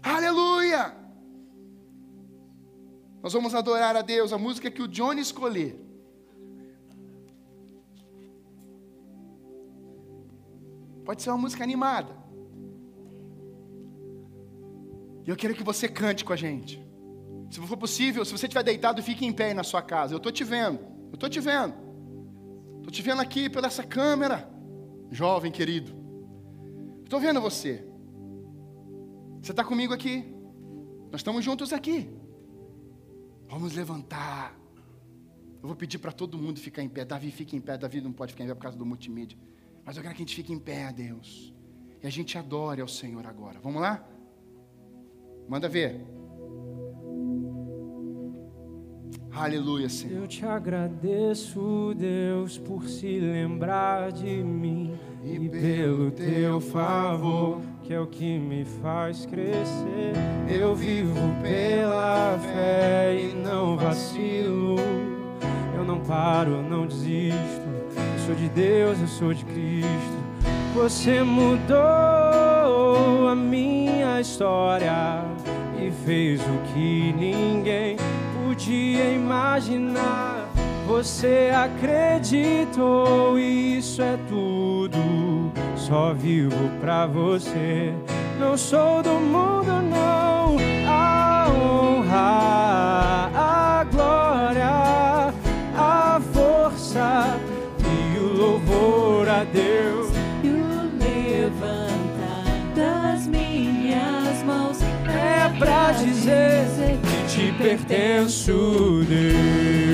Aleluia! 0.02 0.96
Nós 3.22 3.34
vamos 3.34 3.54
adorar 3.54 3.96
a 3.96 4.02
Deus, 4.02 4.32
a 4.32 4.38
música 4.38 4.72
que 4.72 4.82
o 4.82 4.88
Johnny 4.88 5.22
escolher. 5.22 5.78
Pode 11.04 11.22
ser 11.22 11.32
uma 11.32 11.38
música 11.40 11.64
animada. 11.64 12.16
E 15.26 15.30
eu 15.30 15.36
quero 15.36 15.54
que 15.54 15.64
você 15.64 15.88
cante 15.88 16.24
com 16.24 16.32
a 16.32 16.36
gente. 16.36 16.82
Se 17.50 17.60
for 17.60 17.78
possível, 17.78 18.24
se 18.24 18.32
você 18.32 18.46
estiver 18.46 18.64
deitado, 18.64 19.02
fique 19.02 19.26
em 19.26 19.34
pé 19.34 19.54
na 19.54 19.64
sua 19.64 19.82
casa. 19.82 20.14
Eu 20.14 20.18
estou 20.18 20.32
te 20.32 20.44
vendo. 20.44 20.80
Eu 21.08 21.16
estou 21.16 21.28
te 21.30 21.40
vendo. 21.40 21.74
Estou 22.78 22.92
te 22.92 23.02
vendo 23.02 23.22
aqui 23.22 23.50
pela 23.50 23.68
essa 23.68 23.84
câmera. 23.84 24.50
Jovem 25.12 25.52
querido. 25.52 25.92
Estou 27.04 27.20
vendo 27.20 27.42
você. 27.42 27.89
Você 29.42 29.52
está 29.52 29.64
comigo 29.64 29.94
aqui? 29.94 30.26
Nós 31.12 31.22
estamos 31.22 31.44
juntos 31.44 31.74
aqui. 31.74 32.10
Vamos 33.48 33.76
levantar. 33.76 34.58
Eu 35.62 35.68
vou 35.68 35.76
pedir 35.76 35.98
para 35.98 36.12
todo 36.12 36.38
mundo 36.38 36.60
ficar 36.60 36.84
em 36.84 36.90
pé. 36.90 37.04
Davi 37.04 37.32
fica 37.32 37.56
em 37.56 37.62
pé. 37.62 37.78
Davi 37.78 38.02
não 38.02 38.12
pode 38.12 38.34
ficar 38.34 38.44
em 38.44 38.48
pé 38.48 38.54
por 38.54 38.62
causa 38.62 38.78
do 38.78 38.86
multimídia. 38.86 39.38
Mas 39.86 39.98
eu 39.98 40.04
quero 40.04 40.16
que 40.16 40.22
a 40.22 40.26
gente 40.26 40.36
fique 40.36 40.54
em 40.54 40.60
pé, 40.60 40.92
Deus. 40.94 41.54
E 42.02 42.08
a 42.08 42.10
gente 42.10 42.38
adore 42.38 42.82
ao 42.82 42.88
Senhor 42.88 43.26
agora. 43.26 43.60
Vamos 43.60 43.82
lá? 43.82 44.08
Manda 45.48 45.68
ver. 45.68 46.06
Aleluia, 49.32 49.90
Senhor. 49.90 50.22
Eu 50.24 50.28
te 50.28 50.46
agradeço, 50.46 51.94
Deus, 51.98 52.58
por 52.58 52.88
se 52.88 53.20
lembrar 53.20 54.12
de 54.12 54.44
mim 54.44 54.98
e 55.24 55.50
pelo 55.50 56.12
teu 56.12 56.62
favor, 56.62 57.60
que 57.84 57.94
é 57.94 58.00
o 58.00 58.08
que 58.08 58.38
me 58.38 58.66
faz 58.82 59.26
crescer. 59.26 60.14
Eu 60.48 60.76
vivo 60.76 61.20
pela 61.42 62.38
fé 62.40 63.18
e 63.20 63.34
não 63.34 63.78
vacilo. 63.78 64.76
Eu 65.76 65.84
não 65.84 66.00
paro, 66.00 66.62
não 66.62 66.86
desisto. 66.86 67.68
Eu 67.96 68.26
sou 68.26 68.36
de 68.36 68.50
Deus, 68.50 69.00
eu 69.00 69.08
sou 69.08 69.34
de 69.34 69.44
Cristo. 69.46 70.20
Você 70.74 71.24
mudou 71.24 73.28
a 73.28 73.36
minha 73.36 74.22
história 74.22 75.24
e 75.82 75.92
fez 76.06 76.40
o 76.42 76.74
que 76.74 77.14
ninguém 77.14 77.98
podia 78.46 79.12
imaginar. 79.12 80.39
Você 80.90 81.52
acreditou, 81.54 83.38
isso 83.38 84.02
é 84.02 84.18
tudo. 84.28 85.52
Só 85.76 86.16
vivo 86.16 86.68
pra 86.82 87.06
você. 87.06 87.94
Não 88.40 88.58
sou 88.58 89.04
do 89.04 89.12
mundo, 89.12 89.84
não. 89.84 90.58
A 90.88 91.48
honra, 91.48 93.30
a 93.36 93.84
glória, 93.84 95.32
a 95.78 96.20
força 96.34 97.38
e 97.86 98.18
o 98.18 98.34
louvor 98.36 99.30
a 99.30 99.44
Deus. 99.44 100.10
E 100.44 100.48
o 100.48 100.90
levantar 100.98 102.46
das 102.76 103.28
minhas 103.28 104.42
mãos 104.44 104.80
É 105.06 105.56
pra 105.60 105.92
dizer 105.92 106.66
que 107.04 107.28
te 107.28 107.52
pertenço, 107.60 109.06
Deus. 109.08 109.89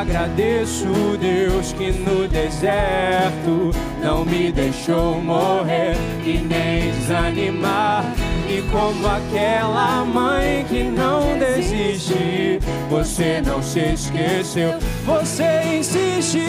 Agradeço, 0.00 0.86
Deus, 1.20 1.72
que 1.72 1.90
no 1.90 2.28
deserto 2.28 3.70
não 4.00 4.24
me 4.24 4.52
deixou 4.52 5.20
morrer 5.20 5.96
e 6.24 6.38
nem 6.38 6.92
desanimar. 6.92 8.04
E 8.48 8.62
como 8.70 9.06
aquela 9.06 10.04
mãe 10.04 10.64
que 10.68 10.84
não 10.84 11.38
desiste, 11.38 12.60
você 12.88 13.42
não 13.44 13.62
se 13.62 13.80
esqueceu, 13.80 14.78
você 15.08 15.78
insiste, 15.78 16.42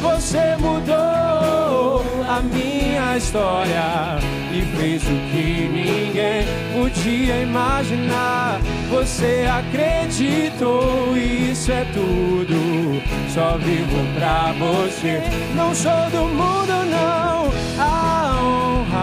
você 0.00 0.56
mudou 0.60 2.04
a 2.28 2.40
minha 2.40 3.16
história 3.16 4.18
e 4.52 4.62
fez 4.76 5.02
o 5.02 5.16
que 5.32 5.68
ninguém 5.68 6.46
podia 6.72 7.42
imaginar. 7.42 8.60
Você 8.88 9.48
acreditou, 9.50 11.16
isso 11.16 11.72
é 11.72 11.84
tudo. 11.92 13.02
Só 13.34 13.58
vivo 13.58 13.98
pra 14.14 14.52
você. 14.52 15.20
Não 15.56 15.74
sou 15.74 16.08
do 16.12 16.28
mundo, 16.28 16.84
não. 16.88 17.50
A 17.78 18.38
honra, 18.40 19.02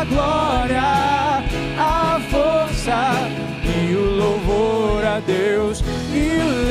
a 0.00 0.04
glória, 0.08 1.44
a 1.76 2.20
força 2.30 3.14
e 3.64 3.94
o 3.94 4.16
louvor 4.16 5.04
a 5.04 5.18
Deus. 5.20 5.82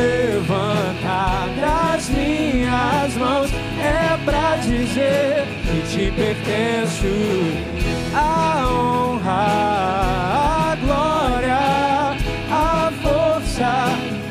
Levantar 0.02 1.47
das 1.60 2.10
minhas 2.10 3.14
mãos 3.18 3.52
é 3.80 4.18
pra 4.26 4.56
dizer 4.56 5.45
que 5.62 5.82
te 5.88 6.12
pertenço. 6.12 7.06
A 8.16 8.66
honra, 8.68 10.72
a 10.72 10.76
glória, 10.84 12.16
a 12.52 12.91
força 13.04 13.89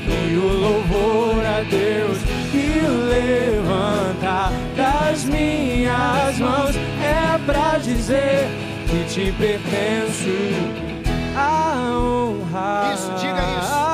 e 0.09 0.37
o 0.37 0.49
louvor 0.49 1.45
a 1.47 1.61
Deus. 1.63 2.19
E 2.53 2.81
levantar 3.09 4.51
das 4.77 5.23
minhas 5.25 6.37
mãos 6.39 6.75
é 7.01 7.39
pra 7.47 7.79
dizer 7.79 8.49
que 8.89 9.05
te 9.05 9.31
pertenço. 9.39 10.35
A 11.37 11.93
honra, 11.97 12.93
Isso, 12.93 13.13
diga 13.21 13.41
isso. 13.61 13.90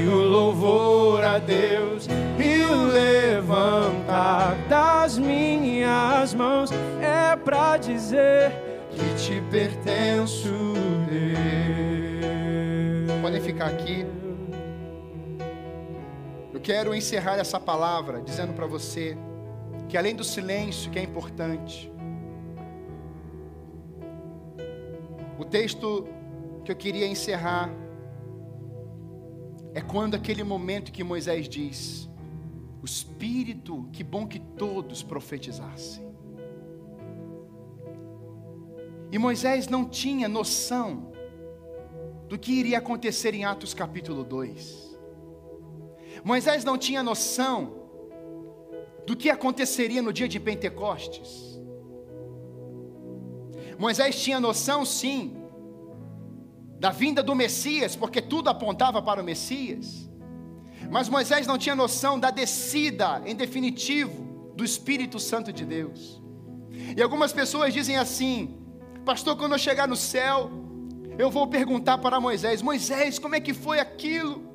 E 0.00 0.08
o 0.08 0.16
louvor 0.16 1.22
a 1.22 1.38
Deus 1.38 2.08
e 2.38 2.62
o 2.64 2.84
levantar 2.86 4.56
das 4.68 5.18
minhas 5.18 6.32
mãos 6.32 6.70
é 7.00 7.36
pra 7.36 7.76
dizer 7.76 8.52
que 8.90 9.14
te 9.16 9.42
pertenço, 9.50 10.48
Deus. 11.08 11.30
Podem 13.20 13.40
ficar 13.40 13.66
aqui. 13.66 14.06
Eu 16.52 16.60
quero 16.60 16.94
encerrar 16.94 17.36
essa 17.38 17.60
palavra 17.60 18.22
dizendo 18.22 18.54
para 18.54 18.66
você 18.66 19.16
que 19.88 19.98
além 19.98 20.14
do 20.14 20.24
silêncio, 20.24 20.90
que 20.90 20.98
é 20.98 21.02
importante, 21.02 21.92
o 25.38 25.44
texto 25.44 26.06
que 26.64 26.72
eu 26.72 26.76
queria 26.76 27.06
encerrar 27.06 27.70
é 29.74 29.80
quando 29.80 30.14
aquele 30.14 30.42
momento 30.42 30.92
que 30.92 31.04
Moisés 31.04 31.48
diz: 31.48 32.08
O 32.82 32.84
Espírito, 32.84 33.88
que 33.92 34.02
bom 34.02 34.26
que 34.26 34.38
todos 34.38 35.02
profetizassem. 35.02 36.08
E 39.12 39.18
Moisés 39.18 39.68
não 39.68 39.88
tinha 39.88 40.28
noção 40.28 41.10
do 42.28 42.38
que 42.38 42.52
iria 42.52 42.78
acontecer 42.78 43.34
em 43.34 43.44
Atos 43.44 43.74
capítulo 43.74 44.22
2. 44.22 44.98
Moisés 46.24 46.64
não 46.64 46.78
tinha 46.78 47.02
noção 47.02 47.80
do 49.06 49.16
que 49.16 49.30
aconteceria 49.30 50.00
no 50.00 50.12
dia 50.12 50.28
de 50.28 50.38
Pentecostes. 50.38 51.60
Moisés 53.78 54.22
tinha 54.22 54.38
noção, 54.38 54.84
sim, 54.84 55.39
da 56.80 56.88
vinda 56.90 57.22
do 57.22 57.34
Messias, 57.34 57.94
porque 57.94 58.22
tudo 58.22 58.48
apontava 58.48 59.02
para 59.02 59.20
o 59.20 59.24
Messias. 59.24 60.08
Mas 60.90 61.10
Moisés 61.10 61.46
não 61.46 61.58
tinha 61.58 61.74
noção 61.74 62.18
da 62.18 62.30
descida, 62.30 63.22
em 63.26 63.36
definitivo, 63.36 64.52
do 64.56 64.64
Espírito 64.64 65.20
Santo 65.20 65.52
de 65.52 65.66
Deus. 65.66 66.22
E 66.96 67.02
algumas 67.02 67.34
pessoas 67.34 67.74
dizem 67.74 67.98
assim: 67.98 68.58
Pastor, 69.04 69.36
quando 69.36 69.52
eu 69.52 69.58
chegar 69.58 69.86
no 69.86 69.94
céu, 69.94 70.50
eu 71.18 71.30
vou 71.30 71.46
perguntar 71.46 71.98
para 71.98 72.18
Moisés: 72.18 72.62
Moisés, 72.62 73.18
como 73.18 73.34
é 73.34 73.40
que 73.40 73.52
foi 73.52 73.78
aquilo? 73.78 74.48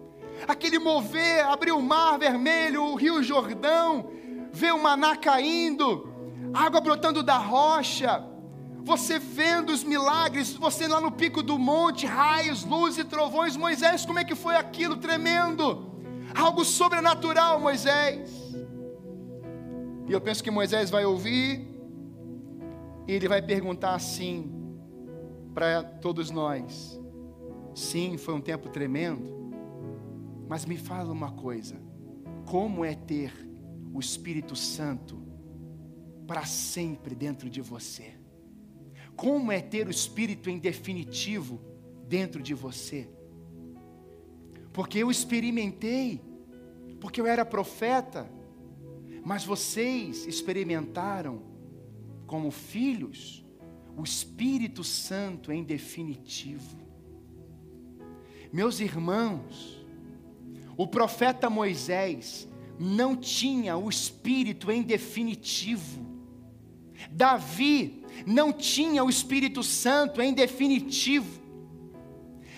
Aquele 0.47 0.79
mover, 0.79 1.45
abrir 1.45 1.73
o 1.73 1.81
mar 1.81 2.17
vermelho, 2.17 2.85
o 2.85 2.95
rio 2.95 3.21
Jordão, 3.21 4.09
ver 4.51 4.73
o 4.73 4.81
maná 4.81 5.15
caindo, 5.15 6.11
água 6.51 6.81
brotando 6.81 7.21
da 7.21 7.37
rocha, 7.37 8.25
você 8.85 9.17
vendo 9.17 9.71
os 9.71 9.83
milagres, 9.83 10.53
você 10.53 10.87
lá 10.87 11.01
no 11.01 11.11
pico 11.11 11.41
do 11.41 11.57
monte, 11.57 12.05
raios, 12.05 12.63
luz 12.63 12.99
e 12.99 13.03
trovões. 13.03 13.57
Moisés, 13.57 14.05
como 14.05 14.19
é 14.19 14.23
que 14.23 14.35
foi 14.35 14.55
aquilo 14.55 14.97
tremendo? 14.97 15.91
Algo 16.35 16.63
sobrenatural, 16.63 17.59
Moisés. 17.59 18.29
E 20.07 20.11
eu 20.11 20.21
penso 20.21 20.43
que 20.43 20.51
Moisés 20.51 20.91
vai 20.91 21.03
ouvir, 21.03 21.67
e 23.07 23.11
ele 23.11 23.27
vai 23.27 23.41
perguntar 23.41 23.95
assim 23.95 24.53
para 25.51 25.83
todos 25.83 26.29
nós: 26.29 27.01
sim, 27.73 28.17
foi 28.19 28.35
um 28.35 28.41
tempo 28.41 28.69
tremendo, 28.69 29.51
mas 30.47 30.63
me 30.63 30.77
fala 30.77 31.11
uma 31.11 31.31
coisa: 31.31 31.75
como 32.45 32.85
é 32.85 32.93
ter 32.93 33.33
o 33.91 33.99
Espírito 33.99 34.55
Santo 34.55 35.19
para 36.27 36.45
sempre 36.45 37.15
dentro 37.15 37.49
de 37.49 37.61
você? 37.61 38.24
Como 39.15 39.51
é 39.51 39.61
ter 39.61 39.87
o 39.87 39.91
Espírito 39.91 40.49
em 40.49 40.59
definitivo 40.59 41.61
dentro 42.07 42.41
de 42.41 42.53
você? 42.53 43.07
Porque 44.73 44.99
eu 44.99 45.09
experimentei, 45.09 46.21
porque 46.99 47.21
eu 47.21 47.25
era 47.25 47.45
profeta, 47.45 48.29
mas 49.23 49.45
vocês 49.45 50.25
experimentaram, 50.27 51.41
como 52.27 52.51
filhos, 52.51 53.45
o 53.97 54.03
Espírito 54.03 54.83
Santo 54.83 55.51
em 55.51 55.63
definitivo. 55.63 56.77
Meus 58.51 58.79
irmãos, 58.79 59.85
o 60.77 60.85
profeta 60.85 61.49
Moisés 61.49 62.47
não 62.77 63.15
tinha 63.15 63.77
o 63.77 63.89
Espírito 63.89 64.69
em 64.69 64.81
definitivo. 64.81 66.05
Davi 67.09 68.04
não 68.25 68.53
tinha 68.53 69.03
o 69.03 69.09
Espírito 69.09 69.63
Santo 69.63 70.21
em 70.21 70.33
definitivo. 70.33 71.41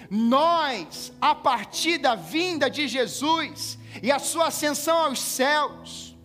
Nós, 0.10 1.12
a 1.20 1.36
partir 1.36 1.98
da 1.98 2.16
vinda 2.16 2.70
de 2.70 2.88
Jesus 2.88 3.78
e 4.02 4.12
a 4.12 4.20
sua 4.20 4.48
ascensão 4.48 4.98
aos 4.98 5.20
céus, 5.20 6.18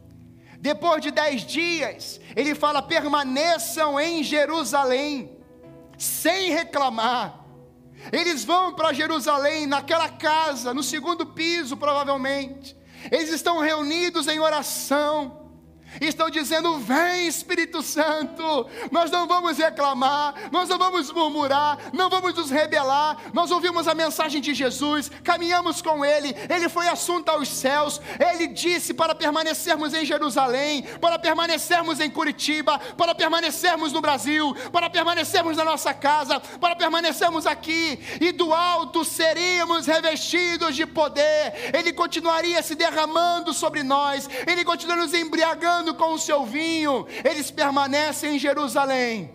depois 0.58 1.02
de 1.02 1.10
dez 1.10 1.44
dias, 1.44 2.20
ele 2.36 2.54
fala: 2.54 2.80
permaneçam 2.80 3.98
em 3.98 4.22
Jerusalém, 4.22 5.36
sem 5.98 6.50
reclamar. 6.50 7.40
Eles 8.12 8.44
vão 8.44 8.72
para 8.74 8.92
Jerusalém, 8.92 9.66
naquela 9.66 10.08
casa, 10.08 10.72
no 10.74 10.82
segundo 10.82 11.26
piso, 11.26 11.76
provavelmente. 11.76 12.76
Eles 13.10 13.30
estão 13.30 13.58
reunidos 13.58 14.28
em 14.28 14.38
oração 14.40 15.41
estão 16.00 16.30
dizendo: 16.30 16.78
Vem 16.78 17.26
Espírito 17.26 17.82
Santo, 17.82 18.66
nós 18.90 19.10
não 19.10 19.26
vamos 19.26 19.58
reclamar, 19.58 20.34
nós 20.50 20.68
não 20.68 20.78
vamos 20.78 21.10
murmurar, 21.10 21.78
não 21.92 22.08
vamos 22.08 22.34
nos 22.34 22.50
rebelar. 22.50 23.16
Nós 23.32 23.50
ouvimos 23.50 23.88
a 23.88 23.94
mensagem 23.94 24.40
de 24.40 24.54
Jesus, 24.54 25.10
caminhamos 25.24 25.82
com 25.82 26.04
Ele, 26.04 26.34
Ele 26.48 26.68
foi 26.68 26.88
assunto 26.88 27.28
aos 27.28 27.48
céus, 27.48 28.00
Ele 28.18 28.46
disse 28.46 28.94
para 28.94 29.14
permanecermos 29.14 29.94
em 29.94 30.04
Jerusalém, 30.04 30.82
para 31.00 31.18
permanecermos 31.18 32.00
em 32.00 32.10
Curitiba, 32.10 32.78
para 32.96 33.14
permanecermos 33.14 33.92
no 33.92 34.00
Brasil, 34.00 34.54
para 34.72 34.88
permanecermos 34.88 35.56
na 35.56 35.64
nossa 35.64 35.92
casa, 35.92 36.40
para 36.40 36.76
permanecermos 36.76 37.46
aqui, 37.46 37.98
e 38.20 38.32
do 38.32 38.52
alto 38.52 39.04
seríamos 39.04 39.86
revestidos 39.86 40.76
de 40.76 40.86
poder, 40.86 41.72
Ele 41.74 41.92
continuaria 41.92 42.62
se 42.62 42.74
derramando 42.74 43.52
sobre 43.52 43.82
nós, 43.82 44.28
Ele 44.46 44.64
continuaria 44.64 45.02
nos 45.02 45.14
embriagando 45.14 45.81
com 45.94 46.14
o 46.14 46.18
seu 46.18 46.44
vinho, 46.44 47.06
eles 47.24 47.50
permanecem 47.50 48.36
em 48.36 48.38
Jerusalém. 48.38 49.32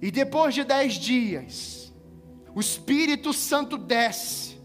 E 0.00 0.10
depois 0.10 0.54
de 0.54 0.64
dez 0.64 0.94
dias, 0.94 1.92
o 2.54 2.60
Espírito 2.60 3.32
Santo 3.32 3.76
desce, 3.76 4.56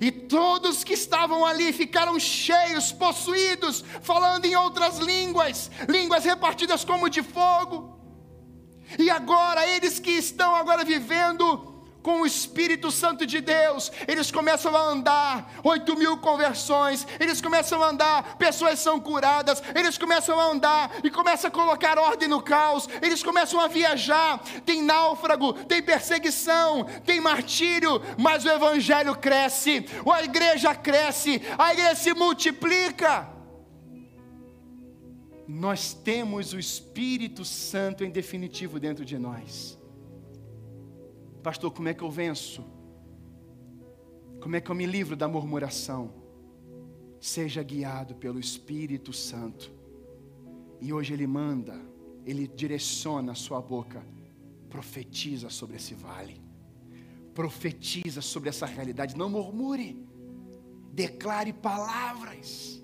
e 0.00 0.10
todos 0.10 0.82
que 0.82 0.94
estavam 0.94 1.44
ali 1.44 1.72
ficaram 1.72 2.18
cheios, 2.18 2.92
possuídos, 2.92 3.84
falando 4.02 4.44
em 4.44 4.56
outras 4.56 4.98
línguas, 4.98 5.70
línguas 5.88 6.24
repartidas 6.24 6.84
como 6.84 7.08
de 7.08 7.22
fogo. 7.22 7.98
E 8.98 9.10
agora, 9.10 9.66
eles 9.66 9.98
que 9.98 10.10
estão 10.10 10.54
agora 10.54 10.84
vivendo 10.84 11.73
com 12.04 12.20
o 12.20 12.26
Espírito 12.26 12.90
Santo 12.90 13.24
de 13.24 13.40
Deus, 13.40 13.90
eles 14.06 14.30
começam 14.30 14.76
a 14.76 14.80
andar, 14.90 15.50
oito 15.64 15.96
mil 15.96 16.18
conversões, 16.18 17.06
eles 17.18 17.40
começam 17.40 17.82
a 17.82 17.88
andar, 17.88 18.36
pessoas 18.36 18.78
são 18.78 19.00
curadas, 19.00 19.62
eles 19.74 19.96
começam 19.96 20.38
a 20.38 20.44
andar 20.44 20.90
e 21.02 21.10
começam 21.10 21.48
a 21.48 21.50
colocar 21.50 21.98
ordem 21.98 22.28
no 22.28 22.42
caos, 22.42 22.86
eles 23.00 23.22
começam 23.22 23.58
a 23.58 23.68
viajar, 23.68 24.38
tem 24.66 24.82
náufrago, 24.82 25.54
tem 25.54 25.82
perseguição, 25.82 26.84
tem 27.06 27.22
martírio, 27.22 28.02
mas 28.18 28.44
o 28.44 28.50
Evangelho 28.50 29.16
cresce, 29.16 29.86
a 30.12 30.22
igreja 30.22 30.74
cresce, 30.74 31.40
a 31.56 31.72
igreja 31.72 31.94
se 31.94 32.12
multiplica. 32.12 33.30
Nós 35.48 35.94
temos 35.94 36.52
o 36.52 36.58
Espírito 36.58 37.46
Santo 37.46 38.04
em 38.04 38.10
definitivo 38.10 38.78
dentro 38.78 39.06
de 39.06 39.18
nós. 39.18 39.82
Pastor, 41.44 41.70
como 41.70 41.88
é 41.88 41.92
que 41.92 42.02
eu 42.02 42.10
venço? 42.10 42.64
Como 44.40 44.56
é 44.56 44.62
que 44.62 44.70
eu 44.70 44.74
me 44.74 44.86
livro 44.86 45.14
da 45.14 45.28
murmuração? 45.28 46.10
Seja 47.20 47.62
guiado 47.62 48.14
pelo 48.14 48.40
Espírito 48.40 49.12
Santo. 49.12 49.70
E 50.80 50.90
hoje 50.90 51.12
Ele 51.12 51.26
manda, 51.26 51.78
Ele 52.24 52.48
direciona 52.48 53.32
a 53.32 53.34
sua 53.34 53.60
boca, 53.60 54.02
profetiza 54.70 55.50
sobre 55.50 55.76
esse 55.76 55.94
vale, 55.94 56.40
profetiza 57.34 58.22
sobre 58.22 58.48
essa 58.48 58.64
realidade. 58.64 59.14
Não 59.14 59.28
murmure, 59.28 60.02
declare 60.94 61.52
palavras 61.52 62.82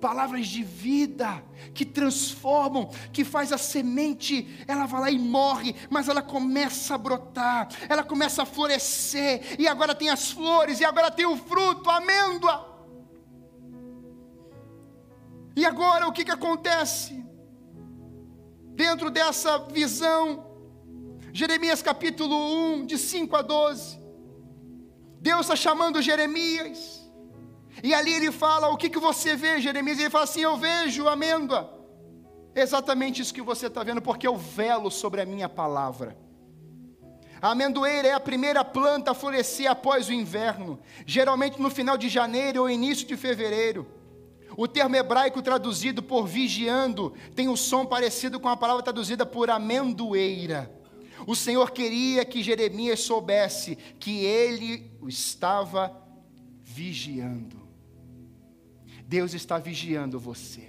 palavras 0.00 0.46
de 0.46 0.62
vida 0.62 1.42
que 1.74 1.84
transformam, 1.84 2.90
que 3.12 3.24
faz 3.24 3.52
a 3.52 3.58
semente, 3.58 4.64
ela 4.66 4.86
vai 4.86 5.00
lá 5.00 5.10
e 5.10 5.18
morre, 5.18 5.74
mas 5.90 6.08
ela 6.08 6.22
começa 6.22 6.94
a 6.94 6.98
brotar, 6.98 7.68
ela 7.88 8.04
começa 8.04 8.42
a 8.42 8.46
florescer, 8.46 9.56
e 9.58 9.66
agora 9.66 9.94
tem 9.94 10.08
as 10.08 10.30
flores, 10.30 10.80
e 10.80 10.84
agora 10.84 11.10
tem 11.10 11.26
o 11.26 11.36
fruto, 11.36 11.90
a 11.90 11.96
amêndoa. 11.96 12.76
E 15.54 15.64
agora 15.64 16.06
o 16.06 16.12
que, 16.12 16.24
que 16.24 16.30
acontece? 16.30 17.24
Dentro 18.74 19.10
dessa 19.10 19.58
visão, 19.58 20.46
Jeremias 21.32 21.80
capítulo 21.80 22.36
1, 22.74 22.86
de 22.86 22.98
5 22.98 23.34
a 23.36 23.42
12, 23.42 23.98
Deus 25.20 25.40
está 25.40 25.56
chamando 25.56 26.02
Jeremias, 26.02 27.05
e 27.82 27.94
ali 27.94 28.12
ele 28.12 28.32
fala: 28.32 28.68
O 28.68 28.76
que, 28.76 28.88
que 28.88 28.98
você 28.98 29.36
vê, 29.36 29.60
Jeremias? 29.60 29.98
Ele 29.98 30.10
fala 30.10 30.24
assim: 30.24 30.42
Eu 30.42 30.56
vejo 30.56 31.08
amêndoa. 31.08 31.74
Exatamente 32.54 33.20
isso 33.20 33.34
que 33.34 33.42
você 33.42 33.66
está 33.66 33.82
vendo, 33.82 34.00
porque 34.00 34.26
eu 34.26 34.36
velo 34.36 34.90
sobre 34.90 35.20
a 35.20 35.26
minha 35.26 35.48
palavra. 35.48 36.16
A 37.40 37.50
amendoeira 37.50 38.08
é 38.08 38.12
a 38.12 38.20
primeira 38.20 38.64
planta 38.64 39.10
a 39.10 39.14
florescer 39.14 39.70
após 39.70 40.08
o 40.08 40.12
inverno, 40.12 40.80
geralmente 41.04 41.60
no 41.60 41.68
final 41.68 41.98
de 41.98 42.08
janeiro 42.08 42.62
ou 42.62 42.70
início 42.70 43.06
de 43.06 43.14
fevereiro. 43.14 43.86
O 44.56 44.66
termo 44.66 44.96
hebraico 44.96 45.42
traduzido 45.42 46.02
por 46.02 46.26
vigiando 46.26 47.12
tem 47.34 47.46
um 47.46 47.56
som 47.56 47.84
parecido 47.84 48.40
com 48.40 48.48
a 48.48 48.56
palavra 48.56 48.82
traduzida 48.82 49.26
por 49.26 49.50
amendoeira. 49.50 50.72
O 51.26 51.36
Senhor 51.36 51.70
queria 51.72 52.24
que 52.24 52.42
Jeremias 52.42 53.00
soubesse 53.00 53.76
que 53.98 54.24
ele 54.24 54.90
o 55.00 55.08
estava 55.08 55.94
vigiando. 56.62 57.65
Deus 59.06 59.34
está 59.34 59.58
vigiando 59.58 60.18
você. 60.18 60.68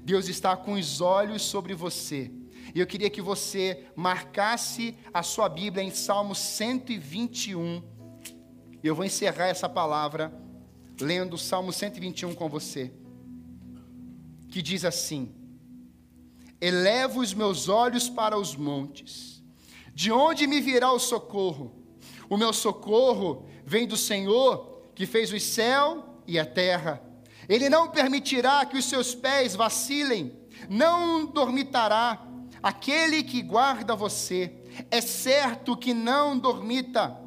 Deus 0.00 0.28
está 0.28 0.56
com 0.56 0.72
os 0.72 1.00
olhos 1.00 1.42
sobre 1.42 1.74
você. 1.74 2.30
E 2.74 2.80
eu 2.80 2.86
queria 2.86 3.10
que 3.10 3.20
você 3.20 3.86
marcasse 3.94 4.96
a 5.12 5.22
sua 5.22 5.48
Bíblia 5.48 5.84
em 5.84 5.90
Salmo 5.90 6.34
121. 6.34 7.82
Eu 8.82 8.94
vou 8.94 9.04
encerrar 9.04 9.48
essa 9.48 9.68
palavra 9.68 10.32
lendo 11.00 11.34
o 11.34 11.38
Salmo 11.38 11.72
121 11.72 12.34
com 12.34 12.48
você. 12.48 12.92
Que 14.48 14.62
diz 14.62 14.84
assim: 14.84 15.34
Elevo 16.60 17.20
os 17.20 17.34
meus 17.34 17.68
olhos 17.68 18.08
para 18.08 18.38
os 18.38 18.56
montes. 18.56 19.42
De 19.92 20.10
onde 20.10 20.46
me 20.46 20.60
virá 20.60 20.92
o 20.92 20.98
socorro? 20.98 21.74
O 22.28 22.36
meu 22.36 22.52
socorro 22.52 23.46
vem 23.66 23.86
do 23.86 23.96
Senhor, 23.96 24.90
que 24.94 25.04
fez 25.04 25.32
o 25.32 25.40
céu 25.40 26.22
e 26.26 26.38
a 26.38 26.46
terra. 26.46 27.09
Ele 27.50 27.68
não 27.68 27.88
permitirá 27.88 28.64
que 28.64 28.78
os 28.78 28.84
seus 28.84 29.12
pés 29.12 29.56
vacilem, 29.56 30.32
não 30.68 31.26
dormitará. 31.26 32.24
Aquele 32.62 33.24
que 33.24 33.42
guarda 33.42 33.96
você, 33.96 34.54
é 34.88 35.00
certo 35.00 35.76
que 35.76 35.92
não 35.92 36.38
dormita, 36.38 37.20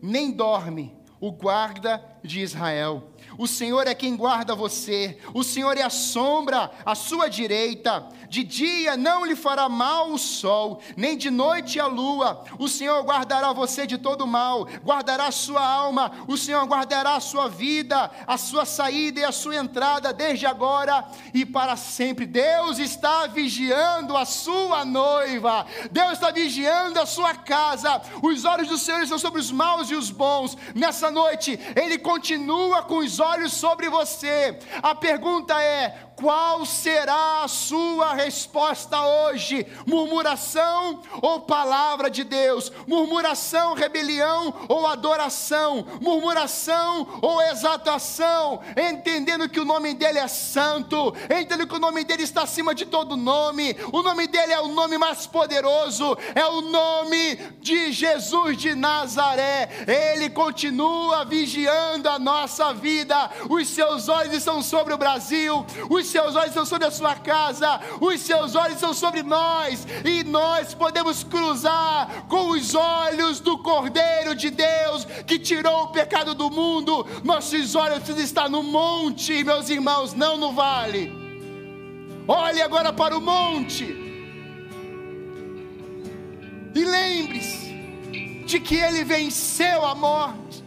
nem 0.00 0.30
dorme 0.30 0.96
o 1.18 1.32
guarda 1.32 2.00
de 2.22 2.40
Israel. 2.40 3.10
O 3.38 3.46
Senhor 3.46 3.86
é 3.86 3.94
quem 3.94 4.16
guarda 4.16 4.54
você, 4.54 5.18
o 5.34 5.42
Senhor 5.42 5.76
é 5.76 5.82
a 5.82 5.90
sombra 5.90 6.70
à 6.84 6.94
sua 6.94 7.28
direita. 7.28 8.08
De 8.28 8.42
dia 8.42 8.96
não 8.96 9.24
lhe 9.24 9.36
fará 9.36 9.68
mal 9.68 10.10
o 10.10 10.18
sol, 10.18 10.80
nem 10.96 11.16
de 11.16 11.30
noite 11.30 11.78
a 11.78 11.86
lua. 11.86 12.44
O 12.58 12.68
Senhor 12.68 13.02
guardará 13.04 13.52
você 13.52 13.86
de 13.86 13.98
todo 13.98 14.26
mal, 14.26 14.66
guardará 14.84 15.26
a 15.26 15.32
sua 15.32 15.64
alma. 15.64 16.10
O 16.26 16.36
Senhor 16.36 16.64
guardará 16.66 17.16
a 17.16 17.20
sua 17.20 17.48
vida, 17.48 18.10
a 18.26 18.36
sua 18.36 18.64
saída 18.64 19.20
e 19.20 19.24
a 19.24 19.32
sua 19.32 19.56
entrada, 19.56 20.12
desde 20.12 20.46
agora 20.46 21.06
e 21.32 21.44
para 21.44 21.76
sempre. 21.76 22.26
Deus 22.26 22.78
está 22.78 23.26
vigiando 23.26 24.16
a 24.16 24.24
sua 24.24 24.84
noiva, 24.84 25.66
Deus 25.90 26.12
está 26.12 26.30
vigiando 26.30 26.98
a 26.98 27.06
sua 27.06 27.34
casa. 27.34 28.00
Os 28.22 28.44
olhos 28.44 28.68
do 28.68 28.78
Senhor 28.78 29.02
estão 29.02 29.18
sobre 29.18 29.40
os 29.40 29.52
maus 29.52 29.90
e 29.90 29.94
os 29.94 30.10
bons. 30.10 30.56
Nessa 30.74 31.10
noite, 31.10 31.58
Ele 31.76 31.98
continua 31.98 32.82
com 32.82 32.98
os 32.98 33.20
olhos 33.20 33.25
sobre 33.48 33.88
você. 33.88 34.58
A 34.82 34.94
pergunta 34.94 35.60
é: 35.60 36.06
qual 36.16 36.64
será 36.64 37.44
a 37.44 37.48
sua 37.48 38.14
resposta 38.14 38.98
hoje? 39.06 39.66
Murmuração 39.86 41.02
ou 41.20 41.40
palavra 41.40 42.10
de 42.10 42.24
Deus? 42.24 42.72
Murmuração, 42.86 43.74
rebelião 43.74 44.54
ou 44.66 44.86
adoração? 44.86 45.86
Murmuração 46.00 47.20
ou 47.20 47.42
exaltação? 47.42 48.60
Entendendo 48.76 49.48
que 49.48 49.60
o 49.60 49.64
nome 49.64 49.92
dele 49.92 50.18
é 50.18 50.26
santo, 50.26 51.14
entendendo 51.24 51.66
que 51.66 51.76
o 51.76 51.80
nome 51.80 52.02
dele 52.02 52.22
está 52.22 52.42
acima 52.42 52.74
de 52.74 52.86
todo 52.86 53.16
nome, 53.16 53.76
o 53.92 54.02
nome 54.02 54.26
dele 54.26 54.54
é 54.54 54.60
o 54.60 54.68
nome 54.68 54.96
mais 54.96 55.26
poderoso, 55.26 56.16
é 56.34 56.46
o 56.46 56.62
nome 56.62 57.36
de 57.60 57.92
Jesus 57.92 58.56
de 58.56 58.74
Nazaré. 58.74 59.68
Ele 59.86 60.30
continua 60.30 61.26
vigiando 61.26 62.08
a 62.08 62.18
nossa 62.18 62.72
vida, 62.72 63.30
os 63.50 63.68
seus 63.68 64.08
olhos 64.08 64.32
estão 64.32 64.62
sobre 64.62 64.94
o 64.94 64.98
Brasil, 64.98 65.64
os 65.90 66.05
os 66.06 66.12
seus 66.12 66.36
olhos 66.36 66.54
são 66.54 66.64
sobre 66.64 66.86
a 66.86 66.90
sua 66.90 67.16
casa, 67.16 67.80
os 68.00 68.20
seus 68.20 68.54
olhos 68.54 68.78
são 68.78 68.94
sobre 68.94 69.22
nós, 69.22 69.86
e 70.04 70.22
nós 70.22 70.72
podemos 70.72 71.24
cruzar 71.24 72.26
com 72.28 72.50
os 72.50 72.74
olhos 72.74 73.40
do 73.40 73.58
Cordeiro 73.58 74.34
de 74.34 74.50
Deus 74.50 75.04
que 75.26 75.38
tirou 75.38 75.84
o 75.84 75.88
pecado 75.88 76.34
do 76.34 76.48
mundo. 76.48 77.06
Nossos 77.24 77.74
olhos 77.74 77.98
precisam 77.98 78.24
estar 78.24 78.48
no 78.48 78.62
monte, 78.62 79.42
meus 79.42 79.68
irmãos, 79.68 80.14
não 80.14 80.36
no 80.36 80.52
vale. 80.52 81.12
Olhe 82.28 82.62
agora 82.62 82.92
para 82.92 83.16
o 83.16 83.20
monte. 83.20 83.84
E 86.74 86.84
lembre-se 86.84 87.66
de 88.46 88.60
que 88.60 88.76
ele 88.76 89.02
venceu 89.02 89.84
a 89.84 89.94
morte. 89.94 90.64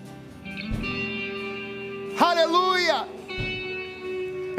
Aleluia! 2.20 3.19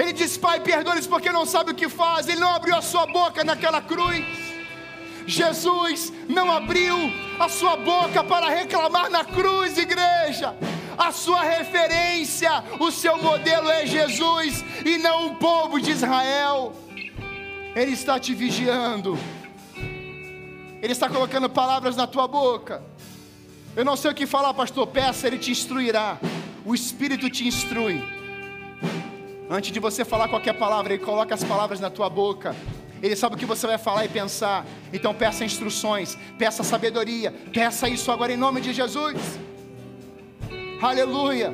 Ele 0.01 0.15
diz: 0.15 0.39
Pai, 0.39 0.61
perdoa-lhes 0.61 1.07
porque 1.07 1.31
não 1.31 1.45
sabe 1.45 1.73
o 1.73 1.75
que 1.75 1.87
faz. 1.87 2.27
Ele 2.27 2.41
não 2.41 2.55
abriu 2.55 2.75
a 2.75 2.81
sua 2.81 3.05
boca 3.05 3.45
naquela 3.45 3.83
cruz. 3.83 4.25
Jesus 5.27 6.11
não 6.27 6.51
abriu 6.51 6.97
a 7.39 7.51
sua 7.51 7.77
boca 7.77 8.25
para 8.25 8.49
reclamar 8.49 9.11
na 9.11 9.23
cruz, 9.25 9.77
igreja. 9.77 10.57
A 10.97 11.13
sua 11.13 11.43
referência, 11.43 12.65
o 12.79 12.91
seu 12.91 13.19
modelo 13.19 13.69
é 13.69 13.85
Jesus 13.85 14.65
e 14.87 14.97
não 14.97 15.27
o 15.27 15.37
povo 15.37 15.79
de 15.79 15.91
Israel. 15.91 16.73
Ele 17.77 17.93
está 17.93 18.19
te 18.19 18.35
vigiando. 18.35 19.19
Ele 20.83 20.93
está 20.93 21.11
colocando 21.11 21.51
palavras 21.51 21.95
na 21.95 22.07
tua 22.07 22.27
boca. 22.27 22.83
Eu 23.77 23.85
não 23.85 23.97
sei 23.97 24.11
o 24.11 24.15
que 24.15 24.27
falar, 24.27 24.55
pastor. 24.55 24.87
Peça, 24.87 25.27
ele 25.27 25.39
te 25.39 25.51
instruirá. 25.51 26.19
O 26.65 26.75
Espírito 26.75 27.29
te 27.29 27.47
instrui. 27.47 28.03
Antes 29.53 29.73
de 29.73 29.81
você 29.81 30.05
falar 30.05 30.29
qualquer 30.29 30.53
palavra, 30.53 30.95
Ele 30.95 31.03
coloca 31.03 31.35
as 31.35 31.43
palavras 31.43 31.81
na 31.81 31.91
tua 31.91 32.09
boca. 32.09 32.55
Ele 33.03 33.17
sabe 33.17 33.35
o 33.35 33.39
que 33.39 33.45
você 33.45 33.67
vai 33.67 33.79
falar 33.79 34.05
e 34.05 34.09
pensar. 34.09 34.65
Então 34.93 35.13
peça 35.13 35.45
instruções, 35.45 36.17
peça 36.39 36.63
sabedoria, 36.63 37.35
peça 37.53 37.89
isso 37.89 38.13
agora 38.13 38.33
em 38.33 38.37
nome 38.37 38.61
de 38.61 38.73
Jesus. 38.73 39.17
Aleluia. 40.81 41.53